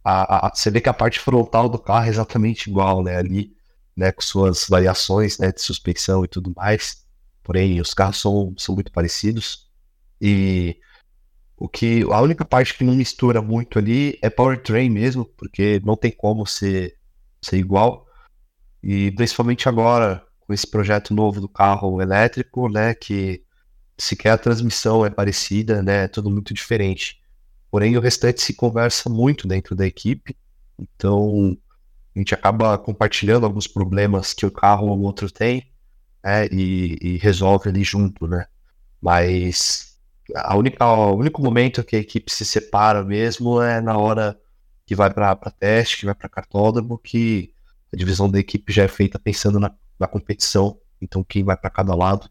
a, 0.09 0.47
a, 0.47 0.55
você 0.55 0.71
vê 0.71 0.81
que 0.81 0.89
a 0.89 0.95
parte 0.95 1.19
frontal 1.19 1.69
do 1.69 1.81
carro 1.81 2.07
é 2.07 2.09
exatamente 2.09 2.71
igual, 2.71 3.03
né? 3.03 3.17
Ali, 3.17 3.57
né? 3.97 4.13
Com 4.13 4.23
suas 4.23 4.67
variações, 4.69 5.37
né? 5.39 5.51
De 5.51 5.61
suspensão 5.61 6.25
e 6.25 6.29
tudo 6.29 6.53
mais. 6.55 7.05
Porém, 7.43 7.81
os 7.81 7.93
carros 7.93 8.21
são, 8.21 8.55
são 8.57 8.77
muito 8.77 8.93
parecidos. 8.93 9.69
E 10.21 10.79
o 11.57 11.69
que 11.69 12.03
a 12.05 12.21
única 12.21 12.45
parte 12.45 12.75
que 12.75 12.85
não 12.85 12.95
mistura 12.95 13.43
muito 13.43 13.81
ali 13.81 14.17
é 14.23 14.31
powertrain 14.31 14.89
mesmo, 14.91 15.25
porque 15.25 15.81
não 15.85 15.97
tem 15.97 16.13
como 16.13 16.47
ser, 16.47 16.97
ser 17.43 17.57
igual. 17.57 18.07
E 18.81 19.11
principalmente 19.11 19.69
agora, 19.69 20.25
com 20.41 20.53
esse 20.53 20.69
projeto 20.69 21.13
novo 21.13 21.41
do 21.41 21.49
carro 21.49 22.01
elétrico, 22.01 22.69
né, 22.69 22.95
que 22.95 23.43
sequer 23.99 24.31
a 24.31 24.39
transmissão 24.39 25.05
é 25.05 25.11
parecida, 25.11 25.83
né, 25.83 26.05
é 26.05 26.09
tudo 26.09 26.31
muito 26.31 26.55
diferente. 26.55 27.21
Porém, 27.77 27.95
o 27.95 28.01
restante 28.01 28.41
se 28.41 28.55
conversa 28.55 29.11
muito 29.11 29.47
dentro 29.47 29.77
da 29.77 29.87
equipe, 29.87 30.35
então 30.79 31.55
a 32.15 32.19
gente 32.19 32.33
acaba 32.33 32.79
compartilhando 32.79 33.45
alguns 33.45 33.67
problemas 33.67 34.33
que 34.33 34.47
o 34.47 34.51
carro 34.51 34.87
ou 34.87 34.99
o 34.99 35.03
outro 35.03 35.31
tem, 35.31 35.71
né, 36.25 36.47
e, 36.51 36.97
e 37.03 37.17
resolve 37.19 37.69
ali 37.69 37.85
junto, 37.85 38.27
né. 38.27 38.47
Mas 38.99 39.95
a 40.35 40.57
única, 40.57 40.87
o 40.87 41.17
único 41.17 41.43
momento 41.43 41.85
que 41.85 41.97
a 41.97 41.99
equipe 41.99 42.33
se 42.33 42.47
separa 42.47 43.05
mesmo 43.05 43.61
é 43.61 43.79
na 43.79 43.99
hora 43.99 44.41
que 44.87 44.95
vai 44.95 45.13
para 45.13 45.37
teste, 45.37 45.99
que 45.99 46.07
vai 46.07 46.15
para 46.15 46.31
cartódromo, 46.31 46.97
que 46.97 47.53
a 47.93 47.97
divisão 47.99 48.31
da 48.31 48.39
equipe 48.39 48.73
já 48.73 48.85
é 48.85 48.89
feita 48.89 49.19
pensando 49.19 49.61
na, 49.61 49.71
na 50.01 50.07
competição, 50.07 50.81
então 50.99 51.23
quem 51.23 51.45
vai 51.45 51.59
para 51.59 51.69
cada 51.69 51.95
lado. 51.95 52.31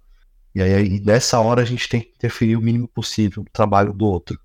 E 0.56 0.62
aí, 0.64 1.00
nessa 1.02 1.40
hora, 1.40 1.62
a 1.62 1.66
gente 1.66 1.88
tem 1.88 2.02
que 2.02 2.14
interferir 2.16 2.56
o 2.56 2.62
mínimo 2.62 2.88
possível 2.88 3.44
no 3.44 3.50
trabalho 3.52 3.94
do 3.94 4.06
outro, 4.06 4.40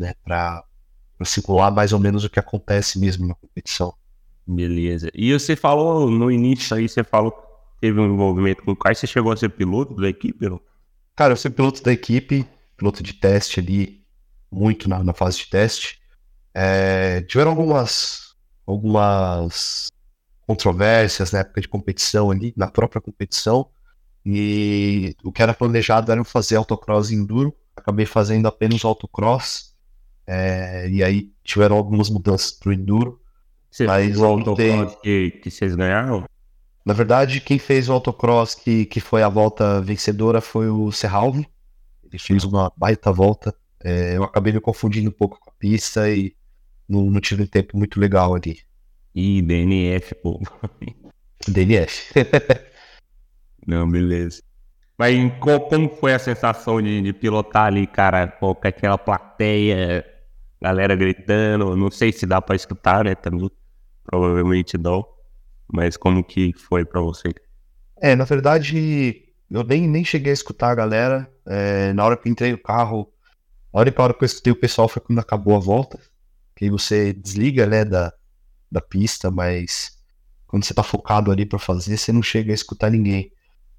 né, 0.00 0.14
para 0.24 0.64
simular 1.24 1.70
mais 1.70 1.92
ou 1.92 1.98
menos 1.98 2.24
o 2.24 2.30
que 2.30 2.40
acontece 2.40 2.98
mesmo 2.98 3.28
na 3.28 3.34
competição. 3.34 3.92
Beleza. 4.46 5.10
E 5.14 5.32
você 5.32 5.54
falou 5.54 6.10
no 6.10 6.30
início 6.30 6.74
aí, 6.74 6.88
você 6.88 7.04
falou 7.04 7.30
que 7.32 7.42
teve 7.82 8.00
um 8.00 8.14
envolvimento 8.14 8.64
com 8.64 8.72
o 8.72 8.76
Caio, 8.76 8.96
você 8.96 9.06
chegou 9.06 9.30
a 9.30 9.36
ser 9.36 9.50
piloto 9.50 9.94
da 9.94 10.08
equipe, 10.08 10.48
não? 10.48 10.60
Cara, 11.14 11.34
eu 11.34 11.36
sou 11.36 11.50
piloto 11.50 11.82
da 11.82 11.92
equipe, 11.92 12.46
piloto 12.76 13.02
de 13.02 13.12
teste 13.12 13.60
ali, 13.60 14.02
muito 14.50 14.88
na, 14.88 15.04
na 15.04 15.12
fase 15.12 15.38
de 15.38 15.50
teste. 15.50 16.00
É, 16.54 17.20
tiveram 17.22 17.50
algumas, 17.50 18.34
algumas 18.66 19.92
controvérsias 20.46 21.30
na 21.30 21.40
época 21.40 21.60
de 21.60 21.68
competição 21.68 22.30
ali, 22.30 22.54
na 22.56 22.68
própria 22.68 23.00
competição. 23.00 23.68
E 24.24 25.14
o 25.22 25.30
que 25.30 25.42
era 25.42 25.54
planejado 25.54 26.10
era 26.10 26.24
fazer 26.24 26.56
autocross 26.56 27.10
e 27.10 27.14
enduro. 27.14 27.54
Acabei 27.76 28.06
fazendo 28.06 28.48
apenas 28.48 28.84
autocross. 28.84 29.69
É, 30.32 30.88
e 30.88 31.02
aí 31.02 31.32
tiveram 31.42 31.76
algumas 31.76 32.08
mudanças 32.08 32.52
pro 32.52 32.72
enduro. 32.72 33.20
Você 33.68 33.84
mas 33.84 34.16
o 34.16 34.24
autocross 34.24 34.94
que, 35.02 35.32
que 35.42 35.50
vocês 35.50 35.74
ganharam? 35.74 36.24
Na 36.86 36.94
verdade, 36.94 37.40
quem 37.40 37.58
fez 37.58 37.88
o 37.88 37.92
autocross 37.92 38.54
que, 38.54 38.84
que 38.86 39.00
foi 39.00 39.24
a 39.24 39.28
volta 39.28 39.80
vencedora 39.80 40.40
foi 40.40 40.68
o 40.68 40.92
Serralvo. 40.92 41.44
Ele 42.04 42.16
fez 42.16 42.44
uma 42.44 42.72
baita 42.76 43.10
volta. 43.10 43.52
É, 43.82 44.16
eu 44.16 44.22
acabei 44.22 44.52
me 44.52 44.60
confundindo 44.60 45.10
um 45.10 45.12
pouco 45.12 45.36
com 45.40 45.50
a 45.50 45.52
pista 45.58 46.08
e 46.08 46.32
não, 46.88 47.10
não 47.10 47.20
tive 47.20 47.42
um 47.42 47.46
tempo 47.46 47.76
muito 47.76 47.98
legal 47.98 48.32
ali. 48.32 48.60
Ih, 49.12 49.42
DNF, 49.42 50.14
pô. 50.22 50.40
DNF. 51.48 52.12
não, 53.66 53.90
beleza. 53.90 54.44
Mas 54.96 55.16
como 55.40 55.88
foi 55.88 56.14
a 56.14 56.20
sensação 56.20 56.80
de, 56.80 57.02
de 57.02 57.12
pilotar 57.12 57.64
ali, 57.64 57.84
cara, 57.84 58.28
com 58.28 58.56
aquela 58.62 58.96
plateia, 58.96 60.06
galera 60.60 60.94
gritando? 60.94 61.76
Não 61.76 61.90
sei 61.90 62.12
se 62.12 62.26
dá 62.26 62.40
pra 62.40 62.56
escutar, 62.56 63.04
né? 63.04 63.14
Também. 63.14 63.50
Provavelmente 64.04 64.76
não. 64.76 65.06
Mas 65.72 65.96
como 65.96 66.24
que 66.24 66.52
foi 66.52 66.84
para 66.84 67.00
você? 67.00 67.28
É, 67.96 68.16
na 68.16 68.24
verdade, 68.24 69.22
eu 69.50 69.62
nem, 69.62 69.86
nem 69.86 70.04
cheguei 70.04 70.32
a 70.32 70.34
escutar 70.34 70.70
a 70.70 70.74
galera. 70.74 71.32
É, 71.46 71.92
na 71.92 72.04
hora 72.04 72.16
que 72.16 72.28
entrei 72.28 72.52
no 72.52 72.58
carro, 72.58 73.12
a 73.72 73.78
hora, 73.78 73.94
a 73.96 74.02
hora 74.02 74.14
que 74.14 74.24
eu 74.24 74.26
escutei 74.26 74.52
o 74.52 74.56
pessoal 74.56 74.88
foi 74.88 75.00
quando 75.02 75.18
acabou 75.18 75.56
a 75.56 75.60
volta. 75.60 75.98
Que 76.56 76.64
aí 76.64 76.70
você 76.70 77.12
desliga, 77.12 77.66
né, 77.66 77.84
da, 77.84 78.12
da 78.70 78.80
pista, 78.80 79.30
mas 79.30 79.98
quando 80.46 80.64
você 80.64 80.74
tá 80.74 80.82
focado 80.82 81.30
ali 81.30 81.46
para 81.46 81.58
fazer, 81.58 81.96
você 81.96 82.12
não 82.12 82.22
chega 82.22 82.52
a 82.52 82.54
escutar 82.54 82.90
ninguém. 82.90 83.32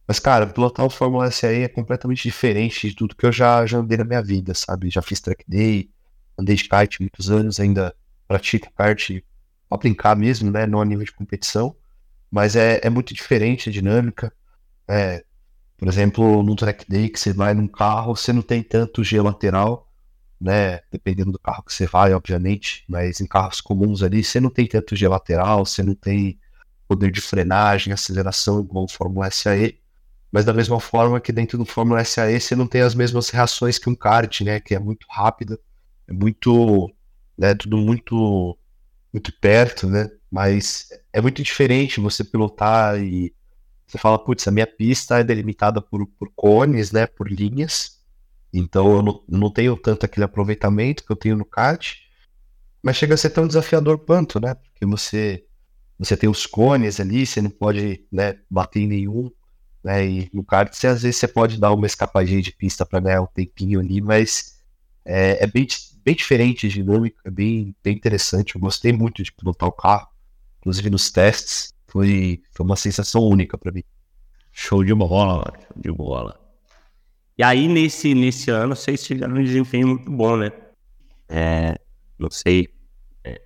Mas, 0.08 0.20
cara, 0.20 0.48
pilotar 0.48 0.86
o 0.86 0.90
Fórmula 0.90 1.30
SAE 1.30 1.64
é 1.64 1.68
completamente 1.68 2.24
diferente 2.24 2.90
de 2.90 2.96
tudo 2.96 3.16
que 3.16 3.26
eu 3.26 3.32
já, 3.32 3.66
já 3.66 3.78
andei 3.78 3.98
na 3.98 4.04
minha 4.04 4.22
vida, 4.22 4.54
sabe? 4.54 4.90
Já 4.90 5.02
fiz 5.02 5.20
track 5.20 5.44
day, 5.48 5.90
andei 6.38 6.56
de 6.56 6.68
kart 6.68 7.00
muitos 7.00 7.30
anos, 7.30 7.60
ainda 7.60 7.96
pratico 8.28 8.72
kart 8.74 9.22
pra 9.68 9.78
brincar 9.78 10.16
mesmo, 10.16 10.52
né? 10.52 10.66
Não 10.66 10.82
a 10.82 10.86
nível 10.86 11.06
de 11.06 11.12
competição. 11.12 11.76
Mas 12.30 12.56
é, 12.56 12.80
é 12.84 12.90
muito 12.90 13.14
diferente 13.14 13.70
a 13.70 13.72
dinâmica. 13.72 14.34
É, 14.88 15.24
por 15.78 15.88
exemplo, 15.88 16.44
no 16.44 16.56
track 16.56 16.86
day 16.88 17.10
que 17.10 17.20
você 17.20 17.34
vai 17.34 17.54
num 17.54 17.68
carro, 17.68 18.16
você 18.16 18.32
não 18.32 18.42
tem 18.42 18.62
tanto 18.62 19.04
G 19.04 19.20
lateral, 19.20 19.92
né? 20.40 20.80
Dependendo 20.92 21.32
do 21.32 21.40
carro 21.40 21.64
que 21.64 21.74
você 21.74 21.86
vai, 21.86 22.14
obviamente. 22.14 22.86
Mas 22.88 23.20
em 23.20 23.28
carros 23.28 23.60
comuns 23.60 24.04
ali, 24.04 24.24
você 24.24 24.40
não 24.40 24.50
tem 24.50 24.68
tanto 24.68 24.96
G 24.96 25.08
lateral, 25.08 25.66
você 25.66 25.84
não 25.84 25.96
tem 25.96 26.40
poder 26.88 27.12
de 27.12 27.22
frenagem, 27.22 27.94
aceleração 27.94 28.60
igual 28.60 28.86
o 28.86 28.88
Fórmula 28.88 29.32
SAE. 29.32 29.80
Mas 30.32 30.46
da 30.46 30.54
mesma 30.54 30.80
forma 30.80 31.20
que 31.20 31.32
dentro 31.32 31.58
do 31.58 31.66
Fórmula 31.66 32.04
SAE 32.04 32.40
você 32.40 32.56
não 32.56 32.68
tem 32.68 32.82
as 32.82 32.96
mesmas 32.96 33.30
reações 33.30 33.78
que 33.78 33.90
um 33.90 33.96
kart, 33.96 34.42
né? 34.42 34.60
Que 34.60 34.76
é 34.76 34.80
muito 34.80 35.06
rápida, 35.10 35.60
é 36.12 36.14
muito, 36.14 36.94
né? 37.38 37.56
Tudo 37.56 37.78
muito, 37.78 38.58
muito 39.12 39.34
perto, 39.40 39.88
né? 39.88 40.10
Mas 40.30 40.90
é 41.14 41.22
muito 41.22 41.42
diferente 41.42 42.00
você 42.00 42.24
pilotar 42.24 43.02
e 43.02 43.34
você 43.88 43.98
fala, 43.98 44.18
putz, 44.18 44.48
a 44.48 44.52
minha 44.52 44.68
pista 44.68 45.20
é 45.20 45.24
delimitada 45.24 45.82
por, 45.82 46.08
por 46.08 46.32
cones, 46.34 46.94
né, 46.94 47.06
por 47.06 47.30
linhas, 47.30 48.00
então 48.54 48.90
eu 48.96 49.02
não, 49.02 49.24
não 49.28 49.52
tenho 49.52 49.76
tanto 49.76 50.06
aquele 50.06 50.24
aproveitamento 50.24 51.04
que 51.04 51.12
eu 51.12 51.16
tenho 51.16 51.36
no 51.36 51.44
kart, 51.44 51.98
mas 52.82 52.96
chega 52.96 53.16
a 53.16 53.18
ser 53.18 53.32
tão 53.32 53.46
desafiador 53.46 54.00
quanto, 54.00 54.40
né, 54.40 54.54
porque 54.56 54.86
você, 54.86 55.44
você 56.00 56.16
tem 56.16 56.30
os 56.30 56.46
cones 56.46 57.02
ali, 57.02 57.26
você 57.26 57.42
não 57.42 57.50
pode, 57.50 58.06
né, 58.10 58.40
bater 58.50 58.80
em 58.80 58.88
nenhum, 58.88 59.30
né, 59.84 60.08
e 60.08 60.30
no 60.34 60.44
kart 60.44 60.74
você, 60.74 60.88
às 60.88 61.02
vezes 61.02 61.18
você 61.18 61.28
pode 61.28 61.60
dar 61.60 61.74
uma 61.74 61.86
escapadinha 61.86 62.42
de 62.42 62.54
pista 62.54 62.86
para 62.86 63.02
ganhar 63.02 63.22
um 63.22 63.28
tempinho 63.28 63.82
ali, 63.82 64.00
mas 64.00 64.61
é, 65.06 65.44
é 65.44 65.48
bem, 65.48 65.68
bem 66.04 66.16
diferente 66.16 66.68
de 66.68 66.76
dinâmica, 66.76 67.20
é 67.26 67.30
bem, 67.30 67.76
bem 67.84 67.96
interessante, 67.96 68.56
eu 68.56 68.62
gostei 68.62 68.94
muito 68.94 69.24
de 69.24 69.32
pilotar 69.32 69.68
o 69.70 69.72
carro, 69.72 70.08
inclusive 70.60 70.90
nos 70.90 71.10
testes, 71.12 71.74
foi, 71.88 72.42
foi 72.52 72.66
uma 72.66 72.76
sensação 72.76 73.22
única 73.24 73.58
para 73.58 73.72
mim. 73.72 73.84
Show 74.52 74.84
de 74.84 74.94
bola, 74.94 75.54
show 75.58 75.82
de 75.82 75.92
bola. 75.92 76.40
E 77.38 77.44
aí, 77.44 77.68
nesse, 77.68 78.14
nesse 78.14 78.52
ano, 78.52 78.76
vocês 78.76 79.04
tiveram 79.04 79.36
um 79.36 79.44
desempenho 79.44 79.88
muito 79.88 80.12
bom, 80.12 80.38
né? 80.38 80.52
É, 81.28 81.76
não 82.20 82.30
sei. 82.30 82.70
É, 83.24 83.42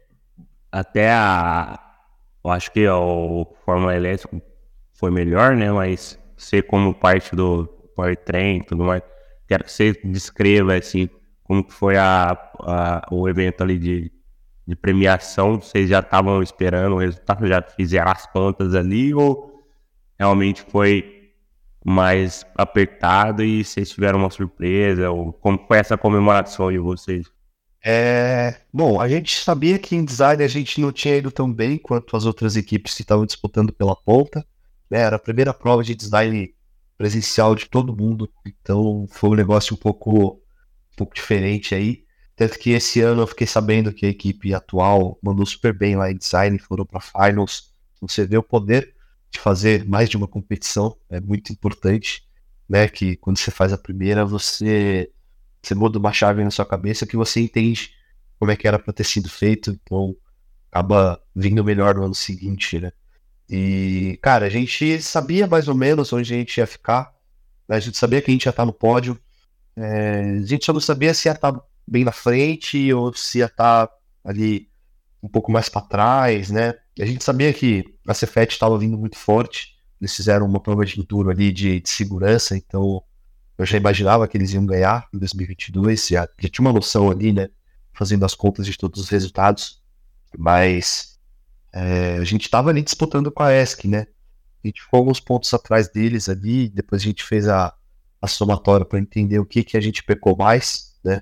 até 0.71 1.11
a. 1.11 1.79
Eu 2.43 2.51
acho 2.51 2.71
que 2.71 2.87
o 2.87 3.47
Fórmula 3.63 3.95
Elétrico 3.95 4.41
foi 4.93 5.11
melhor, 5.11 5.55
né? 5.55 5.71
Mas 5.71 6.19
você, 6.35 6.61
como 6.61 6.93
parte 6.93 7.35
do 7.35 7.67
Powertrain 7.95 8.57
e 8.57 8.63
tudo 8.63 8.83
mais, 8.83 9.01
quero 9.47 9.63
que 9.63 9.71
você 9.71 9.93
descreva, 10.03 10.75
assim, 10.75 11.09
como 11.45 11.65
foi 11.69 11.95
a, 11.95 12.31
a, 12.59 13.07
o 13.11 13.29
evento 13.29 13.61
ali 13.63 13.79
de, 13.79 14.11
de 14.67 14.75
premiação, 14.75 15.61
vocês 15.61 15.89
já 15.89 15.99
estavam 15.99 16.43
esperando 16.43 16.95
o 16.95 16.99
resultado, 16.99 17.47
já 17.47 17.61
fizeram 17.61 18.11
as 18.11 18.25
contas 18.25 18.75
ali, 18.75 19.13
ou 19.13 19.63
realmente 20.19 20.61
foi 20.63 21.31
mais 21.85 22.45
apertado 22.55 23.43
e 23.43 23.63
vocês 23.63 23.91
tiveram 23.91 24.19
uma 24.19 24.31
surpresa? 24.31 25.11
Ou 25.11 25.31
como 25.31 25.63
foi 25.67 25.77
essa 25.77 25.97
comemoração 25.97 26.71
de 26.71 26.79
vocês? 26.79 27.27
É, 27.87 28.55
bom, 28.73 28.99
a 28.99 29.07
gente 29.07 29.39
sabia 29.39 29.77
que 29.77 29.95
em 29.95 30.03
design 30.03 30.43
a 30.43 30.47
gente 30.47 30.81
não 30.81 30.91
tinha 30.91 31.17
ido 31.17 31.29
tão 31.31 31.53
bem 31.53 31.77
quanto 31.77 32.17
as 32.17 32.25
outras 32.25 32.55
equipes 32.55 32.95
que 32.95 33.01
estavam 33.01 33.27
disputando 33.27 33.71
pela 33.71 33.95
ponta. 33.95 34.43
Né? 34.89 35.01
Era 35.01 35.17
a 35.17 35.19
primeira 35.19 35.53
prova 35.53 35.83
de 35.83 35.93
design 35.93 36.51
presencial 36.97 37.53
de 37.53 37.67
todo 37.69 37.95
mundo, 37.95 38.27
então 38.45 39.05
foi 39.09 39.29
um 39.29 39.35
negócio 39.35 39.75
um 39.75 39.77
pouco, 39.77 40.41
pouco 40.95 41.13
diferente 41.13 41.75
aí. 41.75 42.03
Tanto 42.35 42.59
que 42.59 42.71
esse 42.71 42.99
ano 43.01 43.21
eu 43.21 43.27
fiquei 43.27 43.47
sabendo 43.47 43.93
que 43.93 44.05
a 44.05 44.09
equipe 44.09 44.53
atual 44.53 45.17
mandou 45.21 45.45
super 45.45 45.73
bem 45.73 45.95
lá 45.95 46.11
em 46.11 46.17
design, 46.17 46.57
foram 46.59 46.85
para 46.85 46.99
finals. 46.99 47.73
Você 48.01 48.25
vê 48.25 48.37
o 48.37 48.43
poder 48.43 48.93
de 49.31 49.39
fazer 49.39 49.85
mais 49.85 50.09
de 50.09 50.17
uma 50.17 50.27
competição, 50.27 50.97
é 51.09 51.19
muito 51.19 51.51
importante, 51.51 52.23
né? 52.67 52.87
Que 52.87 53.15
quando 53.17 53.37
você 53.37 53.51
faz 53.51 53.71
a 53.71 53.77
primeira, 53.77 54.25
você, 54.25 55.09
você 55.61 55.73
muda 55.73 55.97
uma 55.97 56.11
chave 56.11 56.43
na 56.43 56.51
sua 56.51 56.65
cabeça 56.65 57.05
que 57.05 57.15
você 57.15 57.41
entende 57.41 57.91
como 58.37 58.51
é 58.51 58.55
que 58.55 58.67
era 58.67 58.77
para 58.77 58.93
ter 58.93 59.05
sido 59.05 59.29
feito, 59.29 59.71
então 59.71 60.15
acaba 60.69 61.21
vindo 61.33 61.63
melhor 61.63 61.95
no 61.95 62.03
ano 62.03 62.15
seguinte, 62.15 62.79
né? 62.79 62.91
E, 63.49 64.19
cara, 64.21 64.47
a 64.47 64.49
gente 64.49 65.01
sabia 65.01 65.47
mais 65.47 65.67
ou 65.67 65.75
menos 65.75 66.11
onde 66.11 66.33
a 66.33 66.37
gente 66.37 66.57
ia 66.57 66.67
ficar, 66.67 67.13
né? 67.67 67.77
a 67.77 67.79
gente 67.79 67.97
sabia 67.97 68.21
que 68.21 68.29
a 68.29 68.33
gente 68.33 68.45
ia 68.45 68.49
estar 68.49 68.65
no 68.65 68.73
pódio, 68.73 69.17
é, 69.77 70.39
a 70.41 70.45
gente 70.45 70.65
só 70.65 70.73
não 70.73 70.79
sabia 70.79 71.13
se 71.13 71.27
ia 71.27 71.33
estar 71.33 71.53
bem 71.87 72.03
na 72.03 72.11
frente 72.11 72.91
ou 72.93 73.13
se 73.13 73.39
ia 73.39 73.45
estar 73.45 73.87
tá 73.87 73.93
ali 74.23 74.69
um 75.21 75.27
pouco 75.27 75.51
mais 75.51 75.69
para 75.69 75.81
trás, 75.81 76.49
né? 76.49 76.73
A 76.99 77.05
gente 77.05 77.23
sabia 77.23 77.51
que 77.53 77.83
a 78.07 78.13
Cefet 78.13 78.53
estava 78.53 78.77
vindo 78.77 78.97
muito 78.97 79.17
forte, 79.17 79.75
eles 79.99 80.15
fizeram 80.15 80.45
uma 80.45 80.59
prova 80.59 80.85
de 80.85 80.99
enduro 80.99 81.29
ali 81.29 81.51
de, 81.51 81.79
de, 81.81 81.89
segurança, 81.89 82.55
então 82.55 83.03
eu 83.57 83.65
já 83.65 83.77
imaginava 83.77 84.27
que 84.27 84.37
eles 84.37 84.53
iam 84.53 84.65
ganhar 84.65 85.07
em 85.13 85.17
2022, 85.17 86.07
já, 86.07 86.27
já 86.39 86.49
tinha 86.49 86.65
uma 86.65 86.73
noção 86.73 87.09
ali, 87.09 87.33
né? 87.33 87.49
Fazendo 87.93 88.25
as 88.25 88.35
contas 88.35 88.65
de 88.65 88.77
todos 88.77 89.01
os 89.01 89.09
resultados, 89.09 89.81
mas 90.37 91.17
é, 91.73 92.17
a 92.17 92.23
gente 92.23 92.43
estava 92.43 92.69
ali 92.69 92.81
disputando 92.81 93.31
com 93.31 93.43
a 93.43 93.53
ESC, 93.53 93.87
né? 93.87 94.07
A 94.63 94.67
gente 94.67 94.81
ficou 94.81 94.99
alguns 94.99 95.19
pontos 95.19 95.53
atrás 95.53 95.89
deles 95.89 96.29
ali, 96.29 96.69
depois 96.69 97.01
a 97.01 97.05
gente 97.05 97.23
fez 97.23 97.47
a, 97.47 97.73
a 98.25 98.27
somatória 98.27 98.85
para 98.85 98.99
entender 98.99 99.39
o 99.39 99.45
que, 99.45 99.63
que 99.63 99.77
a 99.77 99.81
gente 99.81 100.03
pecou 100.03 100.35
mais, 100.35 100.93
né? 101.03 101.21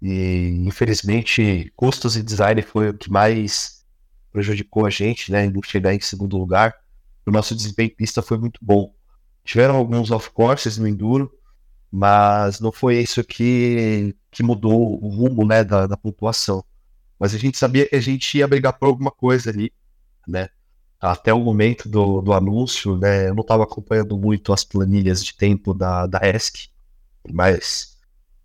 E 0.00 0.62
infelizmente, 0.66 1.72
custos 1.74 2.16
e 2.16 2.22
design 2.22 2.62
foi 2.62 2.90
o 2.90 2.94
que 2.94 3.10
mais 3.10 3.84
prejudicou 4.32 4.86
a 4.86 4.90
gente, 4.90 5.32
né? 5.32 5.44
Em 5.44 5.52
chegar 5.64 5.94
em 5.94 6.00
segundo 6.00 6.36
lugar. 6.36 6.74
O 7.26 7.30
nosso 7.30 7.54
desempenho 7.54 7.88
em 7.88 7.94
pista 7.94 8.22
foi 8.22 8.38
muito 8.38 8.60
bom. 8.62 8.94
Tiveram 9.44 9.76
alguns 9.76 10.10
off-courses 10.10 10.78
no 10.78 10.86
Enduro, 10.86 11.32
mas 11.90 12.60
não 12.60 12.70
foi 12.70 12.98
isso 12.98 13.24
que, 13.24 14.14
que 14.30 14.42
mudou 14.42 15.02
o 15.02 15.08
rumo 15.08 15.46
né, 15.46 15.64
da, 15.64 15.86
da 15.86 15.96
pontuação. 15.96 16.64
Mas 17.18 17.34
a 17.34 17.38
gente 17.38 17.56
sabia 17.56 17.88
que 17.88 17.96
a 17.96 18.00
gente 18.00 18.38
ia 18.38 18.46
brigar 18.46 18.78
por 18.78 18.86
alguma 18.86 19.10
coisa 19.10 19.50
ali, 19.50 19.72
né? 20.28 20.48
Até 21.00 21.32
o 21.32 21.40
momento 21.40 21.88
do, 21.88 22.20
do 22.22 22.32
anúncio, 22.32 22.96
né? 22.96 23.28
Eu 23.28 23.34
não 23.34 23.42
estava 23.42 23.64
acompanhando 23.64 24.16
muito 24.16 24.52
as 24.52 24.64
planilhas 24.64 25.24
de 25.24 25.34
tempo 25.34 25.74
da, 25.74 26.06
da 26.06 26.20
ESC, 26.22 26.70
mas 27.30 27.98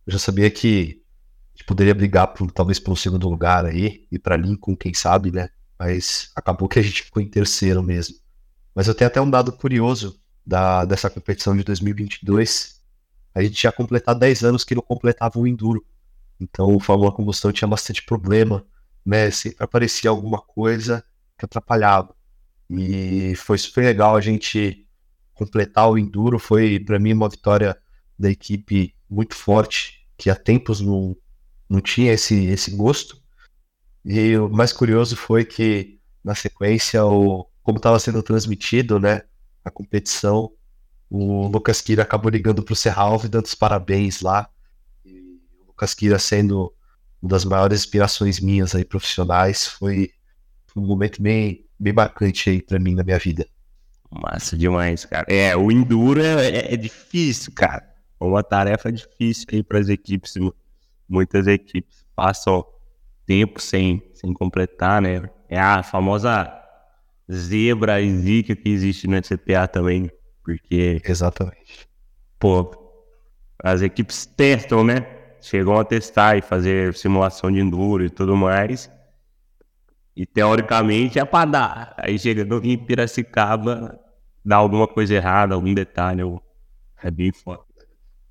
eu 0.05 0.13
já 0.13 0.19
sabia 0.19 0.49
que 0.51 1.01
poderia 1.71 1.95
brigar 1.95 2.27
por, 2.33 2.51
talvez 2.51 2.79
pelo 2.79 2.97
segundo 2.97 3.29
lugar 3.29 3.65
aí, 3.65 4.05
e 4.11 4.19
para 4.19 4.35
Lincoln, 4.35 4.75
quem 4.75 4.93
sabe, 4.93 5.31
né? 5.31 5.49
Mas 5.79 6.29
acabou 6.35 6.67
que 6.67 6.79
a 6.79 6.81
gente 6.81 7.03
ficou 7.03 7.21
em 7.21 7.29
terceiro 7.29 7.81
mesmo. 7.81 8.17
Mas 8.75 8.89
eu 8.89 8.93
tenho 8.93 9.07
até 9.07 9.21
um 9.21 9.29
dado 9.29 9.53
curioso 9.53 10.19
da, 10.45 10.83
dessa 10.83 11.09
competição 11.09 11.55
de 11.55 11.63
2022. 11.63 12.81
A 13.33 13.41
gente 13.41 13.55
tinha 13.55 13.71
completado 13.71 14.19
10 14.19 14.43
anos 14.43 14.63
que 14.65 14.75
não 14.75 14.81
completava 14.81 15.39
o 15.39 15.47
Enduro. 15.47 15.85
Então 16.41 16.75
o 16.75 16.79
Fórmula 16.79 17.11
Combustão 17.11 17.53
tinha 17.53 17.69
bastante 17.69 18.03
problema, 18.03 18.65
né? 19.05 19.31
Sempre 19.31 19.63
aparecia 19.63 20.09
alguma 20.09 20.41
coisa 20.41 21.01
que 21.37 21.45
atrapalhava. 21.45 22.13
E 22.71 23.35
foi 23.35 23.57
super 23.57 23.83
legal 23.83 24.15
a 24.15 24.21
gente 24.21 24.87
completar 25.33 25.89
o 25.89 25.97
Enduro. 25.97 26.39
Foi 26.39 26.79
para 26.79 26.99
mim 26.99 27.13
uma 27.13 27.29
vitória 27.29 27.77
da 28.17 28.29
equipe 28.29 28.95
muito 29.09 29.35
forte, 29.35 30.07
que 30.17 30.29
há 30.29 30.35
tempos 30.35 30.79
não, 30.79 31.15
não 31.69 31.81
tinha 31.81 32.13
esse, 32.13 32.45
esse 32.45 32.71
gosto. 32.71 33.21
E 34.05 34.37
o 34.37 34.49
mais 34.49 34.71
curioso 34.71 35.15
foi 35.15 35.43
que 35.43 35.99
na 36.23 36.35
sequência, 36.35 37.05
o, 37.05 37.47
como 37.61 37.77
estava 37.77 37.99
sendo 37.99 38.23
transmitido, 38.23 38.99
né, 38.99 39.23
a 39.65 39.71
competição, 39.71 40.51
o 41.09 41.47
Lucas 41.47 41.81
Kira 41.81 42.03
acabou 42.03 42.31
ligando 42.31 42.63
para 42.63 42.73
o 42.73 42.75
Serralve 42.75 43.27
dando 43.27 43.45
os 43.45 43.55
parabéns 43.55 44.21
lá 44.21 44.49
Casquira 45.81 46.19
sendo 46.19 46.71
uma 47.19 47.29
das 47.29 47.43
maiores 47.43 47.79
inspirações 47.79 48.39
minhas 48.39 48.75
aí 48.75 48.85
profissionais. 48.85 49.65
Foi, 49.65 50.11
um 50.75 50.85
momento 50.85 51.19
bem, 51.19 51.65
bem 51.81 51.93
marcante 51.93 52.49
aí 52.49 52.61
para 52.61 52.79
mim 52.79 52.95
na 52.95 53.03
minha 53.03 53.17
vida. 53.17 53.45
Massa 54.09 54.57
demais, 54.57 55.05
cara. 55.05 55.25
É, 55.29 55.55
o 55.55 55.71
Enduro 55.71 56.21
é, 56.21 56.73
é 56.73 56.77
difícil, 56.77 57.51
cara. 57.53 57.89
É 58.19 58.23
uma 58.23 58.43
tarefa 58.43 58.91
difícil 58.91 59.47
aí 59.51 59.63
para 59.63 59.79
as 59.79 59.89
equipes. 59.89 60.35
Muitas 61.07 61.47
equipes 61.47 62.05
passam 62.15 62.65
tempo 63.25 63.61
sem, 63.61 64.03
sem 64.13 64.33
completar, 64.33 65.01
né? 65.01 65.29
É 65.49 65.59
a 65.59 65.81
famosa 65.81 66.51
zebra 67.31 68.01
e 68.01 68.17
zica 68.17 68.55
que 68.55 68.69
existe 68.69 69.07
no 69.07 69.21
CPA 69.21 69.67
também, 69.67 70.11
porque... 70.43 71.01
Exatamente. 71.03 71.87
Pô, 72.37 72.69
as 73.63 73.81
equipes 73.81 74.25
testam, 74.25 74.83
né? 74.83 75.21
chegam 75.41 75.77
a 75.79 75.83
testar 75.83 76.37
e 76.37 76.41
fazer 76.41 76.93
simulação 76.93 77.51
de 77.51 77.59
enduro 77.59 78.05
e 78.05 78.09
tudo 78.09 78.37
mais. 78.37 78.89
E 80.15 80.25
teoricamente 80.25 81.19
é 81.19 81.25
para 81.25 81.45
dar. 81.49 81.95
Aí 81.97 82.17
no 82.45 82.63
em 82.63 82.77
Piracicaba, 82.77 83.99
dá 84.43 84.57
alguma 84.57 84.87
coisa 84.87 85.13
errada, 85.13 85.55
algum 85.55 85.73
detalhe, 85.73 86.21
é 87.01 87.09
bem 87.09 87.31
foda. 87.31 87.63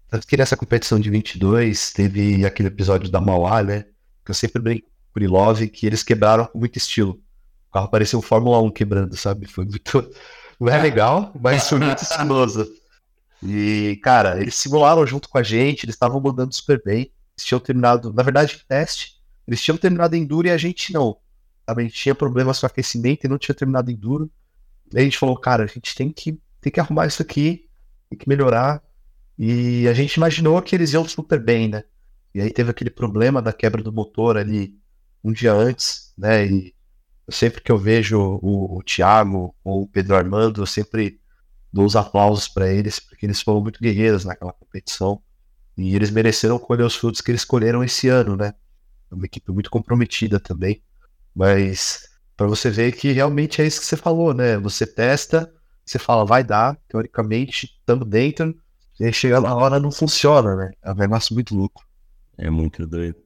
Tanto 0.08 0.26
que 0.26 0.36
nessa 0.36 0.56
competição 0.56 0.98
de 0.98 1.08
22 1.08 1.92
teve 1.92 2.44
aquele 2.44 2.68
episódio 2.68 3.10
da 3.10 3.20
Mauá, 3.20 3.62
né? 3.62 3.86
Que 4.24 4.32
eu 4.32 4.34
sempre 4.34 4.60
brinco 4.60 4.88
por 5.12 5.22
Ilove, 5.22 5.68
que 5.68 5.86
eles 5.86 6.02
quebraram 6.02 6.46
com 6.46 6.58
muito 6.58 6.76
estilo. 6.76 7.20
O 7.68 7.72
carro 7.72 7.88
parecia 7.88 8.18
um 8.18 8.22
Fórmula 8.22 8.60
1 8.60 8.70
quebrando, 8.70 9.16
sabe? 9.16 9.46
Foi 9.46 9.64
muito. 9.64 10.10
Não 10.58 10.68
é 10.68 10.82
legal, 10.82 11.32
mas 11.40 11.68
foi 11.68 11.78
muito 11.78 12.02
estiloso. 12.02 12.68
E, 13.42 13.98
cara, 14.02 14.40
eles 14.40 14.54
simularam 14.54 15.06
junto 15.06 15.28
com 15.28 15.38
a 15.38 15.42
gente, 15.42 15.84
eles 15.84 15.94
estavam 15.94 16.20
mandando 16.20 16.54
super 16.54 16.82
bem. 16.84 17.10
Eles 17.36 17.46
tinham 17.46 17.60
terminado, 17.60 18.12
na 18.12 18.22
verdade, 18.22 18.62
teste. 18.68 19.14
Eles 19.46 19.62
tinham 19.62 19.78
terminado 19.78 20.14
Enduro 20.14 20.48
e 20.48 20.50
a 20.50 20.58
gente 20.58 20.92
não. 20.92 21.16
Gente 21.78 21.94
tinha 21.94 22.14
problemas 22.14 22.60
com 22.60 22.66
aquecimento 22.66 23.24
e 23.24 23.28
não 23.28 23.38
tinha 23.38 23.54
terminado 23.54 23.90
Enduro. 23.90 24.30
E 24.92 24.98
a 24.98 25.02
gente 25.02 25.18
falou, 25.18 25.36
cara, 25.36 25.64
a 25.64 25.66
gente 25.66 25.94
tem 25.94 26.10
que, 26.10 26.40
tem 26.60 26.72
que 26.72 26.80
arrumar 26.80 27.06
isso 27.06 27.22
aqui, 27.22 27.68
tem 28.08 28.18
que 28.18 28.28
melhorar. 28.28 28.82
E 29.38 29.86
a 29.88 29.94
gente 29.94 30.14
imaginou 30.14 30.60
que 30.60 30.74
eles 30.74 30.92
iam 30.92 31.06
super 31.08 31.40
bem, 31.40 31.68
né? 31.68 31.84
E 32.34 32.40
aí 32.40 32.50
teve 32.50 32.70
aquele 32.70 32.90
problema 32.90 33.40
da 33.40 33.52
quebra 33.52 33.82
do 33.82 33.92
motor 33.92 34.36
ali 34.36 34.78
um 35.22 35.32
dia 35.32 35.52
antes, 35.52 36.12
né? 36.16 36.46
E 36.46 36.74
sempre 37.28 37.60
que 37.60 37.70
eu 37.70 37.78
vejo 37.78 38.18
o, 38.42 38.78
o 38.78 38.82
Thiago 38.82 39.54
ou 39.64 39.82
o 39.82 39.86
Pedro 39.86 40.16
Armando, 40.16 40.62
eu 40.62 40.66
sempre 40.66 41.20
dou 41.72 41.84
os 41.84 41.96
aplausos 41.96 42.48
para 42.48 42.72
eles, 42.72 42.98
porque 42.98 43.26
eles 43.26 43.40
foram 43.40 43.60
muito 43.60 43.80
guerreiros 43.80 44.24
naquela 44.24 44.52
competição. 44.52 45.22
E 45.76 45.94
eles 45.94 46.10
mereceram 46.10 46.58
colher 46.58 46.84
os 46.84 46.96
frutos 46.96 47.20
que 47.20 47.30
eles 47.30 47.42
escolheram 47.42 47.82
esse 47.82 48.08
ano, 48.08 48.36
né? 48.36 48.54
É 49.10 49.14
uma 49.14 49.24
equipe 49.24 49.50
muito 49.52 49.70
comprometida 49.70 50.38
também. 50.38 50.82
Mas 51.34 52.08
para 52.36 52.46
você 52.46 52.70
ver 52.70 52.92
que 52.92 53.12
realmente 53.12 53.60
é 53.60 53.66
isso 53.66 53.80
que 53.80 53.86
você 53.86 53.96
falou, 53.96 54.32
né? 54.32 54.56
Você 54.58 54.86
testa, 54.86 55.52
você 55.84 55.98
fala, 55.98 56.24
vai 56.24 56.42
dar, 56.42 56.78
teoricamente, 56.88 57.66
estamos 57.78 58.08
dentro, 58.08 58.54
e 58.98 59.04
aí 59.04 59.12
chega 59.12 59.40
na 59.40 59.54
hora 59.54 59.80
não 59.80 59.90
funciona, 59.90 60.54
né? 60.56 60.70
É 60.82 60.92
um 60.92 60.94
negócio 60.94 61.34
muito 61.34 61.54
louco. 61.54 61.84
É 62.38 62.48
muito 62.48 62.86
doido. 62.86 63.16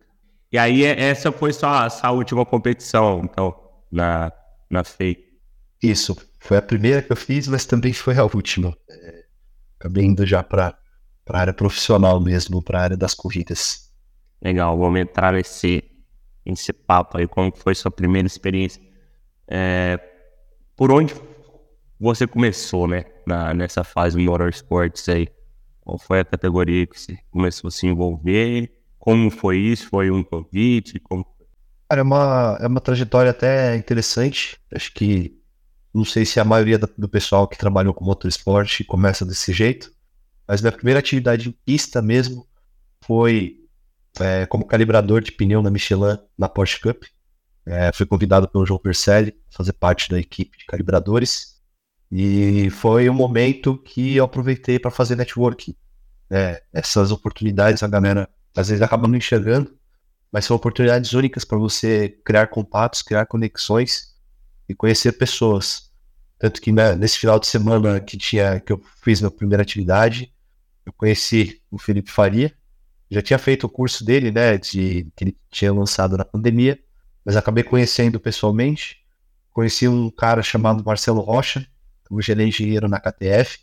E 0.51 0.59
aí, 0.59 0.85
essa 0.85 1.33
foi 1.33 1.53
só 1.53 1.89
a 2.03 2.11
última 2.13 2.47
competição, 2.47 3.23
então, 3.25 3.55
na, 3.91 4.33
na 4.71 4.85
FEI. 4.85 5.17
Isso, 5.83 6.17
foi 6.39 6.57
a 6.57 6.63
primeira 6.63 7.03
que 7.03 7.11
eu 7.11 7.17
fiz, 7.17 7.49
mas 7.49 7.67
também 7.67 7.93
foi 7.93 8.17
a 8.17 8.25
última. 8.25 8.77
É, 8.89 9.25
acabei 9.79 10.05
indo 10.05 10.25
já 10.25 10.43
para 10.43 10.77
a 11.29 11.39
área 11.39 11.53
profissional 11.53 12.21
mesmo, 12.21 12.63
para 12.63 12.79
a 12.79 12.83
área 12.83 12.97
das 12.97 13.15
corridas. 13.15 13.91
Legal, 14.43 14.79
vamos 14.79 15.01
entrar 15.01 15.33
nesse, 15.33 15.85
nesse 16.45 16.73
papo 16.73 17.19
aí, 17.19 17.27
como 17.27 17.53
foi 17.55 17.75
sua 17.75 17.91
primeira 17.91 18.27
experiência. 18.27 18.83
É, 19.49 19.99
por 20.77 20.91
onde 20.91 21.15
você 21.99 22.27
começou, 22.27 22.87
né, 22.87 23.05
na, 23.27 23.55
nessa 23.55 23.85
fase 23.85 24.17
do 24.17 24.23
motorsports 24.23 25.09
aí? 25.09 25.29
Qual 25.81 25.99
foi 25.99 26.21
a 26.21 26.25
categoria 26.25 26.87
que 26.87 26.99
você 26.99 27.19
começou 27.31 27.69
a 27.69 27.71
se 27.71 27.87
envolver? 27.87 28.71
Como 28.99 29.31
foi 29.31 29.59
isso? 29.59 29.89
Foi 29.89 30.11
um 30.11 30.23
convite? 30.23 30.99
Como... 30.99 31.27
Cara, 31.89 32.01
é 32.01 32.03
uma, 32.03 32.59
é 32.61 32.67
uma 32.67 32.81
trajetória 32.81 33.31
até 33.31 33.77
interessante. 33.77 34.59
Acho 34.75 34.93
que 34.95 35.39
não 35.93 36.05
sei 36.05 36.25
se 36.25 36.41
a 36.41 36.45
maioria 36.45 36.79
do 36.79 37.09
pessoal 37.09 37.47
que 37.47 37.57
trabalhou 37.57 37.95
com 37.95 38.05
motorsport 38.05 38.83
começa 38.87 39.25
desse 39.25 39.53
jeito, 39.53 39.93
mas 40.49 40.61
minha 40.61 40.73
primeira 40.73 40.99
atividade 40.99 41.49
em 41.49 41.53
pista 41.53 42.03
mesmo 42.03 42.47
foi 43.05 43.64
é, 44.21 44.47
como 44.47 44.67
calibrador 44.67 45.21
de 45.23 45.33
pneu 45.33 45.63
na 45.63 45.71
Michelin 45.71 46.19
na 46.37 46.49
Porsche 46.49 46.81
Cup. 46.81 47.05
É, 47.67 47.91
fui 47.93 48.05
convidado 48.07 48.49
pelo 48.49 48.67
João 48.67 48.79
Percelli 48.79 49.35
a 49.51 49.57
fazer 49.57 49.73
parte 49.73 50.11
da 50.11 50.19
equipe 50.19 50.59
de 50.59 50.67
calibradores 50.67 51.55
e 52.11 52.69
foi 52.71 53.09
um 53.09 53.15
momento 53.15 53.79
que 53.79 54.17
eu 54.17 54.25
aproveitei 54.25 54.79
para 54.79 54.91
fazer 54.91 55.17
networking. 55.17 55.75
É, 56.31 56.63
essas 56.73 57.11
oportunidades 57.11 57.83
a 57.83 57.89
galera 57.89 58.29
às 58.57 58.69
vezes 58.69 58.83
acaba 58.83 59.09
não 59.09 59.17
enxergando, 59.17 59.77
mas 60.31 60.45
são 60.45 60.57
oportunidades 60.57 61.13
únicas 61.13 61.45
para 61.45 61.59
você 61.59 62.09
criar 62.25 62.49
contatos, 62.49 63.03
criar 63.03 63.27
conexões 63.27 64.15
e 64.69 64.75
conhecer 64.75 65.13
pessoas. 65.13 65.91
Tanto 66.39 66.61
que 66.61 66.71
né, 66.73 66.95
nesse 66.95 67.19
final 67.19 67.39
de 67.39 67.47
semana 67.47 68.01
que, 68.01 68.17
tinha, 68.17 68.61
que 68.61 68.73
eu 68.73 68.81
fiz 69.03 69.21
minha 69.21 69.31
primeira 69.31 69.63
atividade, 69.63 70.33
eu 70.85 70.93
conheci 70.93 71.63
o 71.71 71.79
Felipe 71.79 72.11
Faria. 72.11 72.55
Já 73.11 73.23
tinha 73.23 73.39
feito 73.39 73.65
o 73.65 73.69
curso 73.69 74.05
dele, 74.05 74.31
né, 74.31 74.59
de, 74.59 75.07
que 75.17 75.25
ele 75.25 75.39
tinha 75.51 75.73
lançado 75.73 76.17
na 76.17 76.25
pandemia, 76.25 76.79
mas 77.25 77.37
acabei 77.37 77.63
conhecendo 77.63 78.19
pessoalmente. 78.19 78.99
Conheci 79.51 79.87
um 79.87 80.11
cara 80.11 80.43
chamado 80.43 80.85
Marcelo 80.85 81.21
Rocha, 81.21 81.67
hoje 82.11 82.33
ele 82.33 82.43
é 82.43 82.47
engenheiro 82.47 82.89
na 82.89 83.01
KTF. 83.01 83.61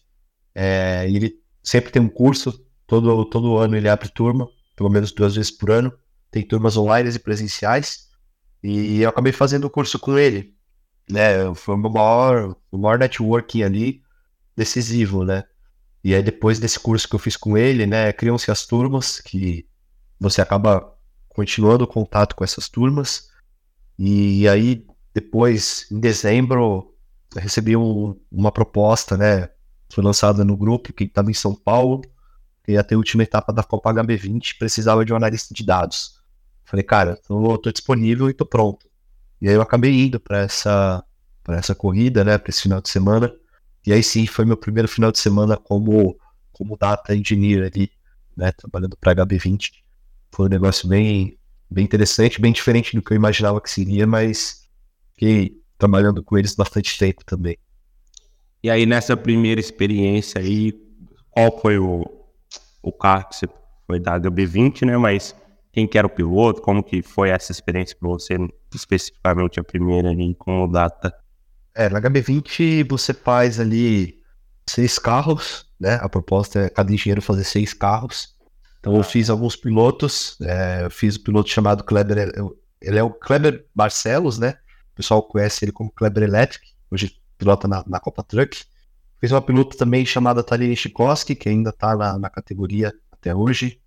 É, 0.54 1.06
ele 1.10 1.36
sempre 1.63 1.91
tem 1.91 2.01
um 2.01 2.10
curso, 2.10 2.65
todo, 2.88 3.25
todo 3.25 3.58
ano 3.58 3.75
ele 3.75 3.89
abre 3.89 4.10
turma, 4.10 4.47
pelo 4.75 4.89
menos 4.89 5.12
duas 5.12 5.36
vezes 5.36 5.51
por 5.51 5.71
ano. 5.71 5.91
Tem 6.30 6.43
turmas 6.43 6.77
online 6.77 7.10
e 7.10 7.19
presenciais. 7.19 8.10
E 8.63 9.01
eu 9.01 9.10
acabei 9.10 9.34
fazendo 9.34 9.65
o 9.65 9.69
curso 9.69 9.99
com 9.99 10.17
ele 10.17 10.56
né? 11.12 11.54
Foi 11.56 11.75
o 11.75 11.77
maior, 11.77 12.56
o 12.71 12.77
maior 12.77 12.97
networking 12.97 13.63
ali 13.63 14.01
decisivo, 14.56 15.23
né? 15.23 15.43
E 16.04 16.16
aí 16.16 16.24
depois 16.24 16.60
desse 16.60 16.80
curso 16.80 17.08
que 17.08 17.16
eu 17.16 17.20
fiz 17.20 17.38
com 17.38 17.58
ele, 17.58 17.86
né, 17.86 18.12
criam-se 18.12 18.50
as 18.50 18.66
turmas 18.66 19.20
que 19.20 19.68
você 20.20 20.42
acaba 20.42 20.94
continuando 21.30 21.84
o 21.84 21.88
contato 21.88 22.36
com 22.36 22.44
essas 22.44 22.68
turmas. 22.68 23.30
E 23.98 24.48
aí 24.48 24.86
depois, 25.14 25.88
em 25.92 26.00
dezembro, 26.00 26.96
recebi 27.36 27.76
um, 27.76 28.20
uma 28.32 28.52
proposta, 28.52 29.18
né? 29.18 29.50
Foi 29.92 30.04
lançada 30.04 30.44
no 30.46 30.56
grupo 30.56 30.94
que 30.94 31.04
estava 31.04 31.30
em 31.30 31.34
São 31.34 31.54
Paulo, 31.54 32.02
que 32.64 32.74
ia 32.74 32.84
ter 32.84 32.96
a 32.96 32.98
última 32.98 33.24
etapa 33.24 33.52
da 33.52 33.64
Copa 33.64 33.94
HB20, 33.94 34.58
precisava 34.58 35.04
de 35.04 35.12
um 35.12 35.16
analista 35.16 35.54
de 35.54 35.66
dados. 35.66 36.22
Falei, 36.64 36.84
cara, 36.84 37.18
tô, 37.28 37.58
tô 37.58 37.72
disponível 37.72 38.30
e 38.30 38.34
tô 38.34 38.46
pronto. 38.46 38.90
E 39.42 39.50
aí 39.50 39.56
eu 39.56 39.62
acabei 39.62 39.92
indo 40.06 40.20
para 40.20 40.40
essa, 40.40 41.04
essa 41.50 41.76
corrida, 41.76 42.24
né? 42.24 42.38
Para 42.38 42.50
esse 42.50 42.62
final 42.62 42.80
de 42.80 42.90
semana. 42.90 43.34
E 43.86 43.91
aí 43.91 44.04
sim, 44.04 44.28
foi 44.28 44.46
meu 44.46 44.58
primeiro 44.58 44.88
final 44.88 45.12
de 45.12 45.20
semana 45.20 45.58
como, 45.58 46.17
como 46.52 46.78
data 46.78 47.15
engineer 47.15 47.72
ali, 47.74 47.91
né? 48.38 48.52
Trabalhando 48.52 48.96
para 48.98 49.26
HB20. 49.26 49.72
Foi 50.32 50.46
um 50.46 50.50
negócio 50.50 50.88
bem, 50.88 51.38
bem 51.70 51.84
interessante, 51.84 52.39
bem 52.39 52.52
diferente 52.52 52.96
do 52.96 53.02
que 53.02 53.13
eu 53.13 53.17
imaginava 53.17 53.60
que 53.60 53.70
seria, 53.70 54.06
mas 54.06 54.67
fiquei 55.13 55.58
trabalhando 55.78 56.24
com 56.24 56.38
eles 56.38 56.56
bastante 56.56 56.98
tempo 56.98 57.26
também. 57.26 57.58
E 58.63 58.70
aí, 58.70 58.86
nessa 58.86 59.17
primeira 59.17 59.60
experiência 59.60 60.39
aí, 60.39 60.74
qual 61.32 61.60
foi 61.60 61.80
o, 61.80 62.06
o 62.84 62.91
carro 62.91 63.28
que 63.30 63.36
você 63.36 63.48
foi 63.88 64.00
da 64.00 64.20
HB20, 64.20 64.86
né? 64.86 64.98
Mas 64.98 65.36
quem 65.72 65.88
que 65.88 65.98
era 65.98 66.06
o 66.06 66.10
piloto, 66.10 66.62
como 66.62 66.84
que 66.84 67.02
foi 67.02 67.30
essa 67.30 67.52
experiência 67.52 67.98
para 68.00 68.10
você, 68.10 68.38
especificamente 68.74 69.60
a 69.60 69.63
primeira 69.63 70.10
ali, 70.10 70.36
como 70.36 70.67
data? 70.67 71.12
É, 71.73 71.89
na 71.89 72.01
HB20 72.01 72.88
você 72.89 73.13
faz 73.13 73.60
ali 73.60 74.21
seis 74.69 74.99
carros, 74.99 75.65
né? 75.79 75.95
A 76.01 76.10
proposta 76.10 76.60
é 76.60 76.69
cada 76.69 76.91
engenheiro 76.91 77.21
fazer 77.21 77.43
seis 77.43 77.73
carros. 77.73 78.36
Então 78.79 78.95
eu 78.95 79.03
fiz 79.03 79.29
alguns 79.29 79.55
pilotos, 79.55 80.38
é, 80.41 80.86
eu 80.86 80.91
fiz 80.91 81.15
o 81.15 81.19
um 81.19 81.23
piloto 81.23 81.49
chamado 81.49 81.84
Kleber, 81.84 82.34
ele 82.81 82.97
é 82.97 83.03
o 83.03 83.12
Kleber 83.12 83.65
Barcelos, 83.75 84.39
né? 84.39 84.57
O 84.93 84.95
pessoal 84.95 85.21
conhece 85.21 85.63
ele 85.63 85.71
como 85.71 85.91
Kleber 85.91 86.23
Electric, 86.23 86.65
hoje 86.89 87.15
pilota 87.38 87.67
na, 87.67 87.84
na 87.88 87.99
Copa 87.99 88.23
Truck. 88.23 88.63
Fiz 89.19 89.31
uma 89.31 89.41
piloto 89.41 89.77
também 89.77 90.03
chamada 90.03 90.43
Taline 90.43 90.75
Chikoski, 90.75 91.36
que 91.36 91.47
ainda 91.47 91.69
está 91.69 91.95
na, 91.95 92.17
na, 92.17 92.29
categoria 92.29 92.91
até 93.12 93.36
hoje. 93.36 93.79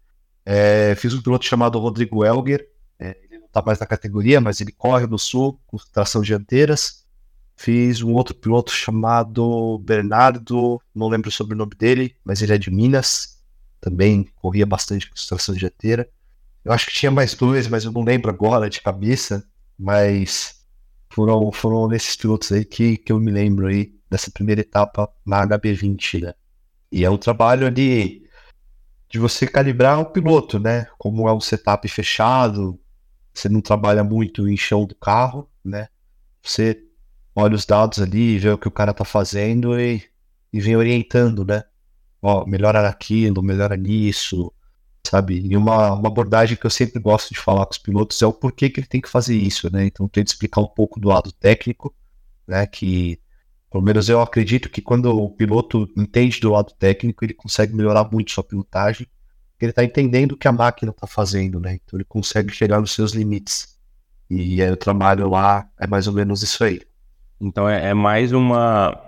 É, 0.46 0.94
fiz 0.94 1.12
um 1.12 1.20
piloto 1.20 1.44
chamado 1.44 1.78
Rodrigo 1.78 2.24
Elger, 2.24 2.68
é, 2.98 3.16
ele 3.24 3.40
não 3.40 3.46
está 3.46 3.60
mais 3.60 3.80
na 3.80 3.86
categoria, 3.86 4.40
mas 4.40 4.60
ele 4.60 4.70
corre 4.70 5.06
no 5.08 5.18
sul 5.18 5.60
com 5.66 5.76
tração 5.92 6.22
dianteiras. 6.22 7.03
Fiz 7.56 8.02
um 8.02 8.12
outro 8.12 8.34
piloto 8.34 8.72
chamado 8.72 9.78
Bernardo, 9.78 10.80
não 10.94 11.08
lembro 11.08 11.28
o 11.28 11.32
sobrenome 11.32 11.74
dele, 11.76 12.16
mas 12.24 12.42
ele 12.42 12.52
é 12.52 12.58
de 12.58 12.70
Minas, 12.70 13.42
também 13.80 14.28
corria 14.36 14.66
bastante 14.66 15.08
com 15.08 15.14
tração 15.14 15.54
dianteira. 15.54 16.08
Eu 16.64 16.72
acho 16.72 16.86
que 16.86 16.94
tinha 16.94 17.12
mais 17.12 17.34
dois, 17.34 17.68
mas 17.68 17.84
eu 17.84 17.92
não 17.92 18.02
lembro 18.02 18.30
agora 18.30 18.68
de 18.68 18.80
cabeça, 18.80 19.46
mas 19.78 20.64
foram, 21.10 21.52
foram 21.52 21.86
nesses 21.86 22.16
pilotos 22.16 22.50
aí 22.50 22.64
que, 22.64 22.96
que 22.96 23.12
eu 23.12 23.20
me 23.20 23.30
lembro 23.30 23.66
aí 23.66 23.94
dessa 24.10 24.30
primeira 24.30 24.60
etapa 24.60 25.08
na 25.24 25.46
HB20, 25.46 26.22
né? 26.22 26.34
E 26.90 27.04
é 27.04 27.10
um 27.10 27.18
trabalho 27.18 27.66
ali 27.66 28.24
de 29.08 29.18
você 29.18 29.46
calibrar 29.46 30.00
o 30.00 30.06
piloto, 30.06 30.58
né? 30.58 30.86
Como 30.98 31.28
é 31.28 31.32
um 31.32 31.40
setup 31.40 31.86
fechado, 31.88 32.80
você 33.32 33.48
não 33.48 33.60
trabalha 33.60 34.02
muito 34.02 34.48
em 34.48 34.56
chão 34.56 34.86
do 34.86 34.94
carro, 34.94 35.50
né? 35.64 35.88
Você 36.42 36.83
olha 37.34 37.54
os 37.54 37.66
dados 37.66 38.00
ali, 38.00 38.38
vê 38.38 38.50
o 38.50 38.58
que 38.58 38.68
o 38.68 38.70
cara 38.70 38.94
tá 38.94 39.04
fazendo 39.04 39.78
e, 39.78 40.02
e 40.52 40.60
vem 40.60 40.76
orientando, 40.76 41.44
né? 41.44 41.64
Ó, 42.22 42.46
melhora 42.46 42.82
naquilo, 42.82 43.42
melhora 43.42 43.76
nisso, 43.76 44.52
sabe? 45.06 45.40
E 45.46 45.56
uma, 45.56 45.92
uma 45.92 46.08
abordagem 46.08 46.56
que 46.56 46.66
eu 46.66 46.70
sempre 46.70 47.00
gosto 47.00 47.34
de 47.34 47.40
falar 47.40 47.66
com 47.66 47.72
os 47.72 47.78
pilotos 47.78 48.20
é 48.22 48.26
o 48.26 48.32
porquê 48.32 48.70
que 48.70 48.80
ele 48.80 48.86
tem 48.86 49.00
que 49.00 49.08
fazer 49.08 49.36
isso, 49.36 49.70
né? 49.72 49.86
Então, 49.86 50.08
tento 50.08 50.28
explicar 50.28 50.60
um 50.60 50.68
pouco 50.68 51.00
do 51.00 51.08
lado 51.08 51.32
técnico, 51.32 51.94
né? 52.46 52.66
Que, 52.66 53.20
pelo 53.70 53.82
menos 53.84 54.08
eu 54.08 54.20
acredito 54.20 54.70
que 54.70 54.80
quando 54.80 55.06
o 55.06 55.30
piloto 55.30 55.88
entende 55.96 56.40
do 56.40 56.50
lado 56.52 56.72
técnico, 56.78 57.24
ele 57.24 57.34
consegue 57.34 57.74
melhorar 57.74 58.08
muito 58.10 58.32
sua 58.32 58.44
pilotagem, 58.44 59.06
porque 59.52 59.66
ele 59.66 59.70
está 59.70 59.84
entendendo 59.84 60.32
o 60.32 60.36
que 60.36 60.48
a 60.48 60.52
máquina 60.52 60.90
está 60.92 61.06
fazendo, 61.06 61.60
né? 61.60 61.74
Então, 61.84 61.98
ele 61.98 62.04
consegue 62.04 62.52
chegar 62.52 62.80
nos 62.80 62.92
seus 62.92 63.12
limites. 63.12 63.76
E 64.30 64.62
aí, 64.62 64.70
o 64.70 64.76
trabalho 64.76 65.28
lá 65.28 65.68
é 65.78 65.86
mais 65.86 66.06
ou 66.06 66.14
menos 66.14 66.42
isso 66.42 66.64
aí. 66.64 66.80
Então, 67.40 67.68
é, 67.68 67.90
é 67.90 67.94
mais 67.94 68.32
uma 68.32 69.00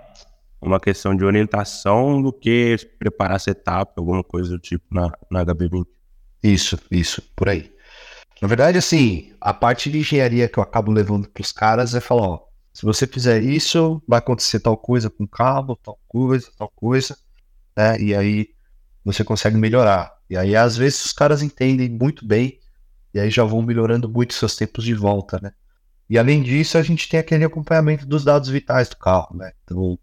uma 0.61 0.79
questão 0.79 1.15
de 1.15 1.23
orientação 1.23 2.21
do 2.21 2.33
que 2.33 2.77
preparar 2.97 3.39
setup, 3.39 3.93
alguma 3.95 4.23
coisa 4.23 4.49
do 4.49 4.59
tipo 4.59 4.85
na, 4.91 5.11
na 5.29 5.45
HB20. 5.45 5.85
Isso, 6.43 6.79
isso, 6.89 7.21
por 7.35 7.49
aí. 7.49 7.71
Na 8.41 8.47
verdade, 8.47 8.77
assim, 8.77 9.33
a 9.41 9.53
parte 9.53 9.89
de 9.89 9.99
engenharia 9.99 10.47
que 10.47 10.57
eu 10.57 10.63
acabo 10.63 10.91
levando 10.91 11.27
para 11.29 11.41
os 11.41 11.51
caras 11.51 11.95
é 11.95 11.99
falar, 11.99 12.27
ó, 12.27 12.39
se 12.73 12.85
você 12.85 13.07
fizer 13.07 13.41
isso, 13.41 14.01
vai 14.07 14.19
acontecer 14.19 14.59
tal 14.59 14.77
coisa 14.77 15.09
com 15.09 15.23
o 15.23 15.27
cabo, 15.27 15.75
tal 15.77 15.99
coisa, 16.07 16.47
tal 16.55 16.69
coisa, 16.75 17.17
né? 17.75 17.99
E 17.99 18.13
aí 18.13 18.49
você 19.03 19.23
consegue 19.23 19.57
melhorar. 19.57 20.15
E 20.29 20.37
aí, 20.37 20.55
às 20.55 20.77
vezes, 20.77 21.05
os 21.05 21.13
caras 21.13 21.41
entendem 21.41 21.89
muito 21.89 22.25
bem 22.25 22.59
e 23.13 23.19
aí 23.19 23.31
já 23.31 23.43
vão 23.43 23.61
melhorando 23.63 24.07
muito 24.07 24.33
seus 24.35 24.55
tempos 24.55 24.83
de 24.83 24.93
volta, 24.93 25.39
né? 25.41 25.53
E 26.09 26.17
além 26.17 26.41
disso, 26.41 26.77
a 26.77 26.81
gente 26.81 27.07
tem 27.09 27.19
aquele 27.19 27.43
acompanhamento 27.43 28.05
dos 28.05 28.23
dados 28.23 28.49
vitais 28.49 28.87
do 28.87 28.95
carro, 28.97 29.35
né? 29.35 29.51
Então, 29.63 29.99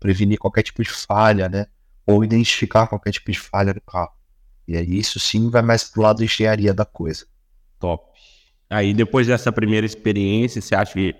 prevenir 0.00 0.38
qualquer 0.38 0.62
tipo 0.62 0.82
de 0.82 0.90
falha, 0.90 1.48
né? 1.48 1.66
Ou 2.06 2.24
identificar 2.24 2.86
qualquer 2.86 3.12
tipo 3.12 3.30
de 3.30 3.38
falha 3.38 3.72
no 3.72 3.80
carro. 3.80 4.12
E 4.66 4.76
aí 4.76 4.98
isso 4.98 5.20
sim 5.20 5.50
vai 5.50 5.62
mais 5.62 5.84
pro 5.84 6.02
lado 6.02 6.18
da 6.18 6.24
engenharia 6.24 6.74
da 6.74 6.84
coisa. 6.84 7.26
Top. 7.78 8.04
Aí 8.68 8.92
depois 8.92 9.26
dessa 9.26 9.52
primeira 9.52 9.86
experiência, 9.86 10.60
você 10.60 10.74
acha 10.74 10.94
que 10.94 11.14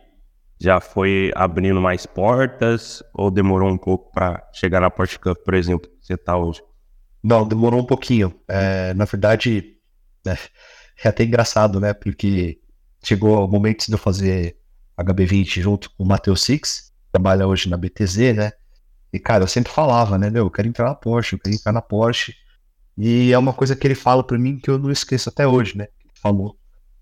já 0.59 0.81
foi 0.81 1.31
abrindo 1.35 1.81
mais 1.81 2.07
portas 2.07 3.03
ou 3.13 3.31
demorou 3.31 3.71
um 3.71 3.77
pouco 3.77 4.11
para 4.13 4.49
chegar 4.53 4.81
na 4.81 4.91
Porsche 4.91 5.19
Cup, 5.19 5.39
por 5.45 5.55
exemplo, 5.55 5.89
que 5.89 6.07
você 6.07 6.15
está 6.15 6.37
hoje? 6.37 6.63
Não, 7.23 7.47
demorou 7.47 7.81
um 7.81 7.87
pouquinho. 7.87 8.35
É, 8.49 8.93
na 8.95 9.05
verdade, 9.05 9.77
é, 10.27 10.33
é, 11.05 11.09
até 11.09 11.25
engraçado, 11.25 11.81
né? 11.81 11.93
Porque 11.93 12.61
chegou 13.05 13.45
o 13.45 13.49
momento 13.49 13.87
de 13.87 13.93
eu 13.93 13.99
fazer 13.99 14.57
HB20 14.99 15.61
junto 15.61 15.91
com 15.91 16.03
o 16.03 16.07
Matheus 16.07 16.43
Six, 16.43 16.93
trabalha 17.13 17.47
hoje 17.47 17.69
na 17.69 17.77
BTZ, 17.77 18.35
né? 18.35 18.53
E, 19.13 19.19
cara, 19.19 19.45
eu 19.45 19.49
sempre 19.49 19.73
falava, 19.73 20.19
né, 20.19 20.31
meu, 20.31 20.47
eu 20.47 20.51
quero 20.51 20.67
entrar 20.67 20.87
na 20.87 20.95
Porsche, 20.95 21.37
eu 21.37 21.39
quero 21.39 21.55
entrar 21.55 21.73
na 21.73 21.83
Porsche. 21.83 22.35
E 22.97 23.33
é 23.33 23.39
uma 23.39 23.53
coisa 23.53 23.77
que 23.77 23.87
ele 23.87 23.95
fala 23.95 24.25
para 24.25 24.39
mim 24.39 24.59
que 24.59 24.69
eu 24.69 24.79
não 24.79 24.91
esqueço 24.91 25.29
até 25.29 25.47
hoje, 25.47 25.77
né? 25.77 25.89
Ele 26.03 26.13
falou. 26.15 26.59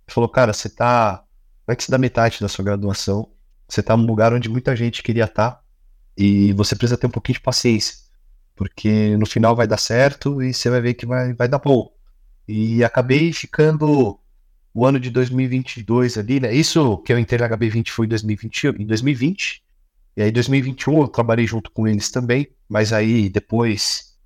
Ele 0.07 0.15
falou, 0.15 0.29
cara, 0.29 0.53
você 0.53 0.69
tá. 0.69 1.25
Vai 1.67 1.77
que 1.77 1.85
você 1.85 1.91
dá 1.91 1.99
metade 1.99 2.41
da 2.41 2.49
sua 2.49 2.65
graduação. 2.65 3.31
Você 3.69 3.83
tá 3.83 3.97
num 3.97 4.05
lugar 4.05 4.33
onde 4.33 4.49
muita 4.49 4.77
gente 4.77 5.03
queria 5.03 5.25
estar. 5.25 5.53
Tá, 5.53 5.63
e 6.17 6.53
você 6.53 6.77
precisa 6.77 6.99
ter 6.99 7.07
um 7.07 7.11
pouquinho 7.11 7.35
de 7.35 7.43
paciência. 7.43 7.97
Porque 8.55 9.17
no 9.17 9.27
final 9.27 9.57
vai 9.57 9.67
dar 9.67 9.79
certo 9.79 10.43
e 10.43 10.53
você 10.53 10.69
vai 10.69 10.81
ver 10.81 10.95
que 10.95 11.07
vai, 11.07 11.33
vai 11.33 11.49
dar 11.49 11.59
bom. 11.59 11.91
E 12.47 12.85
acabei 12.85 13.33
ficando 13.33 14.19
o 14.75 14.87
ano 14.87 14.99
de 14.99 15.11
2022 15.11 16.17
ali, 16.17 16.41
né? 16.41 16.55
Isso 16.55 16.99
que 16.99 17.13
eu 17.13 17.19
entrei 17.19 17.39
na 17.39 17.49
HB20 17.57 17.91
foi 17.91 18.07
em 18.07 18.09
2020, 18.09 18.65
em 18.79 18.87
2020. 18.87 19.63
E 20.17 20.23
aí, 20.23 20.31
2021, 20.31 21.01
eu 21.03 21.09
trabalhei 21.09 21.47
junto 21.47 21.71
com 21.71 21.87
eles 21.87 22.11
também, 22.11 22.49
mas 22.69 22.93
aí 22.93 23.29
depois, 23.29 24.17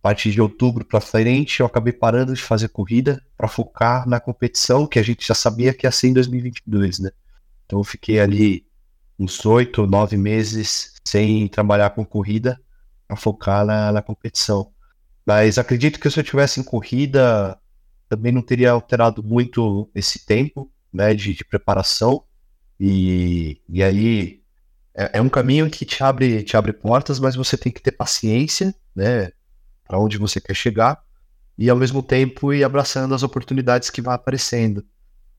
a 0.00 0.02
partir 0.02 0.30
de 0.30 0.40
outubro 0.40 0.84
para 0.84 1.00
frente, 1.00 1.60
eu 1.60 1.66
acabei 1.66 1.92
parando 1.92 2.34
de 2.34 2.42
fazer 2.42 2.68
corrida 2.68 3.22
para 3.36 3.48
focar 3.48 4.08
na 4.08 4.20
competição, 4.20 4.86
que 4.86 4.98
a 4.98 5.02
gente 5.02 5.26
já 5.26 5.34
sabia 5.34 5.72
que 5.72 5.86
ia 5.86 5.90
ser 5.90 6.08
em 6.08 6.12
2022, 6.12 6.98
né? 7.00 7.10
Então, 7.64 7.80
eu 7.80 7.84
fiquei 7.84 8.20
ali 8.20 8.66
uns 9.18 9.44
oito, 9.46 9.86
nove 9.86 10.16
meses 10.16 10.94
sem 11.04 11.48
trabalhar 11.48 11.90
com 11.90 12.04
corrida 12.04 12.60
para 13.06 13.16
focar 13.16 13.64
na, 13.64 13.92
na 13.92 14.02
competição. 14.02 14.70
Mas 15.24 15.58
acredito 15.58 15.98
que 15.98 16.10
se 16.10 16.20
eu 16.20 16.24
tivesse 16.24 16.60
em 16.60 16.62
corrida, 16.62 17.58
também 18.08 18.32
não 18.32 18.42
teria 18.42 18.70
alterado 18.70 19.22
muito 19.22 19.90
esse 19.94 20.24
tempo 20.24 20.70
né, 20.92 21.14
de, 21.14 21.34
de 21.34 21.44
preparação. 21.44 22.24
E, 22.78 23.60
e 23.68 23.82
aí 23.82 24.42
é, 24.94 25.18
é, 25.18 25.22
um 25.22 25.28
caminho 25.28 25.70
que 25.70 25.84
te 25.84 26.02
abre, 26.02 26.42
te 26.42 26.56
abre 26.56 26.72
portas, 26.72 27.18
mas 27.18 27.34
você 27.34 27.56
tem 27.56 27.72
que 27.72 27.82
ter 27.82 27.92
paciência, 27.92 28.74
né, 28.94 29.30
para 29.86 29.98
onde 29.98 30.18
você 30.18 30.40
quer 30.40 30.54
chegar 30.54 31.02
e 31.58 31.70
ao 31.70 31.76
mesmo 31.76 32.02
tempo 32.02 32.52
ir 32.52 32.64
abraçando 32.64 33.14
as 33.14 33.22
oportunidades 33.22 33.88
que 33.90 34.02
vão 34.02 34.12
aparecendo. 34.12 34.84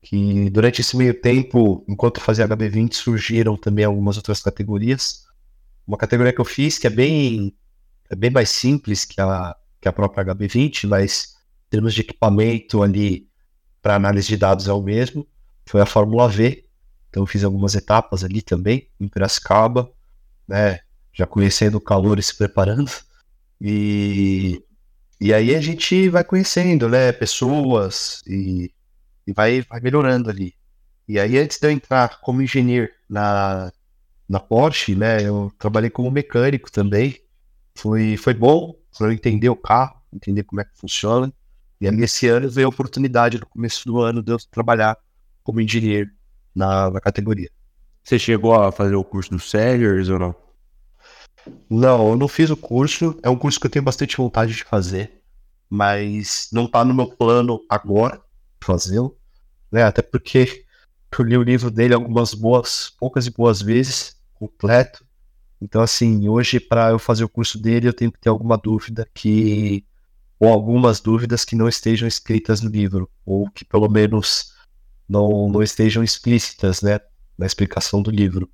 Que 0.00 0.48
durante 0.50 0.80
esse 0.80 0.96
meio 0.96 1.14
tempo, 1.20 1.84
enquanto 1.88 2.20
fazia 2.20 2.46
HB20, 2.46 2.94
surgiram 2.94 3.56
também 3.56 3.84
algumas 3.84 4.16
outras 4.16 4.40
categorias. 4.40 5.24
Uma 5.86 5.96
categoria 5.96 6.32
que 6.32 6.40
eu 6.40 6.44
fiz 6.44 6.78
que 6.78 6.86
é 6.86 6.90
bem, 6.90 7.54
é 8.10 8.16
bem 8.16 8.30
mais 8.30 8.50
simples 8.50 9.04
que 9.04 9.20
a, 9.20 9.56
que 9.80 9.88
a 9.88 9.92
própria 9.92 10.24
HB20, 10.24 10.88
mas 10.88 11.36
em 11.68 11.70
termos 11.70 11.94
de 11.94 12.00
equipamento 12.00 12.82
ali 12.82 13.28
para 13.82 13.94
análise 13.94 14.28
de 14.28 14.36
dados 14.36 14.68
é 14.68 14.72
o 14.72 14.82
mesmo. 14.82 15.26
Foi 15.66 15.82
a 15.82 15.86
Fórmula 15.86 16.28
V, 16.28 16.64
então 17.10 17.26
fiz 17.26 17.44
algumas 17.44 17.74
etapas 17.74 18.24
ali 18.24 18.40
também, 18.40 18.88
em 18.98 19.06
Piracicaba, 19.06 19.90
né? 20.46 20.80
Já 21.12 21.26
conhecendo 21.26 21.76
o 21.76 21.80
calor 21.80 22.18
e 22.18 22.22
se 22.22 22.34
preparando. 22.34 22.90
E, 23.60 24.62
e 25.20 25.34
aí 25.34 25.54
a 25.54 25.60
gente 25.60 26.08
vai 26.08 26.24
conhecendo, 26.24 26.88
né? 26.88 27.12
Pessoas 27.12 28.22
e, 28.26 28.72
e 29.26 29.32
vai, 29.32 29.60
vai 29.62 29.80
melhorando 29.80 30.30
ali. 30.30 30.54
E 31.06 31.18
aí 31.18 31.38
antes 31.38 31.58
de 31.58 31.66
eu 31.66 31.70
entrar 31.70 32.20
como 32.20 32.40
engenheiro 32.40 32.88
na, 33.08 33.70
na 34.28 34.40
Porsche, 34.40 34.94
né? 34.94 35.22
Eu 35.22 35.52
trabalhei 35.58 35.90
como 35.90 36.10
mecânico 36.10 36.70
também. 36.72 37.20
Foi, 37.74 38.16
foi 38.16 38.32
bom 38.32 38.74
para 38.96 39.08
eu 39.08 39.12
entender 39.12 39.48
o 39.50 39.56
carro, 39.56 40.00
entender 40.12 40.44
como 40.44 40.60
é 40.60 40.64
que 40.64 40.76
funciona. 40.78 41.32
E 41.80 41.88
aí, 41.88 42.00
esse 42.02 42.26
ano 42.26 42.50
veio 42.50 42.66
a 42.66 42.70
oportunidade, 42.70 43.38
no 43.38 43.46
começo 43.46 43.86
do 43.86 44.00
ano, 44.00 44.22
de 44.22 44.32
eu 44.32 44.38
trabalhar 44.50 44.96
como 45.42 45.60
engenheiro 45.60 46.10
na, 46.54 46.90
na 46.90 47.00
categoria. 47.00 47.50
Você 48.02 48.18
chegou 48.18 48.54
a 48.54 48.72
fazer 48.72 48.94
o 48.94 49.04
curso 49.04 49.30
do 49.30 49.38
Sellers 49.38 50.08
ou 50.08 50.18
não? 50.18 50.34
Não, 51.68 52.10
eu 52.10 52.16
não 52.16 52.28
fiz 52.28 52.50
o 52.50 52.56
curso. 52.56 53.18
É 53.22 53.30
um 53.30 53.36
curso 53.36 53.60
que 53.60 53.66
eu 53.66 53.70
tenho 53.70 53.84
bastante 53.84 54.16
vontade 54.16 54.54
de 54.54 54.64
fazer, 54.64 55.22
mas 55.68 56.48
não 56.52 56.64
está 56.64 56.84
no 56.84 56.94
meu 56.94 57.06
plano 57.06 57.60
agora 57.68 58.20
fazê-lo, 58.62 59.16
né? 59.70 59.82
Até 59.82 60.02
porque 60.02 60.64
eu 61.18 61.24
li 61.24 61.36
o 61.36 61.42
livro 61.42 61.70
dele 61.70 61.94
algumas 61.94 62.34
boas, 62.34 62.90
poucas 62.98 63.26
e 63.26 63.30
boas 63.30 63.62
vezes, 63.62 64.16
completo. 64.34 65.04
Então, 65.60 65.82
assim, 65.82 66.28
hoje 66.28 66.60
para 66.60 66.90
eu 66.90 66.98
fazer 66.98 67.24
o 67.24 67.28
curso 67.28 67.60
dele, 67.60 67.88
eu 67.88 67.92
tenho 67.92 68.12
que 68.12 68.20
ter 68.20 68.28
alguma 68.28 68.56
dúvida 68.56 69.08
que 69.14 69.84
ou 70.38 70.48
algumas 70.48 71.00
dúvidas 71.00 71.44
que 71.44 71.56
não 71.56 71.68
estejam 71.68 72.06
escritas 72.06 72.60
no 72.60 72.70
livro, 72.70 73.10
ou 73.24 73.50
que 73.50 73.64
pelo 73.64 73.88
menos 73.88 74.54
não, 75.08 75.48
não 75.48 75.62
estejam 75.62 76.04
explícitas, 76.04 76.82
né, 76.82 77.00
na 77.36 77.46
explicação 77.46 78.02
do 78.02 78.10
livro. 78.10 78.48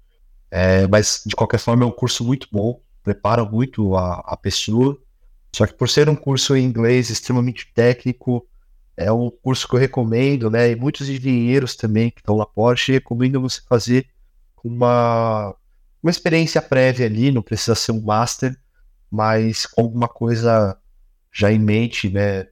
É, 0.50 0.86
mas, 0.86 1.22
de 1.26 1.34
qualquer 1.34 1.58
forma, 1.58 1.84
é 1.84 1.86
um 1.86 1.92
curso 1.92 2.24
muito 2.24 2.46
bom, 2.50 2.80
prepara 3.02 3.44
muito 3.44 3.96
a, 3.96 4.20
a 4.20 4.36
pessoa. 4.36 4.98
Só 5.54 5.66
que 5.66 5.74
por 5.74 5.88
ser 5.88 6.08
um 6.08 6.16
curso 6.16 6.56
em 6.56 6.64
inglês 6.64 7.10
extremamente 7.10 7.70
técnico, 7.74 8.46
é 8.96 9.10
um 9.10 9.30
curso 9.30 9.68
que 9.68 9.74
eu 9.74 9.80
recomendo, 9.80 10.50
né? 10.50 10.70
E 10.70 10.76
muitos 10.76 11.08
engenheiros 11.08 11.74
também 11.74 12.10
que 12.10 12.20
estão 12.20 12.36
na 12.36 12.46
Porsche 12.46 12.92
recomendam 12.92 13.42
você 13.42 13.60
fazer 13.68 14.06
uma, 14.62 15.54
uma 16.02 16.10
experiência 16.10 16.62
prévia 16.62 17.06
ali, 17.06 17.30
não 17.30 17.42
precisa 17.42 17.74
ser 17.74 17.92
um 17.92 18.00
master, 18.00 18.56
mas 19.10 19.66
alguma 19.76 20.08
coisa 20.08 20.78
já 21.34 21.52
em 21.52 21.58
mente, 21.58 22.08
né? 22.08 22.44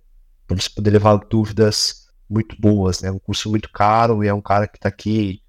Para 0.46 0.60
você 0.60 0.68
poder 0.68 0.90
levar 0.90 1.16
dúvidas 1.16 2.08
muito 2.28 2.60
boas, 2.60 3.00
né? 3.00 3.10
Um 3.10 3.18
curso 3.18 3.48
muito 3.48 3.70
caro 3.70 4.24
e 4.24 4.28
é 4.28 4.34
um 4.34 4.40
cara 4.40 4.66
que 4.66 4.76
está 4.76 4.88
aqui 4.88 5.40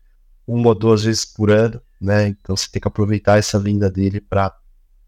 uma 0.45 0.69
ou 0.69 0.75
duas 0.75 1.03
vezes 1.03 1.25
por 1.25 1.49
ano, 1.49 1.81
né? 1.99 2.27
Então 2.27 2.55
você 2.55 2.69
tem 2.69 2.81
que 2.81 2.87
aproveitar 2.87 3.39
essa 3.39 3.59
vinda 3.59 3.89
dele 3.89 4.21
para 4.21 4.55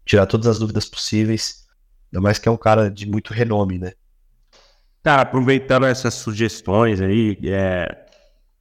tirar 0.04 0.26
todas 0.26 0.46
as 0.46 0.58
dúvidas 0.58 0.88
possíveis. 0.88 1.66
Ainda 2.12 2.22
mais 2.22 2.38
que 2.38 2.48
é 2.48 2.52
um 2.52 2.56
cara 2.56 2.90
de 2.90 3.08
muito 3.08 3.32
renome, 3.32 3.78
né? 3.78 3.92
Tá, 5.02 5.20
aproveitando 5.20 5.86
essas 5.86 6.14
sugestões 6.14 7.00
aí, 7.00 7.38
é, 7.44 8.06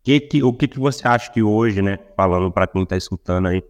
que, 0.04 0.20
que, 0.20 0.44
o 0.44 0.54
que, 0.54 0.68
que 0.68 0.78
você 0.78 1.08
acha 1.08 1.32
que 1.32 1.42
hoje, 1.42 1.82
né? 1.82 1.98
Falando 2.16 2.52
para 2.52 2.68
quem 2.68 2.84
está 2.84 2.96
escutando 2.96 3.48
aí, 3.48 3.64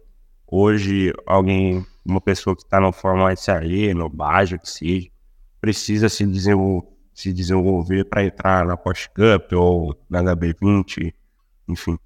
hoje 0.46 1.10
alguém, 1.26 1.86
uma 2.04 2.20
pessoa 2.20 2.54
que 2.54 2.62
está 2.62 2.78
no 2.78 2.92
Fórmula 2.92 3.32
SRE, 3.32 3.94
no 3.94 4.10
Baja, 4.10 4.58
que 4.58 4.68
seja, 4.68 5.08
precisa 5.60 6.08
se 6.08 6.26
desenvolver, 6.26 6.88
se 7.14 7.32
desenvolver 7.32 8.04
para 8.04 8.24
entrar 8.24 8.66
na 8.66 8.76
Porsche 8.76 9.08
Cup 9.08 9.52
ou 9.52 9.98
na 10.08 10.22
HB20, 10.22 11.14
enfim. 11.66 11.98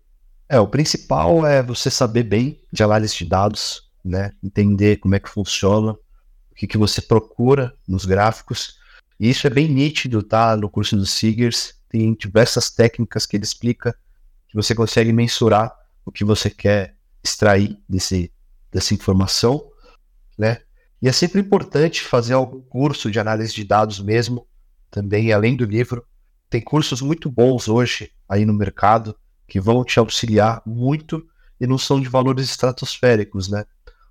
É, 0.48 0.59
o 0.61 0.68
principal 0.68 1.44
é 1.44 1.62
você 1.62 1.90
saber 1.90 2.22
bem 2.22 2.61
de 2.72 2.82
análise 2.82 3.16
de 3.16 3.24
dados, 3.24 3.90
né? 4.05 4.32
Entender 4.42 4.96
como 4.96 5.14
é 5.14 5.20
que 5.20 5.28
funciona, 5.28 5.92
o 5.92 6.55
que, 6.55 6.66
que 6.66 6.78
você 6.78 7.03
procura 7.03 7.74
nos 7.86 8.05
gráficos. 8.05 8.78
E 9.18 9.28
isso 9.28 9.46
é 9.46 9.51
bem 9.51 9.68
nítido, 9.68 10.22
tá? 10.22 10.57
No 10.57 10.70
curso 10.70 10.96
do 10.96 11.07
Seegers, 11.07 11.74
tem 11.88 12.14
diversas 12.14 12.70
técnicas 12.70 13.26
que 13.26 13.36
ele 13.36 13.44
explica 13.44 13.94
que 14.48 14.55
você 14.55 14.74
consegue 14.74 15.12
mensurar 15.12 15.72
o 16.05 16.12
que 16.12 16.24
você 16.24 16.48
quer 16.51 16.94
extrair 17.22 17.78
desse, 17.88 18.32
dessa 18.72 18.94
informação, 18.94 19.70
né? 20.38 20.62
E 21.03 21.09
é 21.09 21.12
sempre 21.12 21.40
importante 21.40 22.03
fazer 22.03 22.34
algum 22.34 22.61
curso 22.61 23.11
de 23.11 23.18
análise 23.18 23.55
de 23.55 23.64
dados 23.64 24.01
mesmo, 24.01 24.46
também 24.90 25.32
além 25.32 25.57
do 25.57 25.64
livro. 25.64 26.05
Tem 26.48 26.61
cursos 26.61 27.01
muito 27.01 27.30
bons 27.30 27.68
hoje 27.68 28.11
aí 28.28 28.44
no 28.44 28.53
mercado 28.53 29.16
que 29.46 29.61
vão 29.61 29.84
te 29.84 29.98
auxiliar 29.98 30.62
muito 30.66 31.26
e 31.61 31.66
não 31.66 31.78
são 31.78 32.01
de 32.01 32.09
valores 32.09 32.44
estratosféricos, 32.44 33.48
né? 33.48 33.64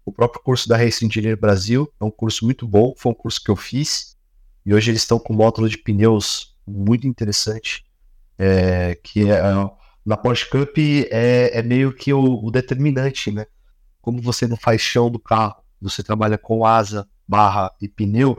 O 0.05 0.11
próprio 0.11 0.41
curso 0.41 0.67
da 0.67 0.77
Race 0.77 1.05
Engineer 1.05 1.39
Brasil 1.39 1.91
é 1.99 2.03
um 2.03 2.11
curso 2.11 2.43
muito 2.43 2.67
bom, 2.67 2.93
foi 2.97 3.11
um 3.11 3.15
curso 3.15 3.41
que 3.43 3.51
eu 3.51 3.55
fiz 3.55 4.17
e 4.65 4.73
hoje 4.73 4.89
eles 4.91 5.01
estão 5.01 5.19
com 5.19 5.33
um 5.33 5.37
módulo 5.37 5.69
de 5.69 5.77
pneus 5.77 6.55
muito 6.65 7.07
interessante, 7.07 7.85
é, 8.37 8.95
que 9.03 9.29
é 9.29 9.41
na 10.05 10.17
Porsche 10.17 10.49
Cup 10.49 10.77
é, 10.77 11.59
é 11.59 11.61
meio 11.61 11.93
que 11.93 12.11
o, 12.11 12.43
o 12.43 12.49
determinante, 12.49 13.31
né? 13.31 13.45
Como 14.01 14.21
você 14.21 14.47
não 14.47 14.57
faz 14.57 14.81
chão 14.81 15.09
do 15.09 15.19
carro, 15.19 15.61
você 15.81 16.03
trabalha 16.03 16.37
com 16.37 16.65
asa, 16.65 17.07
barra 17.27 17.71
e 17.81 17.87
pneu, 17.87 18.37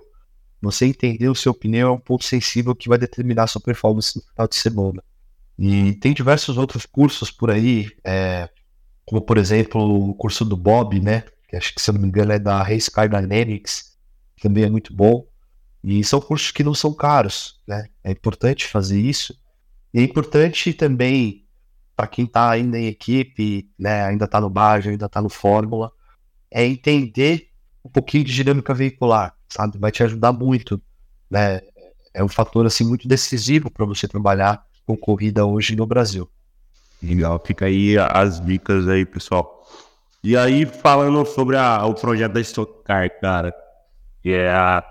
você 0.61 0.86
entender 0.86 1.28
o 1.28 1.34
seu 1.34 1.55
pneu 1.55 1.88
é 1.88 1.91
um 1.91 1.99
ponto 1.99 2.24
sensível 2.24 2.74
que 2.74 2.88
vai 2.88 2.99
determinar 2.99 3.45
a 3.45 3.47
sua 3.47 3.62
performance 3.62 4.16
no 4.16 4.22
final 4.22 4.47
de 4.47 4.57
semana. 4.57 5.03
E 5.59 5.95
tem 5.95 6.12
diversos 6.12 6.59
outros 6.59 6.84
cursos 6.84 7.30
por 7.30 7.51
aí, 7.51 7.91
é, 8.05 8.49
como 9.07 9.22
por 9.22 9.38
exemplo 9.38 10.11
o 10.11 10.14
curso 10.14 10.45
do 10.45 10.57
Bob, 10.57 11.01
né? 11.01 11.24
Que 11.49 11.57
acho 11.57 11.74
que 11.74 11.80
se 11.80 11.91
eu 11.91 11.95
não 11.95 12.01
me 12.03 12.09
engano 12.09 12.32
é 12.32 12.38
da 12.38 12.62
Race 12.62 12.91
Car 12.91 13.09
Dynamics, 13.09 13.97
que 14.36 14.43
também 14.43 14.64
é 14.64 14.70
muito 14.70 14.95
bom. 14.95 15.26
E 15.82 16.05
são 16.05 16.20
cursos 16.20 16.51
que 16.51 16.62
não 16.62 16.74
são 16.74 16.93
caros, 16.93 17.61
né? 17.66 17.88
É 18.05 18.11
importante 18.11 18.66
fazer 18.66 19.01
isso. 19.01 19.34
E 19.95 19.99
é 20.01 20.03
importante 20.03 20.72
também 20.74 21.47
para 21.97 22.07
quem 22.07 22.24
está 22.24 22.51
ainda 22.51 22.78
em 22.78 22.86
equipe, 22.86 23.70
né? 23.78 24.05
Ainda 24.05 24.26
está 24.26 24.41
no 24.41 24.51
Baja, 24.51 24.91
ainda 24.91 25.07
está 25.07 25.20
no 25.20 25.30
Fórmula, 25.30 25.91
é 26.51 26.64
entender 26.64 27.48
um 27.84 27.88
pouquinho 27.88 28.24
de 28.24 28.32
dinâmica 28.32 28.74
veicular, 28.74 29.34
sabe? 29.48 29.78
Vai 29.78 29.90
te 29.90 30.03
ajudar 30.03 30.32
muito, 30.32 30.80
né? 31.30 31.61
É 32.12 32.24
um 32.24 32.28
fator 32.28 32.66
assim 32.66 32.84
muito 32.84 33.07
decisivo 33.07 33.70
para 33.70 33.86
você 33.86 34.09
trabalhar 34.09 34.64
com 34.86 34.96
corrida 34.96 35.46
hoje 35.46 35.76
no 35.76 35.86
Brasil. 35.86 36.28
Legal, 37.03 37.40
fica 37.44 37.66
aí 37.66 37.96
as 37.96 38.40
dicas 38.44 38.88
aí, 38.88 39.07
pessoal. 39.07 39.66
E 40.22 40.36
aí, 40.36 40.66
falando 40.66 41.24
sobre 41.24 41.57
a, 41.57 41.86
o 41.86 41.94
projeto 41.94 42.32
da 42.32 42.40
Stock 42.40 42.84
Car, 42.84 43.09
cara, 43.20 43.55
que 44.22 44.30
é 44.30 44.51
a 44.51 44.84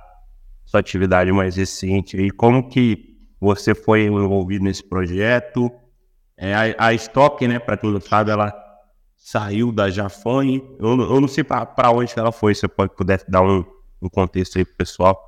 sua 0.66 0.80
atividade 0.80 1.32
mais 1.32 1.56
recente, 1.56 2.18
e 2.18 2.32
como 2.32 2.68
que 2.68 3.16
você 3.40 3.76
foi 3.76 4.06
envolvido 4.06 4.64
nesse 4.64 4.84
projeto? 4.84 5.72
É, 6.36 6.56
a, 6.56 6.88
a 6.88 6.94
Stock, 6.94 7.48
né, 7.48 7.60
para 7.60 7.78
quem 7.78 7.92
não 7.92 8.02
sabe, 8.02 8.32
ela 8.32 8.52
saiu 9.20 9.72
da 9.72 9.90
Jafone. 9.90 10.64
Eu, 10.80 11.00
eu 11.02 11.22
não 11.22 11.28
sei 11.28 11.44
para 11.44 11.92
onde 11.92 12.14
ela 12.16 12.32
foi, 12.32 12.56
se 12.56 12.62
você 12.62 12.88
puder 12.88 13.24
dar 13.28 13.44
um, 13.44 13.64
um 14.02 14.10
contexto 14.10 14.58
aí 14.58 14.66
pro 14.66 14.76
pessoal. 14.76 15.22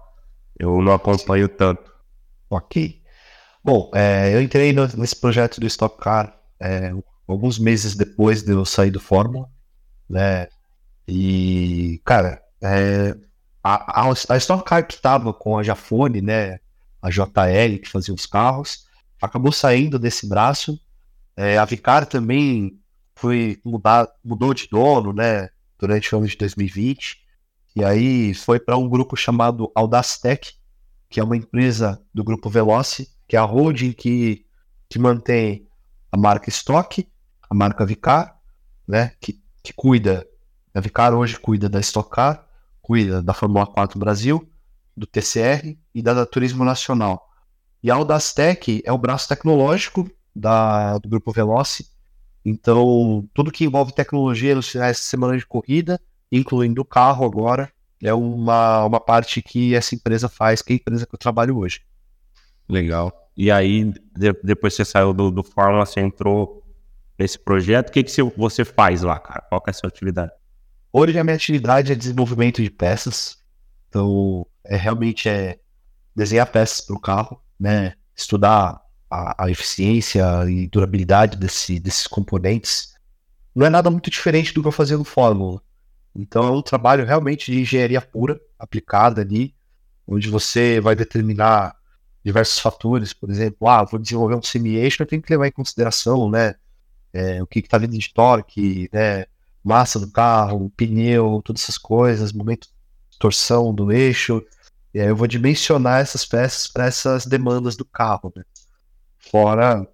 Eu 0.58 0.82
não 0.82 0.94
acompanho 0.94 1.48
tanto. 1.50 1.92
Ok. 2.50 3.02
Bom, 3.64 3.92
é, 3.94 4.34
eu 4.34 4.42
entrei 4.42 4.74
no, 4.74 4.88
nesse 4.98 5.16
projeto 5.16 5.60
do 5.60 5.68
Stock 5.68 5.98
Car 6.00 6.36
é, 6.60 6.92
alguns 7.28 7.60
meses 7.60 7.96
depois 7.96 8.42
de 8.42 8.52
eu 8.52 8.66
sair 8.66 8.90
do 8.90 9.00
Fórmula, 9.00 9.48
né? 10.10 10.48
E, 11.08 12.02
cara, 12.04 12.42
é, 12.62 13.16
a, 13.64 14.02
a, 14.02 14.14
a 14.30 14.38
Stock 14.38 14.64
Car 14.64 14.86
que 14.88 14.96
estava 14.96 15.34
com 15.34 15.58
a 15.58 15.64
Jafone, 15.64 16.22
né? 16.22 16.60
A 17.02 17.10
JL 17.10 17.80
que 17.82 17.90
fazia 17.90 18.14
os 18.14 18.26
carros, 18.26 18.86
acabou 19.22 19.52
saindo 19.52 20.00
desse 20.00 20.28
braço. 20.28 20.80
É, 21.36 21.58
a 21.58 21.66
Vicar 21.66 22.06
também 22.06 22.81
foi 23.22 23.62
mudar, 23.64 24.08
mudou 24.26 24.52
de 24.52 24.68
dono, 24.68 25.14
né, 25.14 25.50
durante 25.78 26.14
o 26.14 26.18
ano 26.18 26.28
de 26.28 26.36
2020, 26.36 27.22
e 27.76 27.84
aí 27.84 28.34
foi 28.34 28.60
para 28.60 28.76
um 28.76 28.90
grupo 28.90 29.16
chamado 29.16 29.72
Audacitec, 29.76 30.54
que 31.08 31.20
é 31.20 31.24
uma 31.24 31.38
empresa 31.38 32.02
do 32.12 32.24
grupo 32.24 32.50
Veloci, 32.50 33.10
que 33.28 33.36
é 33.36 33.40
a 33.40 33.44
holding 33.44 33.94
que, 33.94 34.44
que 34.90 34.98
mantém 34.98 35.68
a 36.12 36.18
marca 36.18 36.50
Stock, 36.50 37.08
a 37.48 37.54
marca 37.54 37.86
Vicar, 37.86 38.40
né, 38.88 39.12
que, 39.22 39.40
que 39.62 39.72
cuida, 39.72 40.26
a 40.74 40.80
Vicar 40.80 41.14
hoje 41.14 41.40
cuida 41.40 41.70
da 41.70 41.80
Stock 41.80 42.10
Car, 42.10 42.44
cuida 42.82 43.22
da 43.22 43.36
Fórmula 43.36 43.68
4 43.68 44.00
Brasil, 44.00 44.50
do 44.98 45.06
TCR 45.06 45.78
e 45.94 46.02
da, 46.02 46.16
da 46.16 46.26
Turismo 46.26 46.66
Nacional. 46.66 47.30
E 47.84 47.92
a 47.92 47.96
Audacitec 47.96 48.82
é 48.84 48.92
o 48.92 48.98
braço 48.98 49.28
tecnológico 49.28 50.10
da, 50.36 50.98
do 50.98 51.08
grupo 51.08 51.32
Veloci, 51.32 51.91
então, 52.44 53.28
tudo 53.34 53.52
que 53.52 53.66
envolve 53.66 53.94
tecnologia 53.94 54.56
nos 54.56 54.70
finais 54.70 54.98
de 54.98 55.04
semana 55.04 55.38
de 55.38 55.46
corrida, 55.46 56.00
incluindo 56.32 56.82
o 56.82 56.86
carro 56.86 57.26
agora, 57.26 57.72
é 58.02 58.14
uma, 58.14 58.86
uma 58.86 59.00
parte 59.00 59.42
que 59.42 59.76
essa 59.76 59.94
empresa 59.94 60.28
faz, 60.28 60.62
que 60.62 60.74
é 60.74 60.76
a 60.76 60.78
empresa 60.78 61.06
que 61.06 61.14
eu 61.14 61.20
trabalho 61.20 61.58
hoje. 61.58 61.82
Legal. 62.68 63.30
E 63.38 63.52
aí, 63.52 63.94
de, 64.18 64.34
depois 64.44 64.74
você 64.74 64.84
saiu 64.84 65.14
do, 65.14 65.30
do 65.30 65.44
Fórmula, 65.44 65.86
você 65.86 66.00
entrou 66.00 66.64
nesse 67.18 67.38
projeto, 67.38 67.90
o 67.90 67.92
que, 67.92 68.04
que 68.04 68.24
você 68.36 68.66
faz 68.66 69.04
lá, 69.04 69.20
cara? 69.20 69.42
Qual 69.48 69.62
é 69.68 69.70
a 69.70 69.74
sua 69.74 69.90
atividade? 69.90 70.32
Hoje 70.92 71.18
a 71.18 71.24
minha 71.24 71.36
atividade 71.36 71.92
é 71.92 71.96
desenvolvimento 71.96 72.62
de 72.62 72.70
peças. 72.70 73.38
Então, 73.88 74.48
é 74.66 74.76
realmente 74.76 75.30
é 75.30 75.60
desenhar 76.16 76.48
peças 76.48 76.82
para 76.82 76.96
o 76.96 77.00
carro, 77.00 77.42
né? 77.60 77.94
Estudar 78.16 78.82
a, 79.12 79.46
a, 79.46 79.52
eficiência 79.52 80.24
e 80.50 80.68
durabilidade 80.68 81.38
desse, 81.38 81.80
desses 81.80 82.08
componentes. 82.08 82.96
não 83.54 83.66
é 83.66 83.70
nada 83.70 83.92
muito 83.92 84.10
diferente 84.10 84.54
do 84.54 84.62
que 84.62 84.68
eu 84.70 84.72
fazia 84.72 84.98
no 84.98 85.04
Fórmula. 85.04 85.62
Então 86.16 86.48
é 86.48 86.52
um 86.52 86.62
trabalho 86.62 87.06
realmente 87.06 87.52
de 87.52 87.60
engenharia 87.60 88.02
pura, 88.02 88.40
aplicada 88.58 89.22
ali, 89.22 89.54
onde 90.08 90.30
você 90.30 90.80
vai 90.80 90.96
determinar 90.96 91.76
diversos 92.24 92.60
fatores, 92.60 93.14
por 93.14 93.30
exemplo, 93.30 93.68
ah, 93.68 93.84
vou 93.84 94.00
desenvolver 94.00 94.36
um 94.36 94.42
semi-eixo, 94.42 95.02
eu 95.02 95.08
tenho 95.08 95.22
que 95.22 95.32
levar 95.32 95.48
em 95.48 95.52
consideração, 95.52 96.30
né, 96.30 96.56
é, 97.14 97.42
o 97.42 97.48
que 97.48 97.60
está 97.60 97.78
vindo 97.78 97.98
de 97.98 98.14
torque, 98.14 98.90
né, 98.94 99.26
massa 99.64 100.00
do 100.00 100.10
carro, 100.12 100.72
pneu, 100.78 101.42
todas 101.44 101.64
essas 101.64 101.78
coisas, 101.78 102.32
momento 102.32 102.68
de 103.10 103.18
torção 103.18 103.74
do 103.74 103.92
eixo, 103.92 104.44
e 104.94 105.00
aí 105.00 105.08
eu 105.08 105.16
vou 105.16 105.28
dimensionar 105.28 106.02
essas 106.02 106.26
peças 106.26 106.68
para 106.68 106.86
essas 106.86 107.26
demandas 107.26 107.76
do 107.76 107.86
carro, 107.86 108.32
né? 108.36 108.44
Fora 109.30 109.88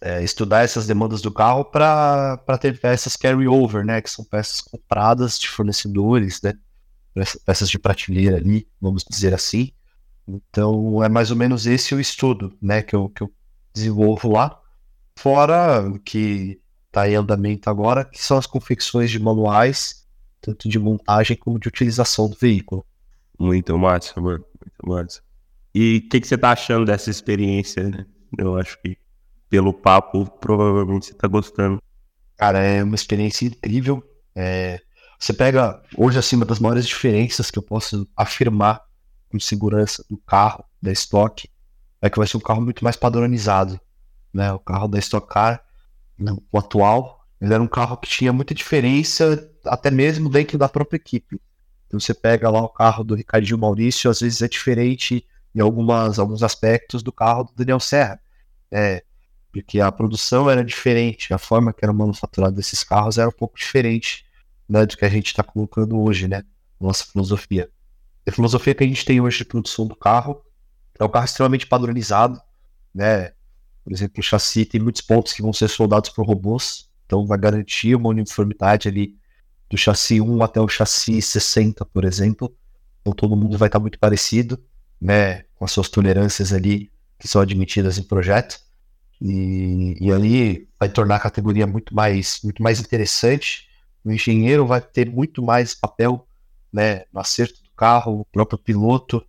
é, 0.00 0.22
estudar 0.22 0.62
essas 0.62 0.86
demandas 0.86 1.22
do 1.22 1.32
carro 1.32 1.64
para 1.64 2.36
ter 2.60 2.78
peças 2.78 3.16
carry-over, 3.16 3.84
né? 3.84 4.00
Que 4.02 4.10
são 4.10 4.24
peças 4.24 4.60
compradas 4.60 5.38
de 5.38 5.48
fornecedores, 5.48 6.42
né? 6.42 6.54
Peças 7.46 7.70
de 7.70 7.78
prateleira 7.78 8.36
ali, 8.36 8.68
vamos 8.80 9.04
dizer 9.08 9.32
assim. 9.32 9.72
Então 10.26 11.02
é 11.02 11.08
mais 11.08 11.30
ou 11.30 11.36
menos 11.36 11.66
esse 11.66 11.94
o 11.94 12.00
estudo, 12.00 12.56
né? 12.60 12.82
Que 12.82 12.94
eu, 12.94 13.08
que 13.08 13.22
eu 13.22 13.32
desenvolvo 13.72 14.32
lá. 14.32 14.60
Fora 15.16 15.90
que 16.04 16.60
está 16.88 17.08
em 17.08 17.14
andamento 17.14 17.70
agora, 17.70 18.04
que 18.04 18.22
são 18.22 18.36
as 18.36 18.46
confecções 18.46 19.10
de 19.10 19.18
manuais, 19.18 20.06
tanto 20.40 20.68
de 20.68 20.78
montagem 20.78 21.36
como 21.36 21.58
de 21.58 21.68
utilização 21.68 22.28
do 22.28 22.36
veículo. 22.36 22.84
Muito 23.38 23.76
massa, 23.78 24.20
mano. 24.20 24.44
Muito 24.60 24.86
massa. 24.86 25.22
E 25.74 26.02
o 26.04 26.08
que, 26.08 26.20
que, 26.20 26.28
você 26.28 26.38
tá 26.38 26.52
achando 26.52 26.84
dessa 26.84 27.10
experiência, 27.10 27.88
né? 27.88 28.06
Eu 28.38 28.56
acho 28.56 28.80
que 28.80 28.96
pelo 29.48 29.72
papo, 29.72 30.26
provavelmente 30.40 31.06
você 31.06 31.14
tá 31.14 31.28
gostando. 31.28 31.80
Cara, 32.36 32.58
é 32.60 32.82
uma 32.82 32.94
experiência 32.94 33.46
incrível. 33.46 34.02
É... 34.34 34.80
Você 35.18 35.32
pega 35.32 35.80
hoje 35.96 36.18
acima 36.18 36.44
das 36.44 36.58
maiores 36.58 36.86
diferenças 36.86 37.50
que 37.50 37.58
eu 37.58 37.62
posso 37.62 38.06
afirmar 38.16 38.82
com 39.30 39.38
segurança 39.38 40.04
do 40.10 40.16
carro, 40.18 40.64
da 40.82 40.92
Stock, 40.92 41.48
é 42.02 42.10
que 42.10 42.18
vai 42.18 42.26
ser 42.26 42.36
um 42.36 42.40
carro 42.40 42.60
muito 42.60 42.84
mais 42.84 42.96
padronizado. 42.96 43.80
Né? 44.32 44.52
O 44.52 44.58
carro 44.58 44.88
da 44.88 44.98
Stock 44.98 45.26
Car, 45.26 45.64
o 46.52 46.58
atual, 46.58 47.24
ele 47.40 47.54
era 47.54 47.62
um 47.62 47.68
carro 47.68 47.96
que 47.96 48.08
tinha 48.08 48.32
muita 48.32 48.54
diferença, 48.54 49.50
até 49.64 49.90
mesmo 49.90 50.28
dentro 50.28 50.58
da 50.58 50.68
própria 50.68 50.96
equipe. 50.96 51.40
Então 51.86 51.98
você 51.98 52.12
pega 52.12 52.50
lá 52.50 52.60
o 52.62 52.68
carro 52.68 53.04
do 53.04 53.14
Ricardinho 53.14 53.58
Maurício, 53.58 54.10
às 54.10 54.20
vezes 54.20 54.42
é 54.42 54.48
diferente 54.48 55.24
em 55.54 55.60
algumas, 55.60 56.18
alguns 56.18 56.42
aspectos 56.42 57.02
do 57.02 57.12
carro 57.12 57.44
do 57.44 57.54
Daniel 57.54 57.80
Serra. 57.80 58.20
É, 58.74 59.04
porque 59.52 59.78
a 59.78 59.92
produção 59.92 60.50
era 60.50 60.64
diferente, 60.64 61.32
a 61.32 61.38
forma 61.38 61.72
que 61.72 61.84
era 61.84 61.92
manufaturado 61.92 62.56
desses 62.56 62.82
carros 62.82 63.18
era 63.18 63.28
um 63.28 63.32
pouco 63.32 63.56
diferente 63.56 64.26
né, 64.68 64.84
do 64.84 64.96
que 64.96 65.04
a 65.04 65.08
gente 65.08 65.26
está 65.28 65.44
colocando 65.44 65.96
hoje, 65.96 66.26
né? 66.26 66.42
Nossa 66.80 67.04
filosofia. 67.04 67.70
A 68.26 68.32
filosofia 68.32 68.74
que 68.74 68.82
a 68.82 68.86
gente 68.86 69.04
tem 69.04 69.20
hoje 69.20 69.38
de 69.38 69.44
produção 69.44 69.86
do 69.86 69.94
carro 69.94 70.42
é 70.98 71.04
um 71.04 71.08
carro 71.08 71.24
extremamente 71.24 71.68
padronizado, 71.68 72.40
né? 72.92 73.32
Por 73.84 73.92
exemplo, 73.92 74.18
o 74.18 74.22
chassi 74.22 74.64
tem 74.64 74.80
muitos 74.80 75.02
pontos 75.02 75.32
que 75.32 75.42
vão 75.42 75.52
ser 75.52 75.68
soldados 75.68 76.10
por 76.10 76.26
robôs, 76.26 76.90
então 77.06 77.24
vai 77.26 77.38
garantir 77.38 77.94
uma 77.94 78.08
uniformidade 78.08 78.88
ali 78.88 79.16
do 79.70 79.76
chassi 79.76 80.20
1 80.20 80.42
até 80.42 80.60
o 80.60 80.66
chassi 80.66 81.22
60, 81.22 81.84
por 81.84 82.04
exemplo. 82.04 82.52
Então 83.02 83.12
todo 83.12 83.36
mundo 83.36 83.56
vai 83.56 83.68
estar 83.68 83.78
muito 83.78 84.00
parecido, 84.00 84.58
né, 85.00 85.44
com 85.54 85.64
as 85.64 85.70
suas 85.70 85.88
tolerâncias 85.88 86.52
ali 86.52 86.90
que 87.18 87.28
são 87.28 87.40
admitidas 87.40 87.98
em 87.98 88.02
projeto. 88.02 88.63
E, 89.26 89.96
e 89.98 90.12
ali 90.12 90.68
vai 90.78 90.86
tornar 90.86 91.16
a 91.16 91.20
categoria 91.20 91.66
muito 91.66 91.94
mais, 91.94 92.40
muito 92.44 92.62
mais 92.62 92.78
interessante. 92.78 93.66
O 94.04 94.12
engenheiro 94.12 94.66
vai 94.66 94.82
ter 94.82 95.10
muito 95.10 95.42
mais 95.42 95.74
papel 95.74 96.28
né, 96.70 97.04
no 97.10 97.20
acerto 97.20 97.62
do 97.62 97.70
carro, 97.74 98.20
o 98.20 98.24
próprio 98.26 98.58
piloto 98.58 99.24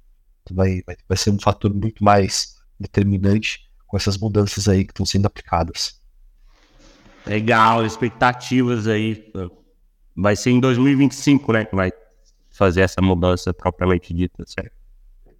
vai, 0.52 0.84
vai, 0.86 0.98
vai 1.08 1.18
ser 1.18 1.30
um 1.30 1.39
fator 1.39 1.74
muito 1.74 2.04
mais 2.04 2.58
determinante 2.78 3.70
com 3.88 3.96
essas 3.96 4.18
mudanças 4.18 4.68
aí 4.68 4.84
que 4.84 4.91
estão 4.91 5.06
sendo 5.06 5.28
aplicadas. 5.28 6.02
Legal, 7.26 7.86
expectativas 7.86 8.88
aí 8.88 9.32
vai 10.14 10.36
ser 10.36 10.52
em 10.52 10.60
2025, 10.60 11.54
né, 11.54 11.64
que 11.64 11.76
vai 11.76 11.93
fazer 12.50 12.82
essa 12.82 13.02
mudança 13.02 13.54
propriamente 13.54 14.14
dita, 14.14 14.43
certo? 14.46 14.76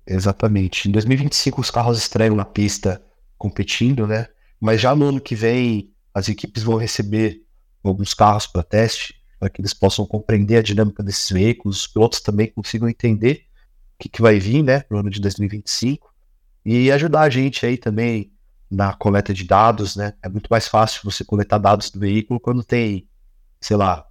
Exatamente. 0.08 0.88
Em 0.88 0.91
2025 0.93 1.60
os 1.60 1.70
carros 1.70 1.97
estreiam 1.97 2.36
na 2.36 2.45
pista 2.45 3.03
competindo, 3.38 4.08
né? 4.08 4.30
Mas 4.60 4.82
já 4.82 4.95
no 4.95 5.06
ano 5.06 5.22
que 5.22 5.36
vem 5.36 5.91
as 6.14 6.30
equipes 6.30 6.64
vão 6.64 6.78
receber 6.78 7.41
alguns 7.84 8.14
carros 8.14 8.47
para 8.47 8.64
teste, 8.64 9.22
para 9.39 9.49
que 9.49 9.62
eles 9.62 9.74
possam 9.74 10.06
compreender 10.06 10.58
a 10.58 10.62
dinâmica 10.62 11.03
desses 11.03 11.30
veículos, 11.30 11.82
os 11.82 11.88
pilotos 11.88 12.22
também 12.22 12.47
consigam 12.47 12.89
entender 12.89 13.45
o 13.95 14.03
que, 14.03 14.10
que 14.10 14.22
vai 14.22 14.39
vir, 14.39 14.64
né, 14.64 14.84
no 14.89 14.97
ano 14.97 15.10
de 15.10 15.20
2025 15.20 16.14
e 16.66 16.91
ajudar 16.91 17.22
a 17.22 17.30
gente 17.30 17.66
aí 17.66 17.78
também 17.78 18.32
na 18.70 18.93
coleta 18.93 19.34
de 19.34 19.43
dados, 19.43 19.95
né? 19.95 20.14
É 20.22 20.28
muito 20.28 20.47
mais 20.49 20.68
fácil 20.68 21.01
você 21.03 21.24
coletar 21.24 21.60
dados 21.60 21.91
do 21.91 21.99
veículo 21.99 22.39
quando 22.39 22.64
tem, 22.64 23.08
sei 23.62 23.78
lá, 23.78 24.06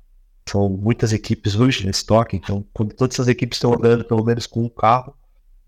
são 0.48 0.68
muitas 0.68 1.12
equipes 1.12 1.56
hoje 1.56 1.84
nesse 1.84 2.06
toque, 2.06 2.36
então 2.36 2.64
quando 2.72 2.94
todas 2.94 3.16
essas 3.16 3.28
equipes 3.28 3.56
estão 3.56 3.74
andando 3.74 4.04
pelo 4.04 4.24
menos 4.24 4.46
com 4.46 4.62
um 4.62 4.68
carro, 4.68 5.16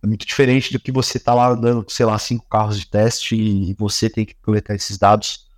é 0.07 0.09
muito 0.09 0.25
diferente 0.25 0.73
do 0.73 0.79
que 0.79 0.93
você 0.93 1.19
tá 1.19 1.35
lá 1.35 1.49
andando, 1.49 1.85
sei 1.89 2.07
lá, 2.07 2.17
cinco 2.19 2.47
carros 2.49 2.79
de 2.79 2.87
teste 2.87 3.35
e, 3.35 3.75
você 3.75 4.09
tem 4.09 4.25
que 4.25 4.35
coletar 4.37 4.75
esses 4.75 4.97
dados, 4.97 5.49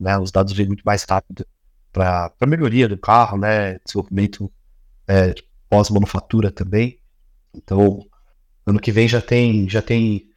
né? 0.00 0.18
Os 0.18 0.32
dados 0.32 0.54
vêm 0.54 0.66
muito 0.66 0.82
mais 0.82 1.04
rápido 1.04 1.46
para 1.92 2.32
melhoria 2.46 2.88
do 2.88 2.96
carro, 2.96 3.36
né? 3.36 3.78
Desenvolvimento 3.84 4.50
é, 5.06 5.34
pós-manufatura 5.68 6.50
também. 6.50 6.98
Então, 7.54 8.06
ano 8.64 8.80
que 8.80 8.90
vem 8.90 9.06
já 9.06 9.20
tem, 9.20 9.68
já 9.68 9.82
tem 9.82 10.30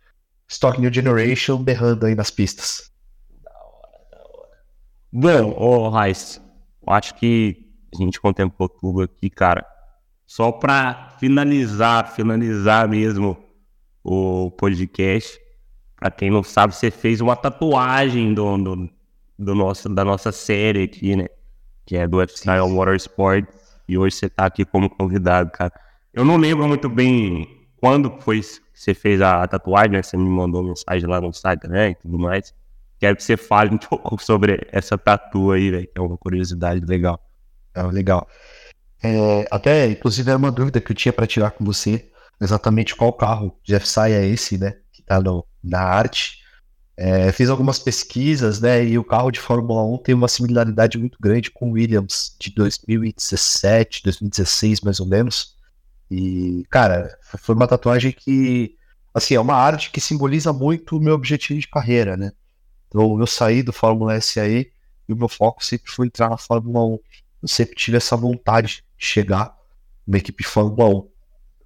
Stock 0.49 0.79
New 0.79 0.93
Generation 0.93 1.57
berrando 1.63 2.05
aí 2.05 2.13
nas 2.13 2.29
pistas. 2.29 2.91
Da 3.41 3.51
hora, 3.51 3.99
da 4.11 5.33
hora. 5.33 5.45
Ô 5.45 5.89
Raiz, 5.89 6.41
acho 6.87 7.15
que 7.15 7.65
a 7.93 8.03
gente 8.03 8.19
contemplou 8.19 8.67
tudo 8.67 9.01
aqui, 9.03 9.29
cara. 9.29 9.65
Só 10.25 10.51
para 10.51 11.15
finalizar, 11.19 12.13
finalizar 12.13 12.87
mesmo 12.87 13.40
o 14.03 14.51
podcast. 14.51 15.39
Para 15.95 16.11
quem 16.11 16.29
não 16.29 16.43
sabe, 16.43 16.75
você 16.75 16.89
fez 16.89 17.21
uma 17.21 17.35
tatuagem 17.35 18.33
do, 18.33 18.57
do, 18.57 18.89
do, 19.37 19.55
nosso, 19.55 19.87
da 19.87 20.03
nossa 20.03 20.31
série 20.31 20.83
aqui, 20.83 21.15
né? 21.15 21.27
Que 21.85 21.97
é 21.97 22.07
do 22.07 22.21
F-Style 22.21 22.67
Motorsport. 22.69 23.45
E 23.87 23.97
hoje 23.97 24.15
você 24.15 24.29
tá 24.29 24.45
aqui 24.45 24.65
como 24.65 24.89
convidado, 24.89 25.51
cara. 25.51 25.73
Eu 26.13 26.25
não 26.25 26.37
lembro 26.37 26.67
muito 26.67 26.89
bem 26.89 27.47
quando 27.77 28.11
foi 28.21 28.41
que 28.41 28.61
você 28.73 28.93
fez 28.93 29.21
a, 29.21 29.43
a 29.43 29.47
tatuagem, 29.47 29.91
né? 29.91 30.03
Você 30.03 30.17
me 30.17 30.29
mandou 30.29 30.63
mensagem 30.63 31.07
lá 31.07 31.21
no 31.21 31.27
Instagram 31.27 31.91
e 31.91 31.95
tudo 31.95 32.17
mais. 32.17 32.53
Quero 32.99 33.15
que 33.15 33.23
você 33.23 33.35
fale 33.35 33.73
um 33.73 33.77
pouco 33.79 34.23
sobre 34.23 34.67
essa 34.71 34.97
tatu 34.97 35.51
aí, 35.51 35.71
velho, 35.71 35.87
que 35.87 35.99
é 35.99 36.01
uma 36.01 36.17
curiosidade 36.17 36.85
legal. 36.85 37.19
Ah, 37.73 37.87
legal. 37.87 38.27
É, 39.03 39.47
até, 39.49 39.87
inclusive, 39.87 40.29
era 40.29 40.37
uma 40.37 40.51
dúvida 40.51 40.79
que 40.79 40.91
eu 40.91 40.95
tinha 40.95 41.11
para 41.11 41.25
tirar 41.25 41.51
com 41.51 41.65
você, 41.65 42.11
exatamente 42.41 42.95
qual 42.95 43.13
carro 43.13 43.57
de 43.63 43.79
FSI 43.79 44.11
é 44.11 44.25
esse, 44.25 44.57
né, 44.57 44.75
que 44.91 45.01
está 45.01 45.21
na 45.63 45.79
arte. 45.79 46.39
É, 46.97 47.31
fiz 47.31 47.49
algumas 47.49 47.79
pesquisas, 47.79 48.59
né, 48.59 48.83
e 48.83 48.97
o 48.97 49.03
carro 49.03 49.31
de 49.31 49.39
Fórmula 49.39 49.83
1 49.83 49.97
tem 49.99 50.15
uma 50.15 50.27
similaridade 50.27 50.97
muito 50.97 51.17
grande 51.21 51.51
com 51.51 51.69
o 51.69 51.73
Williams 51.73 52.35
de 52.39 52.53
2017, 52.53 54.03
2016, 54.03 54.81
mais 54.81 54.99
ou 54.99 55.07
menos. 55.07 55.55
E, 56.09 56.65
cara, 56.69 57.17
foi 57.39 57.55
uma 57.55 57.67
tatuagem 57.67 58.11
que, 58.11 58.75
assim, 59.13 59.35
é 59.35 59.39
uma 59.39 59.55
arte 59.55 59.91
que 59.91 60.01
simboliza 60.01 60.51
muito 60.51 60.97
o 60.97 60.99
meu 60.99 61.13
objetivo 61.13 61.59
de 61.59 61.67
carreira, 61.67 62.17
né. 62.17 62.31
Então, 62.87 63.19
eu 63.19 63.27
saí 63.27 63.63
do 63.63 63.71
Fórmula 63.71 64.19
SAE 64.19 64.71
e 65.07 65.13
o 65.13 65.15
meu 65.15 65.29
foco 65.29 65.63
sempre 65.65 65.89
foi 65.91 66.07
entrar 66.07 66.29
na 66.29 66.37
Fórmula 66.37 66.85
1 66.85 66.99
eu 67.41 67.47
sempre 67.47 67.75
tive 67.75 67.97
essa 67.97 68.15
vontade 68.15 68.83
de 68.97 69.05
chegar 69.05 69.55
numa 70.05 70.17
equipe 70.17 70.43
Fórmula 70.43 70.89
1. 70.89 71.10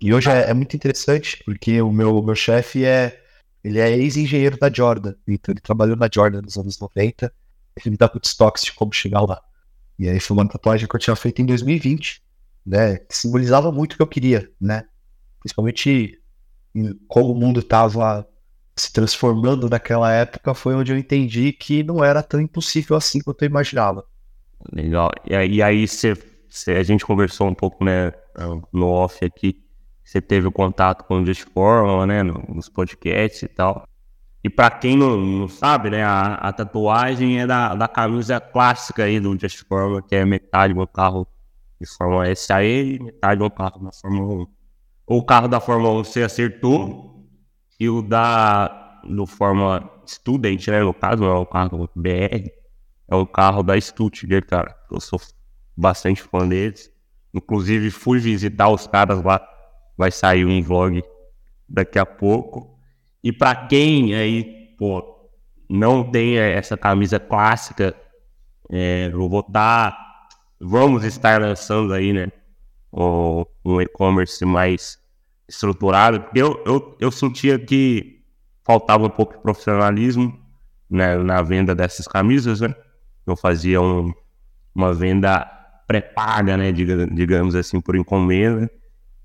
E 0.06 0.14
hoje 0.14 0.30
é, 0.30 0.51
é, 0.51 0.53
muito 0.53 0.76
interessante, 0.76 1.41
porque 1.43 1.82
o 1.82 1.91
meu, 1.91 2.22
meu 2.22 2.36
chefe 2.36 2.86
é 2.86 3.24
ele 3.64 3.80
é 3.80 3.89
ex-engenheiro 3.89 4.56
da 4.56 4.72
Jordan, 4.72 5.16
então 5.28 5.51
ele 5.51 5.60
trabalhou 5.60 5.95
na 5.95 6.08
Jordan 6.14 6.43
nos 6.43 6.56
anos 6.56 6.80
90, 6.80 7.34
ele 7.76 7.89
me 7.89 7.97
dá 7.97 8.08
muitos 8.14 8.36
toques 8.36 8.64
de 8.64 8.72
como 8.74 8.93
chegar 8.93 9.22
lá. 9.22 9.41
E 9.97 10.08
aí 10.08 10.20
foi 10.20 10.38
uma 10.38 10.47
tatuagem 10.47 10.88
que 10.88 10.95
eu 10.95 10.99
tinha 10.99 11.16
feito 11.16 11.41
em 11.41 11.45
2020, 11.47 12.22
né, 12.64 12.97
que 12.97 13.18
simbolizava 13.18 13.72
muito 13.72 13.93
o 13.93 13.95
que 13.95 14.03
eu 14.03 14.08
queria, 14.08 14.47
né, 14.62 14.84
principalmente 15.39 16.22
como 17.08 17.32
o 17.32 17.36
mundo 17.36 17.62
estava 17.62 18.28
se 18.76 18.93
transformando 18.93 19.68
naquela 19.68 20.14
época, 20.14 20.53
foi 20.53 20.76
onde 20.76 20.91
eu 20.91 20.99
entendi 20.99 21.51
que 21.51 21.82
não 21.82 22.03
era 22.03 22.22
tão 22.22 22.39
impossível 22.39 22.95
assim 22.95 23.22
quanto 23.22 23.41
eu 23.41 23.47
imaginava. 23.47 24.06
Legal. 24.72 25.10
E 25.28 25.36
aí, 25.36 25.51
e 25.51 25.64
aí 25.64 25.88
você, 25.88 26.14
você, 26.47 26.74
a 26.74 26.84
gente 26.84 27.03
conversou 27.03 27.47
um 27.47 27.56
pouco, 27.56 27.84
né, 27.84 28.14
no 28.72 28.86
off 28.86 29.26
aqui. 29.26 29.64
Você 30.06 30.22
teve 30.22 30.47
o 30.47 30.51
contato 30.51 31.03
com 31.06 31.22
o 31.22 31.26
Just 31.26 31.45
Fórmula, 31.51 32.06
né, 32.06 32.22
nos 32.22 32.70
podcasts 32.70 33.41
e 33.41 33.47
tal. 33.47 33.88
E 34.43 34.49
para 34.49 34.70
quem 34.70 34.95
não, 34.95 35.18
não, 35.18 35.47
sabe, 35.47 35.89
né, 35.89 36.03
a, 36.03 36.36
a, 36.36 36.53
tatuagem 36.53 37.41
é 37.41 37.47
da, 37.47 37.74
da 37.74 37.88
camisa 37.88 38.39
clássica 38.39 39.06
aí 39.06 39.20
do 39.20 39.38
Just 39.38 39.66
Forma, 39.68 40.03
que 40.03 40.16
é 40.16 40.24
metade 40.24 40.76
do 40.76 40.86
carro 40.86 41.28
de 41.82 41.88
Fórmula 41.88 42.34
SAE 42.36 42.95
e 42.95 43.03
metade 43.03 43.39
do 43.39 43.49
carro 43.49 43.84
da 43.84 43.91
Fórmula 43.91 44.43
1. 44.43 44.47
O 45.08 45.24
carro 45.24 45.47
da 45.47 45.60
Fórmula 45.60 45.99
1 46.01 46.03
você 46.03 46.22
acertou 46.22 47.28
e 47.80 47.89
o 47.89 48.03
da 48.03 49.01
do 49.03 49.26
Fórmula 49.26 49.91
Student, 50.08 50.68
né, 50.68 50.82
no 50.82 50.93
caso, 50.93 51.24
é 51.24 51.34
o 51.34 51.45
carro 51.45 51.89
BR, 51.95 52.49
é 53.08 53.16
o 53.16 53.26
carro 53.26 53.64
da 53.64 53.80
Stuttgart, 53.80 54.45
cara. 54.45 54.76
Eu 54.91 54.99
sou 54.99 55.20
bastante 55.76 56.22
fã 56.22 56.47
deles. 56.47 56.91
Inclusive 57.34 57.91
fui 57.91 58.20
visitar 58.20 58.70
os 58.70 58.88
caras 58.88 59.22
lá, 59.24 59.39
vai 59.97 60.11
sair 60.11 60.45
um 60.45 60.61
vlog 60.61 61.03
daqui 61.67 61.99
a 61.99 62.05
pouco. 62.05 62.77
E 63.23 63.31
para 63.31 63.55
quem 63.55 64.13
aí, 64.13 64.75
pô, 64.77 65.29
não 65.69 66.03
tem 66.03 66.37
essa 66.37 66.77
camisa 66.77 67.19
clássica, 67.19 67.95
é, 68.69 69.09
eu 69.11 69.29
vou 69.29 69.41
estar, 69.41 69.91
tá, 69.91 70.27
vamos 70.59 71.03
estar 71.03 71.41
lançando 71.41 71.93
aí, 71.93 72.13
né, 72.13 72.31
um, 72.91 73.45
um 73.63 73.81
e-commerce 73.81 74.43
mais 74.45 74.99
estruturado. 75.47 76.25
Eu, 76.33 76.61
eu, 76.65 76.97
eu 76.99 77.11
sentia 77.11 77.57
que 77.59 78.23
faltava 78.63 79.05
um 79.05 79.09
pouco 79.09 79.33
de 79.33 79.41
profissionalismo 79.41 80.39
né, 80.89 81.15
na 81.17 81.41
venda 81.41 81.75
dessas 81.75 82.07
camisas, 82.07 82.61
né? 82.61 82.73
Eu 83.25 83.35
fazia 83.35 83.81
um, 83.81 84.13
uma 84.73 84.93
venda 84.93 85.45
pré-paga, 85.87 86.57
né, 86.57 86.71
digamos 86.71 87.55
assim, 87.55 87.79
por 87.79 87.95
encomenda. 87.95 88.69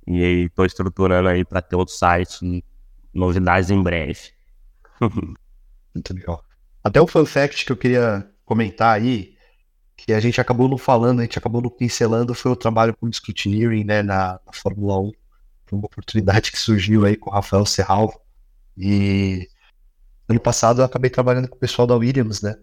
E 0.06 0.46
estou 0.46 0.64
estruturando 0.64 1.28
aí 1.28 1.44
para 1.44 1.62
ter 1.62 1.76
outro 1.76 1.94
site 1.94 2.64
novidades 3.12 3.70
em 3.70 3.82
breve. 3.82 4.20
Muito 5.94 6.14
legal. 6.14 6.44
Até 6.82 7.00
o 7.00 7.06
fun 7.06 7.26
fact 7.26 7.64
que 7.64 7.72
eu 7.72 7.76
queria 7.76 8.28
comentar 8.44 8.96
aí, 8.96 9.34
que 9.96 10.12
a 10.12 10.20
gente 10.20 10.40
acabou 10.40 10.68
não 10.68 10.78
falando, 10.78 11.20
a 11.20 11.22
gente 11.22 11.38
acabou 11.38 11.60
não 11.60 11.70
pincelando, 11.70 12.34
foi 12.34 12.50
o 12.50 12.56
trabalho 12.56 12.96
com 12.96 13.06
o 13.06 13.12
Scrutineering, 13.12 13.84
né, 13.84 14.02
na, 14.02 14.40
na 14.46 14.52
Fórmula 14.52 14.98
1. 14.98 15.12
Foi 15.66 15.78
uma 15.78 15.86
oportunidade 15.86 16.50
que 16.50 16.58
surgiu 16.58 17.04
aí 17.04 17.16
com 17.16 17.30
o 17.30 17.32
Rafael 17.32 17.66
Serral. 17.66 18.24
E 18.76 19.48
ano 20.28 20.40
passado 20.40 20.80
eu 20.80 20.84
acabei 20.84 21.10
trabalhando 21.10 21.48
com 21.48 21.56
o 21.56 21.60
pessoal 21.60 21.86
da 21.86 21.96
Williams, 21.96 22.40
né? 22.40 22.56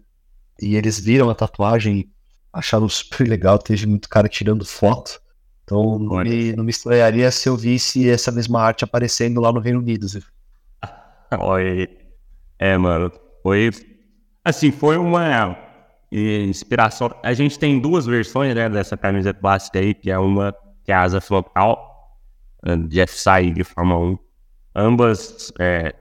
E 0.60 0.74
eles 0.74 0.98
viram 0.98 1.30
a 1.30 1.34
tatuagem, 1.34 2.10
acharam 2.52 2.88
super 2.88 3.26
legal, 3.28 3.58
teve 3.58 3.86
muito 3.86 4.08
cara 4.08 4.28
tirando 4.28 4.64
foto. 4.64 5.20
Então 5.68 5.98
não 5.98 6.24
me, 6.24 6.52
não 6.54 6.64
me 6.64 6.70
estranharia 6.70 7.30
se 7.30 7.46
eu 7.46 7.54
visse 7.54 8.08
essa 8.08 8.32
mesma 8.32 8.62
arte 8.62 8.84
aparecendo 8.84 9.38
lá 9.38 9.52
no 9.52 9.60
Reino 9.60 9.80
Unido. 9.80 10.06
Olha, 11.38 11.90
é, 12.58 12.78
mano, 12.78 13.12
foi 13.42 13.70
assim, 14.42 14.72
foi 14.72 14.96
uma 14.96 15.58
inspiração. 16.10 17.14
A 17.22 17.34
gente 17.34 17.58
tem 17.58 17.78
duas 17.78 18.06
versões, 18.06 18.54
né, 18.54 18.66
dessa 18.70 18.96
camisa 18.96 19.34
clássica 19.34 19.78
aí, 19.78 19.92
que 19.92 20.10
é 20.10 20.18
uma 20.18 20.54
que 20.82 20.90
é 20.90 20.94
a 20.94 21.02
asa 21.02 21.20
flocal 21.20 22.16
eh, 22.64 22.74
de 22.74 23.06
FSI 23.06 23.50
de 23.50 23.62
Fórmula 23.62 24.12
1. 24.12 24.18
Ambas 24.74 25.52
é, 25.58 25.94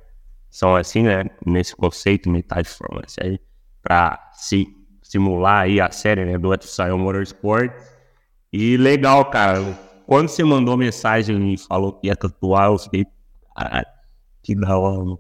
são 0.50 0.78
assim, 0.78 1.04
né, 1.04 1.26
nesse 1.46 1.76
conceito 1.76 2.30
metade 2.30 2.70
de 2.70 2.74
Fórmula 2.74 3.04
aí, 3.22 3.38
para 3.84 4.32
se 4.32 4.66
simular 5.04 5.64
aí 5.64 5.82
a 5.82 5.92
série, 5.92 6.24
né, 6.24 6.38
do 6.38 6.58
FSI 6.58 6.90
Motorsport. 6.92 7.97
E 8.60 8.76
legal, 8.76 9.24
cara. 9.26 9.62
Quando 10.08 10.30
você 10.30 10.44
mandou 10.44 10.76
mensagem 10.76 11.54
e 11.54 11.58
falou 11.60 11.94
que 11.94 12.08
ia 12.08 12.16
tatuar, 12.16 12.72
eu 12.72 12.80
fiquei, 12.80 13.06
caralho 13.56 13.86
que 14.42 14.56
da 14.56 14.76
hora, 14.76 15.04
o 15.04 15.20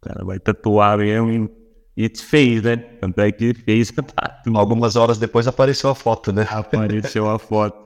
cara 0.00 0.24
vai 0.24 0.38
tatuar 0.38 0.96
mesmo 0.96 1.50
e, 1.94 2.08
te 2.08 2.24
fez, 2.24 2.62
né? 2.62 2.76
Tanto 2.76 3.20
é 3.20 3.30
que 3.30 3.52
fez 3.52 3.90
tatu. 4.16 4.56
Algumas 4.56 4.96
horas 4.96 5.18
depois 5.18 5.46
apareceu 5.46 5.90
a 5.90 5.94
foto, 5.94 6.32
né? 6.32 6.46
Apareceu 6.50 7.28
a 7.28 7.38
foto. 7.38 7.76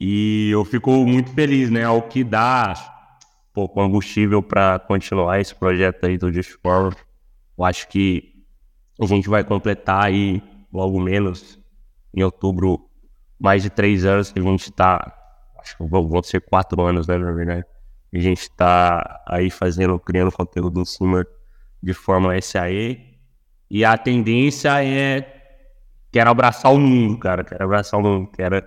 E 0.00 0.50
eu 0.50 0.64
fico 0.64 0.90
muito 1.06 1.30
feliz, 1.30 1.70
né? 1.70 1.84
Ao 1.84 2.02
que 2.02 2.24
dá 2.24 2.74
pô, 3.52 3.68
combustível 3.68 4.42
para 4.42 4.80
continuar 4.80 5.40
esse 5.40 5.54
projeto 5.54 6.06
aí 6.06 6.18
do 6.18 6.32
Just 6.32 6.56
Forward. 6.60 6.96
Eu 7.56 7.64
acho 7.64 7.86
que 7.86 8.34
a 9.00 9.06
gente 9.06 9.28
vai 9.28 9.44
completar 9.44 10.06
aí, 10.06 10.42
logo 10.72 10.98
menos, 10.98 11.56
em 12.12 12.24
outubro, 12.24 12.87
mais 13.38 13.62
de 13.62 13.70
três 13.70 14.04
anos 14.04 14.32
que 14.32 14.38
a 14.38 14.42
gente 14.42 14.70
está. 14.70 15.14
Acho 15.60 15.76
que 15.76 15.84
vão 15.84 16.22
ser 16.22 16.40
quatro 16.40 16.80
anos, 16.82 17.06
né, 17.06 17.18
na 17.18 17.32
verdade 17.32 17.64
a 18.12 18.18
gente 18.18 18.42
está 18.42 19.22
aí 19.26 19.50
fazendo, 19.50 19.98
criando 19.98 20.32
conteúdo 20.32 20.80
em 20.80 20.84
cima 20.84 21.26
de 21.82 21.92
Fórmula 21.92 22.40
SAE. 22.40 23.18
E 23.70 23.84
a 23.84 23.96
tendência 23.98 24.82
é. 24.82 25.34
Quero 26.10 26.30
abraçar 26.30 26.72
o 26.72 26.78
mundo, 26.78 27.18
cara. 27.18 27.44
Quero 27.44 27.64
abraçar 27.64 28.00
o 28.00 28.02
mundo. 28.02 28.30
Quero 28.34 28.62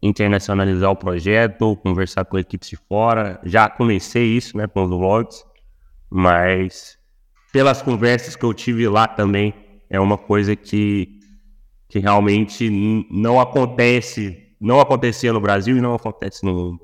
internacionalizar 0.00 0.90
o 0.90 0.96
projeto, 0.96 1.76
conversar 1.76 2.24
com 2.24 2.38
equipes 2.38 2.68
de 2.68 2.76
fora. 2.76 3.40
Já 3.42 3.68
comecei 3.68 4.24
isso, 4.24 4.56
né, 4.56 4.68
com 4.68 4.84
os 4.84 4.90
vlogs. 4.90 5.44
Mas 6.08 6.96
pelas 7.52 7.82
conversas 7.82 8.36
que 8.36 8.44
eu 8.44 8.54
tive 8.54 8.86
lá 8.86 9.08
também, 9.08 9.52
é 9.90 9.98
uma 9.98 10.16
coisa 10.16 10.54
que, 10.54 11.17
que 11.88 11.98
realmente 11.98 12.68
não 13.10 13.40
acontece, 13.40 14.54
não 14.60 14.80
acontecia 14.80 15.32
no 15.32 15.40
Brasil 15.40 15.76
e 15.76 15.80
não 15.80 15.94
acontece 15.94 16.44
no 16.44 16.54
mundo. 16.54 16.80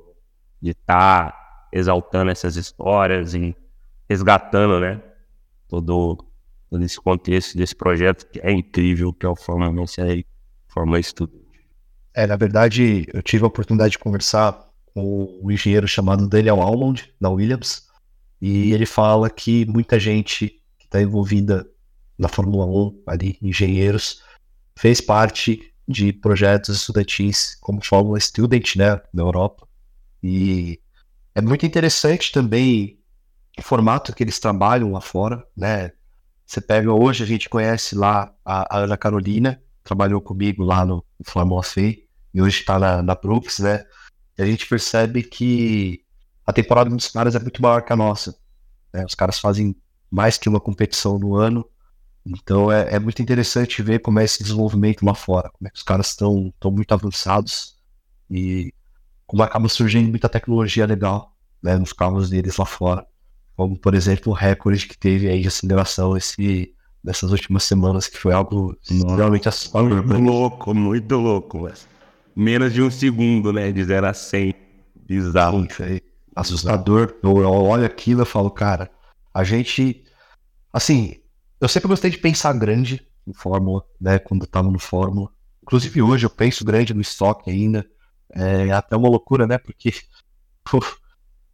De 0.61 0.71
estar 0.71 1.31
tá 1.31 1.69
exaltando 1.73 2.31
essas 2.31 2.57
histórias 2.57 3.35
e 3.35 3.55
resgatando, 4.09 4.81
né, 4.81 5.03
todo, 5.69 6.25
todo 6.71 6.83
esse 6.83 6.99
contexto 7.01 7.57
desse 7.57 7.75
projeto 7.75 8.27
que 8.31 8.41
é 8.41 8.51
incrível, 8.51 9.13
que 9.13 9.27
é 9.27 9.29
o 9.29 9.37
Fórmula 9.37 9.85
aí, 9.99 10.25
Fórmula 10.69 10.99
Estudante. 10.99 11.45
É, 12.15 12.27
na 12.27 12.37
verdade, 12.37 13.07
eu 13.13 13.23
tive 13.23 13.45
a 13.45 13.49
oportunidade 13.49 13.93
de 13.93 13.99
conversar 13.99 14.71
com 14.95 15.41
um 15.43 15.51
engenheiro 15.51 15.89
chamado 15.89 16.29
Daniel 16.29 16.63
Almond, 16.63 17.13
da 17.21 17.29
Williams, 17.29 17.89
e 18.41 18.73
ele 18.73 18.87
fala 18.87 19.29
que 19.29 19.67
muita 19.67 19.99
gente 19.99 20.49
que 20.79 20.85
está 20.85 21.03
envolvida 21.03 21.69
na 22.17 22.29
Fórmula 22.29 22.65
1, 22.67 23.03
ali, 23.09 23.37
engenheiros, 23.43 24.23
fez 24.77 25.01
parte 25.01 25.73
de 25.87 26.13
projetos 26.13 26.77
estudantis 26.77 27.57
como 27.61 27.85
Fórmula 27.85 28.19
Student, 28.19 28.77
né, 28.77 29.01
na 29.13 29.23
Europa, 29.23 29.67
e 30.23 30.81
é 31.35 31.43
muito 31.43 31.67
interessante 31.67 32.33
também 32.33 32.99
o 33.59 33.63
formato 33.63 34.15
que 34.15 34.23
eles 34.23 34.39
trabalham 34.39 34.93
lá 34.93 35.01
fora, 35.01 35.47
né? 35.57 35.93
Você 36.47 36.61
pega 36.61 36.93
hoje, 36.93 37.23
a 37.23 37.27
gente 37.27 37.49
conhece 37.49 37.95
lá 37.95 38.33
a, 38.45 38.77
a 38.77 38.79
Ana 38.81 38.97
Carolina, 38.97 39.61
trabalhou 39.83 40.21
comigo 40.21 40.63
lá 40.65 40.85
no, 40.85 41.05
Fórmula 41.25 41.63
Fê, 41.63 42.07
e 42.33 42.43
hoje 42.43 42.61
está 42.61 42.79
na, 42.79 43.03
na 43.03 43.15
Brooks, 43.15 43.59
né? 43.59 43.85
E 44.37 44.43
a 44.43 44.47
gente 44.47 44.67
percebe 44.67 45.23
que 45.23 46.05
a 46.47 46.53
temporada 46.53 46.91
dos 46.91 47.09
caras 47.09 47.35
é 47.35 47.39
muito 47.39 47.63
maior 47.63 47.83
que 47.83 47.93
a 47.93 47.97
nossa. 47.97 48.37
Né? 48.93 49.05
Os 49.05 49.15
caras 49.15 49.39
fazem 49.39 49.75
mais 50.11 50.37
que 50.37 50.49
uma 50.49 50.61
competição 50.61 51.19
no 51.19 51.35
ano. 51.35 51.69
Então 52.27 52.73
é, 52.73 52.95
é, 52.95 52.99
muito 52.99 53.21
interessante 53.21 53.83
ver 53.83 53.99
como 53.99 54.19
é 54.19 54.25
esse 54.25 54.43
desenvolvimento 54.43 55.05
lá 55.05 55.15
fora, 55.15 55.51
como 55.51 55.69
é 55.69 55.71
que 55.71 55.77
os 55.77 55.83
caras 55.83 56.09
estão 56.09 56.53
muito 56.65 56.93
avançados 56.93 57.77
e 58.31 58.73
como 59.27 59.43
acaba 59.43 59.69
surgindo 59.69 60.09
muita 60.09 60.29
tecnologia 60.29 60.87
legal 60.87 61.37
né, 61.63 61.77
nos 61.77 61.93
carros 61.93 62.31
deles 62.31 62.57
lá 62.57 62.67
fora. 62.67 63.07
Como, 63.57 63.79
por 63.79 63.95
exemplo, 63.95 64.33
o 64.33 64.35
recorde 64.35 64.87
que 64.87 64.99
teve 64.99 65.29
aí 65.29 65.41
de 65.41 65.49
aceleração 65.49 66.17
esse, 66.17 66.75
nessas 67.03 67.31
últimas 67.31 67.63
semanas, 67.65 68.09
que 68.09 68.19
foi 68.19 68.33
algo 68.33 68.77
realmente 69.17 69.49
assustador. 69.49 70.05
Muito 70.05 70.23
louco, 70.23 70.75
muito 70.75 71.17
louco. 71.17 71.71
Menos 72.35 72.73
de 72.73 72.83
um 72.83 72.91
segundo, 72.91 73.53
né, 73.53 73.71
de 73.71 73.85
0 73.85 74.07
a 74.07 74.13
100. 74.15 74.55
Bizarro. 75.07 75.65
Isso 75.65 75.83
aí. 75.83 76.01
Assustador. 76.35 77.15
Eu, 77.23 77.39
eu 77.39 77.51
olho 77.51 77.87
aquilo 77.87 78.23
e 78.23 78.27
falo, 78.27 78.51
cara, 78.51 78.91
a 79.33 79.45
gente... 79.45 80.05
Assim, 80.73 81.21
eu 81.61 81.69
sempre 81.69 81.89
gostei 81.89 82.11
de 82.11 82.19
pensar 82.19 82.53
grande 82.55 83.07
em 83.27 83.33
Fórmula, 83.33 83.85
né, 84.01 84.19
quando 84.19 84.43
eu 84.43 84.47
tava 84.47 84.71
no 84.71 84.79
Fórmula. 84.79 85.31
Inclusive 85.63 86.03
hoje 86.03 86.27
eu 86.27 86.31
penso 86.31 86.65
grande 86.65 86.93
no 86.93 87.01
estoque 87.01 87.51
ainda. 87.51 87.87
É 88.31 88.71
até 88.73 88.97
uma 88.97 89.09
loucura, 89.09 89.47
né? 89.47 89.57
Porque 89.59 89.93
o 90.73 90.81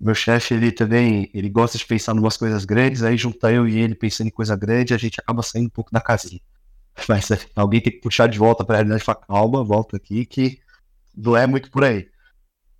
meu 0.00 0.14
chefe, 0.14 0.54
ele 0.54 0.72
também, 0.72 1.30
ele 1.32 1.48
gosta 1.48 1.78
de 1.78 1.86
pensar 1.86 2.14
em 2.14 2.18
umas 2.18 2.36
coisas 2.36 2.64
grandes, 2.64 3.02
aí 3.02 3.16
junta 3.16 3.52
eu 3.52 3.68
e 3.68 3.78
ele 3.78 3.94
pensando 3.94 4.28
em 4.28 4.32
coisa 4.32 4.56
grande, 4.56 4.94
a 4.94 4.98
gente 4.98 5.20
acaba 5.20 5.42
saindo 5.42 5.66
um 5.66 5.70
pouco 5.70 5.92
da 5.92 6.00
casinha. 6.00 6.40
Mas 7.08 7.30
é, 7.30 7.38
alguém 7.54 7.80
tem 7.80 7.92
que 7.92 8.00
puxar 8.00 8.26
de 8.26 8.38
volta 8.38 8.64
para 8.64 8.76
realidade 8.76 9.02
e 9.02 9.04
falar, 9.04 9.20
calma, 9.20 9.62
volta 9.62 9.96
aqui, 9.96 10.26
que 10.26 10.58
não 11.16 11.36
é 11.36 11.46
muito 11.46 11.70
por 11.70 11.84
aí. 11.84 12.08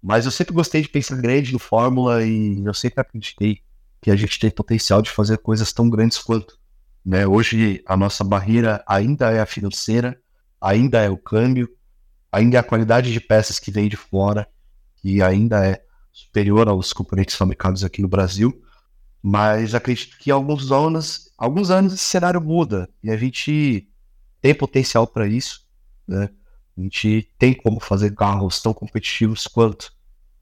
Mas 0.02 0.24
eu 0.24 0.30
sempre 0.30 0.54
gostei 0.54 0.82
de 0.82 0.88
pensar 0.88 1.16
grande 1.16 1.52
no 1.52 1.58
Fórmula 1.58 2.24
e 2.24 2.64
eu 2.64 2.74
sempre 2.74 3.00
acreditei 3.02 3.60
que 4.00 4.10
a 4.10 4.16
gente 4.16 4.38
tem 4.38 4.50
potencial 4.50 5.02
de 5.02 5.10
fazer 5.10 5.38
coisas 5.38 5.72
tão 5.72 5.90
grandes 5.90 6.18
quanto. 6.18 6.58
Né? 7.04 7.26
Hoje 7.26 7.82
a 7.86 7.96
nossa 7.96 8.22
barreira 8.22 8.82
ainda 8.86 9.30
é 9.30 9.40
a 9.40 9.46
financeira, 9.46 10.20
ainda 10.60 11.00
é 11.00 11.08
o 11.08 11.16
câmbio, 11.16 11.68
ainda 12.30 12.56
é 12.56 12.60
a 12.60 12.64
qualidade 12.64 13.12
de 13.12 13.20
peças 13.20 13.58
que 13.58 13.70
vem 13.70 13.88
de 13.88 13.96
fora, 13.96 14.48
que 14.96 15.22
ainda 15.22 15.66
é 15.66 15.82
superior 16.12 16.68
aos 16.68 16.92
componentes 16.92 17.34
fabricados 17.34 17.84
aqui 17.84 18.02
no 18.02 18.08
Brasil. 18.08 18.62
Mas 19.22 19.74
acredito 19.74 20.16
que 20.18 20.30
alguns 20.30 20.72
anos, 20.72 21.30
alguns 21.36 21.70
anos 21.70 21.92
esse 21.92 22.04
cenário 22.04 22.40
muda 22.40 22.88
e 23.02 23.10
a 23.10 23.16
gente 23.16 23.88
tem 24.40 24.54
potencial 24.54 25.06
para 25.06 25.26
isso, 25.26 25.66
né? 26.06 26.30
A 26.76 26.80
gente 26.80 27.30
tem 27.38 27.52
como 27.52 27.78
fazer 27.78 28.14
carros 28.14 28.62
tão 28.62 28.72
competitivos 28.72 29.46
quanto. 29.46 29.92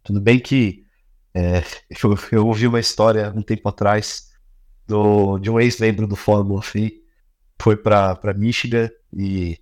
Tudo 0.05 0.21
bem 0.21 0.39
que 0.39 0.85
é, 1.35 1.63
eu, 2.03 2.19
eu, 2.31 2.47
ouvi 2.47 2.67
uma 2.67 2.79
história 2.79 3.33
um 3.35 3.43
tempo 3.43 3.69
atrás 3.69 4.28
do, 4.89 5.39
de 5.39 5.51
um 5.51 5.61
ex-membro 5.61 6.07
do 6.07 6.17
Fórmula 6.17 6.63
FI, 6.63 7.03
foi 7.61 7.77
para 7.77 8.35
Michigan 8.35 8.89
e, 9.13 9.59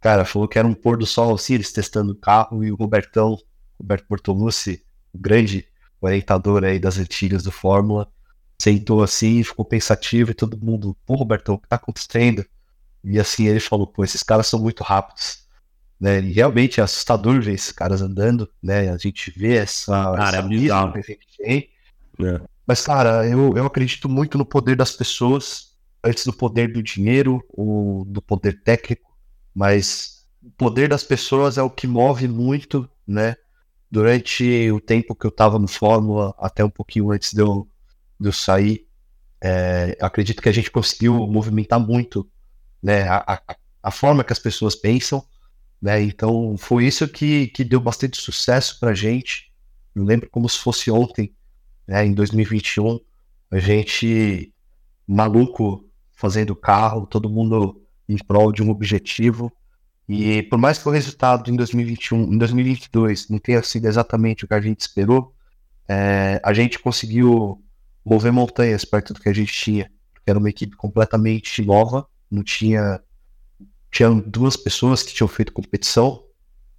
cara, 0.00 0.24
falou 0.24 0.46
que 0.46 0.58
era 0.58 0.68
um 0.68 0.74
pôr 0.74 0.98
do 0.98 1.06
sol 1.06 1.34
assim, 1.34 1.54
eles 1.54 1.72
testando 1.72 2.12
o 2.12 2.16
carro 2.16 2.62
e 2.62 2.70
o 2.70 2.76
Robertão, 2.76 3.38
Roberto 3.80 4.06
Bortolucci, 4.08 4.84
o 5.12 5.18
grande 5.18 5.66
orientador 6.00 6.62
aí 6.62 6.78
das 6.78 6.98
antigas 6.98 7.42
do 7.42 7.50
Fórmula, 7.50 8.06
sentou 8.58 9.02
assim, 9.02 9.42
ficou 9.42 9.64
pensativo 9.64 10.30
e 10.30 10.34
todo 10.34 10.58
mundo, 10.58 10.96
pô, 11.06 11.14
Robertão, 11.14 11.54
o 11.54 11.58
que 11.58 11.68
tá 11.68 11.76
acontecendo? 11.76 12.44
E 13.02 13.18
assim 13.18 13.46
ele 13.46 13.60
falou, 13.60 13.86
pô, 13.86 14.04
esses 14.04 14.22
caras 14.22 14.46
são 14.46 14.60
muito 14.60 14.82
rápidos. 14.82 15.46
Né? 15.98 16.20
E 16.20 16.32
realmente 16.32 16.80
é 16.80 16.82
assustador 16.82 17.40
ver 17.40 17.54
esses 17.54 17.72
caras 17.72 18.02
andando, 18.02 18.50
né? 18.62 18.90
A 18.90 18.98
gente 18.98 19.30
vê 19.30 19.56
essa. 19.56 19.92
Cara, 20.14 20.28
essa 20.28 20.36
é 20.36 20.42
bizarro. 20.42 20.92
que 20.92 20.98
a 20.98 21.02
gente 21.02 21.26
tem. 21.38 21.70
É. 22.20 22.55
Mas, 22.66 22.82
cara, 22.82 23.26
eu, 23.28 23.56
eu 23.56 23.66
acredito 23.66 24.08
muito 24.08 24.36
no 24.36 24.44
poder 24.44 24.76
das 24.76 24.92
pessoas, 24.92 25.76
antes 26.02 26.24
do 26.24 26.32
poder 26.32 26.72
do 26.72 26.82
dinheiro 26.82 27.44
ou 27.48 28.04
do 28.04 28.20
poder 28.20 28.62
técnico, 28.62 29.16
mas 29.54 30.26
o 30.42 30.50
poder 30.50 30.88
das 30.88 31.04
pessoas 31.04 31.58
é 31.58 31.62
o 31.62 31.70
que 31.70 31.86
move 31.86 32.26
muito, 32.28 32.88
né? 33.06 33.36
Durante 33.90 34.70
o 34.72 34.80
tempo 34.80 35.14
que 35.14 35.26
eu 35.26 35.30
estava 35.30 35.58
no 35.58 35.68
Fórmula, 35.68 36.34
até 36.38 36.64
um 36.64 36.70
pouquinho 36.70 37.12
antes 37.12 37.32
de 37.32 37.40
eu, 37.40 37.68
de 38.18 38.28
eu 38.28 38.32
sair, 38.32 38.86
é, 39.40 39.96
acredito 40.00 40.42
que 40.42 40.48
a 40.48 40.52
gente 40.52 40.70
conseguiu 40.70 41.14
movimentar 41.26 41.78
muito 41.78 42.28
né, 42.82 43.08
a, 43.08 43.24
a, 43.34 43.56
a 43.82 43.90
forma 43.90 44.24
que 44.24 44.32
as 44.32 44.38
pessoas 44.38 44.74
pensam, 44.74 45.24
né? 45.80 46.02
Então 46.02 46.56
foi 46.58 46.86
isso 46.86 47.06
que, 47.06 47.48
que 47.48 47.62
deu 47.62 47.80
bastante 47.80 48.20
sucesso 48.20 48.80
para 48.80 48.94
gente. 48.94 49.52
Eu 49.94 50.04
lembro 50.04 50.28
como 50.30 50.48
se 50.48 50.58
fosse 50.58 50.90
ontem, 50.90 51.32
né, 51.86 52.04
em 52.04 52.12
2021, 52.12 52.98
a 53.50 53.58
gente 53.58 54.52
maluco 55.06 55.88
fazendo 56.12 56.56
carro, 56.56 57.06
todo 57.06 57.30
mundo 57.30 57.80
em 58.08 58.16
prol 58.16 58.52
de 58.52 58.62
um 58.62 58.70
objetivo. 58.70 59.52
E 60.08 60.42
por 60.44 60.58
mais 60.58 60.78
que 60.78 60.88
o 60.88 60.92
resultado 60.92 61.50
em 61.50 61.56
2021, 61.56 62.34
em 62.34 62.38
2022 62.38 63.28
não 63.28 63.38
tenha 63.38 63.62
sido 63.62 63.86
exatamente 63.86 64.44
o 64.44 64.48
que 64.48 64.54
a 64.54 64.60
gente 64.60 64.80
esperou, 64.80 65.34
é, 65.88 66.40
a 66.42 66.52
gente 66.52 66.78
conseguiu 66.78 67.62
mover 68.04 68.32
montanhas 68.32 68.84
perto 68.84 69.12
do 69.12 69.20
que 69.20 69.28
a 69.28 69.32
gente 69.32 69.52
tinha. 69.52 69.90
Era 70.24 70.38
uma 70.38 70.50
equipe 70.50 70.76
completamente 70.76 71.62
nova, 71.64 72.06
não 72.30 72.42
tinha. 72.42 73.00
Tinha 73.90 74.10
duas 74.10 74.56
pessoas 74.56 75.02
que 75.02 75.14
tinham 75.14 75.28
feito 75.28 75.52
competição 75.52 76.24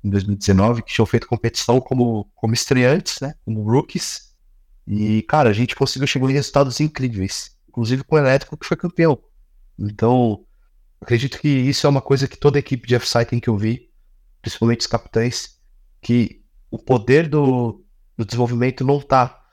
em 0.03 0.09
2019, 0.09 0.83
que 0.83 0.93
tinham 0.93 1.05
feito 1.05 1.27
competição 1.27 1.79
como, 1.79 2.29
como 2.35 2.53
estreantes, 2.53 3.19
né? 3.21 3.33
Como 3.45 3.63
rookies. 3.63 4.35
E, 4.87 5.21
cara, 5.23 5.49
a 5.49 5.53
gente 5.53 5.75
conseguiu 5.75 6.07
chegar 6.07 6.29
em 6.29 6.33
resultados 6.33 6.79
incríveis. 6.79 7.51
Inclusive 7.67 8.03
com 8.03 8.15
o 8.15 8.19
Elétrico, 8.19 8.57
que 8.57 8.65
foi 8.65 8.77
campeão. 8.77 9.19
Então, 9.77 10.45
acredito 11.01 11.39
que 11.39 11.47
isso 11.47 11.85
é 11.85 11.89
uma 11.89 12.01
coisa 12.01 12.27
que 12.27 12.37
toda 12.37 12.57
equipe 12.57 12.87
de 12.87 12.97
FSI 12.97 13.25
tem 13.25 13.39
que 13.39 13.49
ouvir, 13.49 13.91
principalmente 14.41 14.81
os 14.81 14.87
capitães, 14.87 15.59
que 16.01 16.41
o 16.71 16.79
poder 16.79 17.27
do, 17.27 17.83
do 18.15 18.25
desenvolvimento 18.25 18.83
não 18.83 18.97
está 18.97 19.43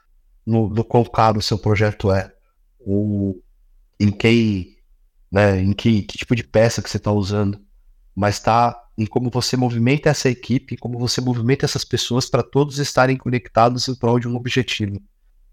no, 0.47 0.69
no 0.69 0.85
quão 0.85 1.05
caro 1.05 1.39
o 1.39 1.43
seu 1.43 1.59
projeto 1.59 2.13
é, 2.13 2.33
ou 2.81 3.43
em 3.99 4.11
quem, 4.11 4.77
né, 5.31 5.61
em 5.61 5.73
que, 5.73 6.03
que 6.03 6.19
tipo 6.19 6.35
de 6.37 6.45
peça 6.45 6.83
que 6.83 6.89
você 6.89 6.97
está 6.97 7.13
usando, 7.13 7.61
mas 8.15 8.37
está 8.37 8.81
em 8.97 9.07
como 9.07 9.31
você 9.31 9.57
movimenta 9.57 10.11
essa 10.11 10.29
equipe, 10.29 10.77
como 10.77 10.99
você 10.99 11.21
movimenta 11.21 11.65
essas 11.65 11.85
pessoas 11.85 12.29
para 12.29 12.43
todos 12.43 12.79
estarem 12.79 13.17
conectados 13.17 13.89
em 13.89 13.95
prol 13.95 14.21
de 14.21 14.29
um 14.29 14.37
objetivo. 14.37 15.01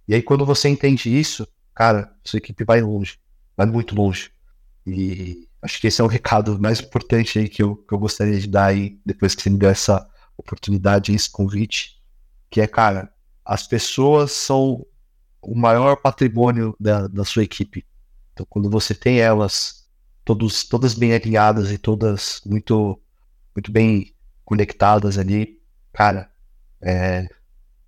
E 0.08 0.16
aí, 0.16 0.22
quando 0.22 0.45
você 0.45 0.70
entende 0.70 1.16
isso, 1.18 1.47
cara, 1.74 2.14
sua 2.24 2.38
equipe 2.38 2.64
vai 2.64 2.82
longe, 2.82 3.20
vai 3.56 3.66
muito 3.66 3.95
longe. 3.95 4.32
E 4.86 5.47
acho 5.62 5.80
que 5.80 5.88
esse 5.88 6.02
é 6.02 6.04
o 6.04 6.08
recado 6.08 6.60
mais 6.60 6.80
importante 6.80 7.39
aí 7.39 7.47
que 7.47 7.62
eu, 7.62 7.76
que 7.76 7.93
eu 7.93 7.99
gostaria 7.99 8.39
de 8.39 8.47
dar 8.47 8.66
aí, 8.66 8.99
depois 9.06 9.36
que 9.36 9.41
você 9.41 9.49
me 9.49 9.58
deu 9.58 9.70
essa 9.70 10.08
oportunidade, 10.38 11.14
esse 11.14 11.30
convite, 11.30 12.02
que 12.49 12.60
é, 12.62 12.68
cara, 12.68 13.14
as 13.45 13.68
pessoas 13.68 14.32
são 14.32 14.86
o 15.41 15.56
maior 15.56 15.95
patrimônio 15.97 16.76
da, 16.80 17.08
da 17.08 17.26
sua 17.26 17.43
equipe. 17.43 17.86
Então, 18.34 18.45
quando 18.49 18.70
você 18.70 18.93
tem 18.93 19.20
elas 19.20 19.88
todos, 20.24 20.64
todas 20.64 20.93
bem 20.93 21.14
alinhadas 21.14 21.72
e 21.72 21.78
todas 21.78 22.41
muito, 22.45 22.99
muito 23.56 23.72
bem 23.72 24.14
conectadas 24.45 25.18
ali, 25.18 25.60
cara, 25.93 26.32
é, 26.82 27.28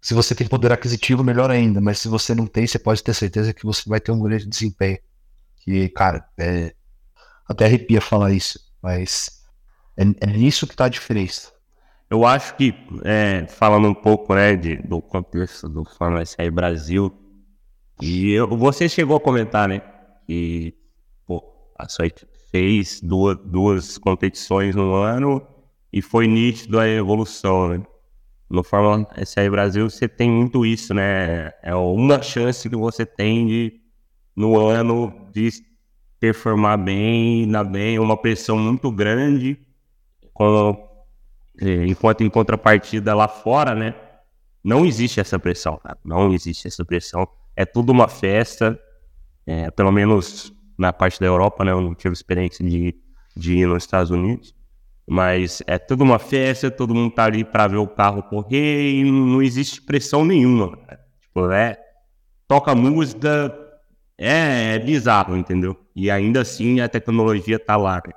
se 0.03 0.13
você 0.13 0.35
tem 0.35 0.45
poder 0.45 0.69
aquisitivo, 0.69 1.23
melhor 1.23 1.49
ainda, 1.49 1.79
mas 1.79 1.97
se 1.97 2.09
você 2.09 2.35
não 2.35 2.45
tem, 2.45 2.67
você 2.67 2.77
pode 2.77 3.01
ter 3.01 3.13
certeza 3.13 3.53
que 3.53 3.65
você 3.65 3.89
vai 3.89 4.01
ter 4.01 4.11
um 4.11 4.19
grande 4.19 4.45
desempenho. 4.45 4.99
Que, 5.61 5.87
cara, 5.87 6.27
é, 6.37 6.75
até 7.47 7.63
arrepia 7.63 8.01
falar 8.01 8.33
isso, 8.33 8.59
mas 8.81 9.41
é, 9.95 10.03
é 10.03 10.27
nisso 10.27 10.67
que 10.67 10.73
está 10.73 10.85
a 10.85 10.89
diferença. 10.89 11.53
Eu 12.09 12.25
acho 12.25 12.53
que, 12.57 12.73
é, 13.05 13.47
falando 13.47 13.87
um 13.87 13.93
pouco 13.93 14.35
né, 14.35 14.57
de, 14.57 14.75
do 14.75 15.01
contexto 15.01 15.69
do 15.69 15.85
Fórmula 15.85 16.25
SR 16.25 16.51
Brasil, 16.51 17.17
e 18.01 18.29
eu, 18.31 18.49
você 18.57 18.89
chegou 18.89 19.15
a 19.15 19.21
comentar, 19.21 19.69
né, 19.69 19.81
que 20.27 20.75
pô, 21.25 21.41
a 21.79 21.87
sua 21.87 22.09
fez 22.51 22.99
duas, 22.99 23.37
duas 23.37 23.97
competições 23.97 24.75
no 24.75 24.95
ano 24.95 25.47
e 25.93 26.01
foi 26.01 26.27
nítido 26.27 26.77
a 26.77 26.85
evolução, 26.89 27.69
né? 27.69 27.85
No 28.53 28.61
Fórmula 28.63 29.07
SR 29.17 29.49
Brasil 29.49 29.89
você 29.89 30.07
tem 30.07 30.29
muito 30.29 30.63
isso, 30.63 30.93
né? 30.93 31.51
É 31.63 31.73
uma 31.73 32.21
chance 32.21 32.69
que 32.69 32.75
você 32.75 33.03
tem 33.03 33.47
de, 33.47 33.81
no 34.35 34.59
ano, 34.59 35.11
de 35.33 35.49
performar 36.19 36.77
bem, 36.77 37.47
na 37.47 37.63
bem, 37.63 37.97
uma 37.97 38.15
pressão 38.15 38.55
muito 38.55 38.91
grande, 38.91 39.57
com, 40.31 40.77
é, 41.59 41.87
enquanto 41.87 42.21
em 42.21 42.29
contrapartida 42.29 43.15
lá 43.15 43.27
fora, 43.27 43.73
né? 43.73 43.95
Não 44.63 44.85
existe 44.85 45.19
essa 45.19 45.39
pressão. 45.39 45.81
Não 46.05 46.31
existe 46.31 46.67
essa 46.67 46.85
pressão. 46.85 47.27
É 47.55 47.65
tudo 47.65 47.91
uma 47.91 48.07
festa, 48.07 48.79
é, 49.47 49.71
pelo 49.71 49.91
menos 49.91 50.53
na 50.77 50.93
parte 50.93 51.19
da 51.19 51.25
Europa, 51.25 51.65
né? 51.65 51.71
Eu 51.71 51.81
não 51.81 51.95
tive 51.95 52.13
experiência 52.13 52.63
de, 52.63 52.95
de 53.35 53.57
ir 53.57 53.67
nos 53.67 53.81
Estados 53.81 54.11
Unidos. 54.11 54.53
Mas 55.05 55.61
é 55.67 55.77
tudo 55.77 56.03
uma 56.03 56.17
festa, 56.17 56.71
todo 56.71 56.95
mundo 56.95 57.13
tá 57.13 57.25
ali 57.25 57.43
para 57.43 57.67
ver 57.67 57.77
o 57.77 57.87
carro 57.87 58.23
correr 58.23 58.91
e 58.91 59.03
não 59.03 59.41
existe 59.41 59.81
pressão 59.81 60.23
nenhuma. 60.23 60.77
Tipo, 61.21 61.51
é, 61.51 61.77
toca 62.47 62.73
música, 62.73 63.53
é, 64.17 64.75
é 64.75 64.79
bizarro, 64.79 65.35
entendeu? 65.35 65.77
E 65.95 66.09
ainda 66.09 66.41
assim 66.41 66.79
a 66.79 66.87
tecnologia 66.87 67.59
tá 67.59 67.75
lá. 67.75 68.01
Né? 68.05 68.13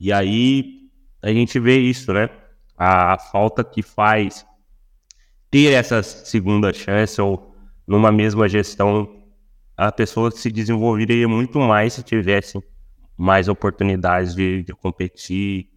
E 0.00 0.12
aí 0.12 0.90
a 1.22 1.32
gente 1.32 1.58
vê 1.58 1.78
isso, 1.78 2.12
né? 2.12 2.28
A, 2.76 3.14
a, 3.14 3.18
falta 3.18 3.64
que 3.64 3.82
faz 3.82 4.44
ter 5.50 5.72
essa 5.72 6.02
segunda 6.02 6.72
chance 6.72 7.20
ou 7.20 7.54
numa 7.86 8.12
mesma 8.12 8.48
gestão, 8.48 9.24
a 9.76 9.90
pessoa 9.92 10.30
se 10.30 10.50
desenvolveria 10.50 11.28
muito 11.28 11.58
mais 11.58 11.94
se 11.94 12.02
tivesse 12.02 12.58
mais 13.16 13.48
oportunidades 13.48 14.34
de, 14.34 14.62
de 14.62 14.72
competir. 14.74 15.68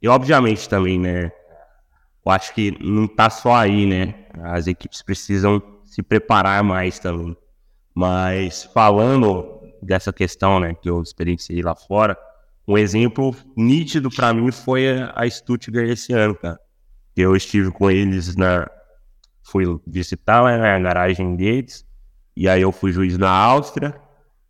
E 0.00 0.08
obviamente 0.08 0.68
também, 0.68 0.98
né? 0.98 1.32
Eu 2.24 2.32
acho 2.32 2.54
que 2.54 2.76
não 2.82 3.06
tá 3.06 3.30
só 3.30 3.54
aí, 3.54 3.86
né? 3.86 4.14
As 4.42 4.66
equipes 4.66 5.02
precisam 5.02 5.62
se 5.84 6.02
preparar 6.02 6.62
mais 6.62 6.98
também. 6.98 7.36
Mas 7.94 8.64
falando 8.64 9.60
dessa 9.82 10.12
questão, 10.12 10.60
né, 10.60 10.74
que 10.74 10.88
eu 10.88 11.02
experienciei 11.02 11.62
lá 11.62 11.74
fora, 11.74 12.16
um 12.66 12.76
exemplo 12.76 13.34
nítido 13.56 14.10
para 14.10 14.32
mim 14.32 14.52
foi 14.52 14.86
a 15.14 15.28
Stuttgart 15.28 15.88
esse 15.88 16.12
ano, 16.12 16.34
cara. 16.34 16.60
Eu 17.16 17.34
estive 17.34 17.72
com 17.72 17.90
eles 17.90 18.36
na. 18.36 18.70
Fui 19.42 19.64
visitar 19.86 20.44
né, 20.44 20.74
a 20.74 20.78
garagem 20.78 21.34
deles, 21.34 21.86
e 22.36 22.46
aí 22.46 22.60
eu 22.60 22.70
fui 22.70 22.92
juiz 22.92 23.16
na 23.16 23.30
Áustria, 23.30 23.98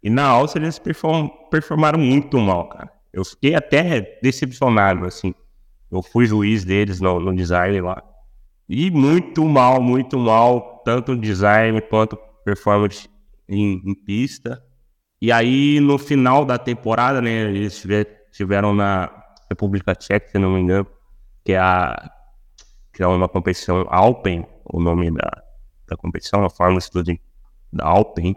e 0.03 0.11
na 0.11 0.27
Áustria 0.27 0.65
eles 0.65 0.79
perform, 0.79 1.29
performaram 1.51 1.99
muito 1.99 2.37
mal, 2.39 2.69
cara. 2.69 2.93
Eu 3.19 3.25
fiquei 3.25 3.57
até 3.57 4.17
decepcionado, 4.23 5.05
assim. 5.05 5.35
Eu 5.91 6.03
fui 6.03 6.25
juiz 6.25 6.65
deles 6.65 7.01
no, 7.01 7.19
no 7.19 7.35
design 7.35 7.81
lá. 7.81 8.01
E 8.69 8.93
muito 8.93 9.45
mal, 9.45 9.83
muito 9.83 10.17
mal, 10.17 10.83
tanto 10.85 11.17
design 11.17 11.81
quanto 11.81 12.17
performance 12.45 13.09
em, 13.49 13.83
em, 13.85 13.93
pista. 13.93 14.63
E 15.21 15.33
aí, 15.33 15.81
no 15.81 15.99
final 15.99 16.45
da 16.45 16.57
temporada, 16.59 17.21
né, 17.21 17.51
eles 17.51 17.85
tiveram 18.31 18.73
na 18.73 19.11
República 19.51 19.97
Tcheca, 19.97 20.29
se 20.29 20.39
não 20.39 20.53
me 20.53 20.61
engano, 20.61 20.87
que 21.45 21.55
é, 21.55 21.59
a, 21.59 22.13
que 22.93 23.03
é 23.03 23.07
uma 23.09 23.29
competição 23.29 23.85
Alpen, 23.89 24.47
o 24.65 24.81
nome 24.81 25.11
da, 25.11 25.43
da 25.89 25.97
competição, 25.97 26.45
a 26.45 26.51
Fórmula 26.51 26.81
Studio 26.81 27.19
da 27.73 27.85
Alpen. 27.85 28.37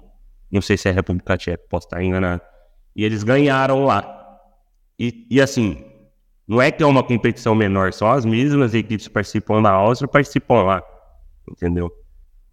não 0.52 0.62
sei 0.62 0.76
se 0.76 0.90
é 0.90 0.92
República 0.92 1.38
Tcheca, 1.38 1.64
posso 1.70 1.86
estar 1.86 2.02
enganado. 2.02 2.42
E 2.96 3.06
eles 3.06 3.22
ganharam 3.22 3.86
lá. 3.86 4.21
E, 5.04 5.26
e 5.32 5.41
assim, 5.41 5.84
não 6.47 6.62
é 6.62 6.70
que 6.70 6.84
é 6.84 6.86
uma 6.86 7.02
competição 7.02 7.56
menor, 7.56 7.91
são 7.91 8.08
as 8.08 8.24
mesmas 8.24 8.76
equipes 8.76 9.08
que 9.08 9.14
participam 9.14 9.60
da 9.60 9.72
Áustria 9.72 10.08
participam 10.08 10.62
lá, 10.62 10.84
entendeu? 11.49 11.91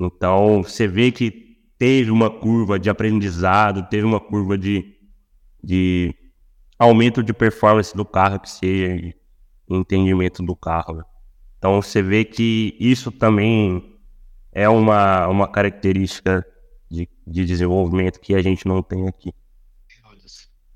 Então, 0.00 0.62
você 0.62 0.88
vê 0.88 1.12
que 1.12 1.58
teve 1.78 2.10
uma 2.10 2.30
curva 2.30 2.78
de 2.78 2.88
aprendizado, 2.88 3.86
teve 3.90 4.06
uma 4.06 4.18
curva 4.18 4.56
de, 4.56 4.96
de 5.62 6.14
aumento 6.78 7.22
de 7.22 7.34
performance 7.34 7.94
do 7.94 8.06
carro, 8.06 8.40
que 8.40 8.48
seja 8.48 9.14
entendimento 9.68 10.42
do 10.42 10.56
carro. 10.56 11.04
Então, 11.58 11.82
você 11.82 12.00
vê 12.00 12.24
que 12.24 12.74
isso 12.80 13.12
também 13.12 13.94
é 14.52 14.66
uma, 14.70 15.28
uma 15.28 15.46
característica 15.46 16.46
de, 16.90 17.06
de 17.26 17.44
desenvolvimento 17.44 18.18
que 18.18 18.34
a 18.34 18.40
gente 18.40 18.66
não 18.66 18.82
tem 18.82 19.06
aqui. 19.06 19.34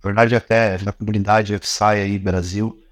Na 0.03 0.09
verdade, 0.09 0.35
até 0.35 0.83
na 0.83 0.93
comunidade 0.93 1.57
FSI 1.57 1.85
aí 1.85 2.19
Brasil, 2.19 2.83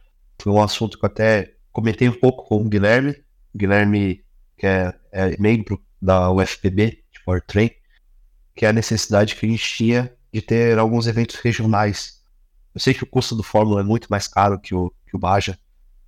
foi 0.41 0.53
um 0.53 0.63
assunto 0.63 0.97
que 0.97 1.05
eu 1.05 1.09
até 1.09 1.55
comentei 1.73 2.09
um 2.09 2.13
pouco 2.13 2.47
com 2.47 2.65
o 2.65 2.69
Guilherme. 2.69 3.11
O 3.53 3.59
Guilherme, 3.59 4.25
que 4.57 4.65
é, 4.65 4.95
é 5.11 5.37
membro 5.37 5.83
da 6.01 6.31
UFPB, 6.31 7.03
de 7.11 7.21
Powertrain, 7.25 7.71
que 8.55 8.65
é 8.65 8.69
a 8.69 8.73
necessidade 8.73 9.35
que 9.35 9.45
a 9.45 9.49
gente 9.49 9.75
tinha 9.75 10.15
de 10.33 10.41
ter 10.41 10.79
alguns 10.79 11.09
eventos 11.09 11.35
regionais. 11.35 12.23
Eu 12.73 12.81
sei 12.81 12.95
que 12.95 13.03
o 13.03 13.07
custo 13.07 13.35
do 13.35 13.43
Fórmula 13.43 13.81
é 13.81 13.85
muito 13.85 14.07
mais 14.09 14.29
caro 14.29 14.61
que 14.61 14.73
o, 14.73 14.93
que 15.05 15.17
o 15.17 15.19
Baja, 15.19 15.59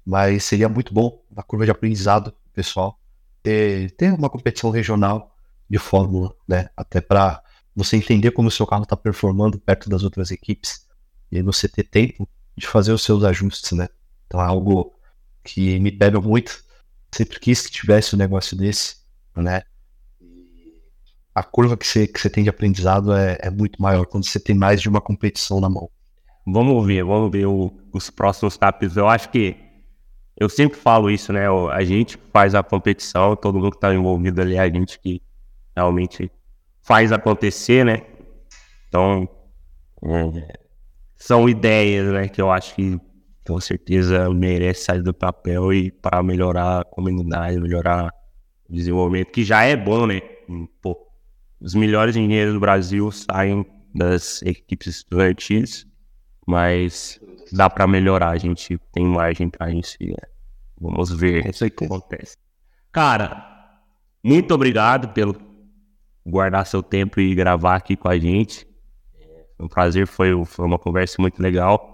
mas 0.06 0.44
seria 0.44 0.68
muito 0.68 0.94
bom 0.94 1.20
na 1.34 1.42
curva 1.42 1.64
de 1.64 1.72
aprendizado 1.72 2.32
pessoal 2.52 2.96
ter, 3.42 3.90
ter 3.92 4.12
uma 4.12 4.30
competição 4.30 4.70
regional 4.70 5.34
de 5.68 5.78
Fórmula, 5.78 6.32
né? 6.46 6.68
Até 6.76 7.00
para 7.00 7.42
você 7.74 7.96
entender 7.96 8.30
como 8.30 8.46
o 8.46 8.52
seu 8.52 8.66
carro 8.66 8.84
está 8.84 8.96
performando 8.96 9.58
perto 9.58 9.90
das 9.90 10.04
outras 10.04 10.30
equipes 10.30 10.86
e 11.32 11.42
você 11.42 11.66
ter 11.66 11.84
tempo 11.84 12.28
de 12.56 12.66
fazer 12.66 12.92
os 12.92 13.02
seus 13.02 13.24
ajustes, 13.24 13.72
né? 13.72 13.88
Então 14.26 14.40
é 14.40 14.44
algo 14.44 14.94
que 15.42 15.80
me 15.80 15.90
pega 15.90 16.20
muito. 16.20 16.62
Sempre 17.10 17.40
quis 17.40 17.62
que 17.62 17.72
tivesse 17.72 18.14
um 18.14 18.18
negócio 18.18 18.56
desse, 18.56 18.96
né? 19.34 19.62
A 21.34 21.42
curva 21.42 21.76
que 21.76 21.86
você, 21.86 22.06
que 22.06 22.20
você 22.20 22.28
tem 22.28 22.44
de 22.44 22.50
aprendizado 22.50 23.14
é, 23.14 23.38
é 23.40 23.50
muito 23.50 23.80
maior 23.80 24.04
quando 24.04 24.26
você 24.26 24.38
tem 24.38 24.54
mais 24.54 24.82
de 24.82 24.88
uma 24.88 25.00
competição 25.00 25.58
na 25.60 25.70
mão. 25.70 25.90
Vamos 26.46 26.86
ver, 26.86 27.02
vamos 27.02 27.30
ver 27.30 27.46
o, 27.46 27.72
os 27.92 28.10
próximos 28.10 28.56
capítulos. 28.58 28.98
Eu 28.98 29.08
acho 29.08 29.30
que 29.30 29.56
eu 30.36 30.48
sempre 30.48 30.78
falo 30.78 31.10
isso, 31.10 31.32
né? 31.32 31.46
A 31.70 31.82
gente 31.82 32.18
faz 32.32 32.54
a 32.54 32.62
competição, 32.62 33.34
todo 33.36 33.54
mundo 33.54 33.70
que 33.70 33.76
está 33.78 33.94
envolvido 33.94 34.42
ali, 34.42 34.58
a 34.58 34.68
gente 34.68 34.98
que 34.98 35.22
realmente 35.74 36.30
faz 36.82 37.12
acontecer, 37.12 37.84
né? 37.84 38.02
Então, 38.88 39.26
é, 40.02 40.61
são 41.22 41.48
ideias, 41.48 42.12
né? 42.12 42.28
Que 42.28 42.42
eu 42.42 42.50
acho 42.50 42.74
que 42.74 43.00
com 43.46 43.60
certeza 43.60 44.28
merece 44.34 44.84
sair 44.84 45.02
do 45.02 45.14
papel 45.14 45.72
e 45.72 45.90
para 45.92 46.20
melhorar 46.20 46.80
a 46.80 46.84
comunidade, 46.84 47.60
melhorar 47.60 48.12
o 48.68 48.72
desenvolvimento, 48.72 49.30
que 49.30 49.44
já 49.44 49.62
é 49.62 49.76
bom, 49.76 50.04
né? 50.04 50.20
Pô, 50.80 50.96
os 51.60 51.76
melhores 51.76 52.16
engenheiros 52.16 52.54
do 52.54 52.60
Brasil 52.60 53.10
saem 53.12 53.64
das 53.94 54.42
equipes 54.42 54.96
estudantis, 54.96 55.86
mas 56.44 57.20
dá 57.52 57.70
para 57.70 57.86
melhorar, 57.86 58.30
a 58.30 58.38
gente 58.38 58.76
tem 58.92 59.04
margem 59.04 59.48
para 59.48 59.70
isso. 59.70 59.96
Né? 60.00 60.16
Vamos 60.80 61.12
ver 61.12 61.48
o 61.48 61.70
que 61.70 61.84
acontece. 61.84 62.36
Cara, 62.90 63.80
muito 64.24 64.52
obrigado 64.52 65.12
pelo 65.12 65.36
guardar 66.26 66.66
seu 66.66 66.82
tempo 66.82 67.20
e 67.20 67.32
gravar 67.32 67.76
aqui 67.76 67.96
com 67.96 68.08
a 68.08 68.18
gente. 68.18 68.66
Um 69.62 69.68
prazer, 69.68 70.06
foi, 70.08 70.44
foi 70.44 70.64
uma 70.64 70.78
conversa 70.78 71.16
muito 71.20 71.40
legal. 71.40 71.92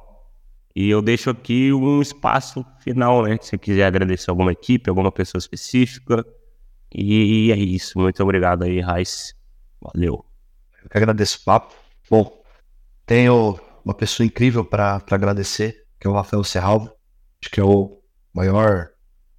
E 0.74 0.88
eu 0.88 1.02
deixo 1.02 1.28
aqui 1.28 1.72
um 1.72 2.00
espaço 2.00 2.64
final, 2.78 3.24
né? 3.24 3.36
Se 3.40 3.48
você 3.50 3.58
quiser 3.58 3.84
agradecer 3.84 4.30
alguma 4.30 4.52
equipe, 4.52 4.88
alguma 4.88 5.12
pessoa 5.12 5.38
específica. 5.38 6.24
E, 6.94 7.52
é 7.52 7.56
isso. 7.56 7.98
Muito 7.98 8.22
obrigado 8.22 8.62
aí, 8.62 8.80
Raiz. 8.80 9.34
Valeu. 9.80 10.24
Eu 10.82 10.88
que 10.88 10.96
agradeço 10.96 11.38
o 11.40 11.44
papo. 11.44 11.74
Bom, 12.08 12.42
tenho 13.04 13.58
uma 13.84 13.92
pessoa 13.92 14.26
incrível 14.26 14.64
para 14.64 15.02
agradecer, 15.10 15.84
que 16.00 16.06
é 16.06 16.10
o 16.10 16.14
Rafael 16.14 16.44
Serralvo. 16.44 16.90
Acho 17.42 17.50
que 17.50 17.60
é 17.60 17.64
o 17.64 18.00
maior, 18.32 18.88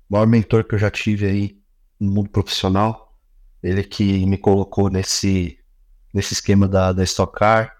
maior 0.09 0.27
mentor 0.27 0.63
que 0.63 0.75
eu 0.75 0.79
já 0.79 0.91
tive 0.91 1.25
aí 1.25 1.59
no 1.99 2.11
mundo 2.11 2.29
profissional. 2.29 3.17
Ele 3.63 3.83
que 3.83 4.25
me 4.25 4.37
colocou 4.37 4.89
nesse, 4.89 5.57
nesse 6.13 6.33
esquema 6.33 6.67
da, 6.67 6.91
da 6.91 7.03
Stock 7.03 7.33
Car, 7.33 7.78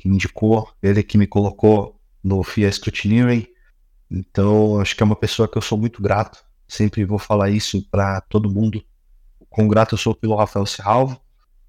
que 0.00 0.08
indicou, 0.08 0.66
ele 0.82 1.02
que 1.02 1.18
me 1.18 1.26
colocou 1.26 2.00
no 2.24 2.42
FIA 2.42 2.72
Scrutineering. 2.72 3.46
Então, 4.10 4.80
acho 4.80 4.96
que 4.96 5.02
é 5.02 5.04
uma 5.06 5.14
pessoa 5.14 5.46
que 5.46 5.58
eu 5.58 5.62
sou 5.62 5.76
muito 5.76 6.02
grato. 6.02 6.42
Sempre 6.66 7.04
vou 7.04 7.18
falar 7.18 7.50
isso 7.50 7.86
para 7.90 8.22
todo 8.22 8.50
mundo. 8.50 8.82
O 9.38 9.44
quão 9.44 9.68
grato 9.68 9.94
eu 9.94 9.98
sou 9.98 10.14
pelo 10.14 10.36
Rafael 10.36 10.64
Serralvo 10.64 11.20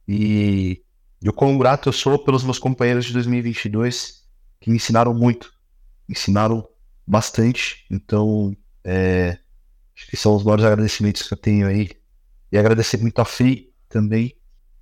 e, 0.07 0.82
e 1.21 1.27
o 1.27 1.34
quão 1.34 1.57
grato 1.57 1.89
eu 1.89 1.93
sou 1.93 2.17
pelos 2.17 2.41
meus 2.41 2.57
companheiros 2.57 3.05
de 3.05 3.11
2022 3.11 4.23
que 4.61 4.69
me 4.69 4.77
ensinaram 4.77 5.13
muito, 5.13 5.51
me 6.07 6.13
ensinaram 6.13 6.65
bastante. 7.05 7.86
Então, 7.91 8.55
é, 8.82 9.39
acho 9.93 10.07
que 10.07 10.15
são 10.15 10.38
os 10.38 10.43
maiores 10.45 10.63
agradecimentos 10.63 11.23
que 11.23 11.34
eu 11.34 11.38
tenho 11.38 11.67
aí. 11.67 11.89
E 12.49 12.57
agradecer 12.57 12.95
muito 12.95 13.19
a 13.19 13.25
FEI 13.25 13.73
também 13.89 14.38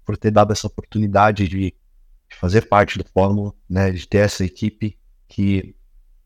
por 0.06 0.16
ter 0.18 0.30
dado 0.30 0.54
essa 0.54 0.68
oportunidade 0.68 1.48
de, 1.48 1.74
de 2.30 2.38
fazer 2.38 2.68
parte 2.68 2.98
do 2.98 3.06
Fórmula, 3.14 3.54
né, 3.70 3.92
de 3.92 4.08
ter 4.08 4.20
essa 4.20 4.46
equipe 4.46 4.98
que 5.28 5.76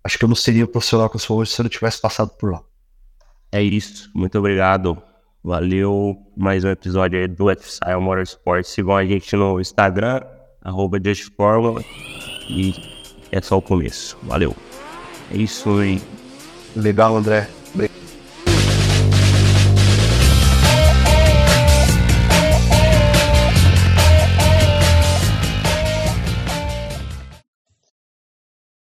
acho 0.04 0.18
que 0.18 0.26
eu 0.26 0.30
não 0.30 0.36
seria 0.36 0.66
o 0.66 0.68
profissional 0.68 1.10
que 1.10 1.16
eu 1.16 1.20
sou 1.20 1.40
hoje 1.40 1.52
se 1.52 1.62
eu 1.62 1.64
não 1.64 1.70
tivesse 1.70 2.02
passado 2.02 2.32
por 2.38 2.52
lá. 2.52 2.62
É 3.52 3.62
isso. 3.62 4.10
Muito 4.14 4.38
obrigado. 4.38 5.02
Valeu. 5.44 6.18
Mais 6.36 6.64
um 6.64 6.70
episódio 6.70 7.20
aí 7.20 7.28
do 7.28 7.54
FSI 7.56 7.96
Motorsport. 8.00 8.66
Sigam 8.66 8.96
a 8.96 9.06
gente 9.06 9.36
no 9.36 9.60
Instagram, 9.60 10.22
arroba 10.62 11.00
JustFormula. 11.00 11.84
E 12.50 12.74
é 13.32 13.42
só 13.42 13.58
o 13.58 13.62
começo. 13.62 14.18
Valeu. 14.24 14.56
É 15.32 15.38
isso 15.38 15.78
aí. 15.78 16.02
Legal, 16.76 17.16
André. 17.16 17.48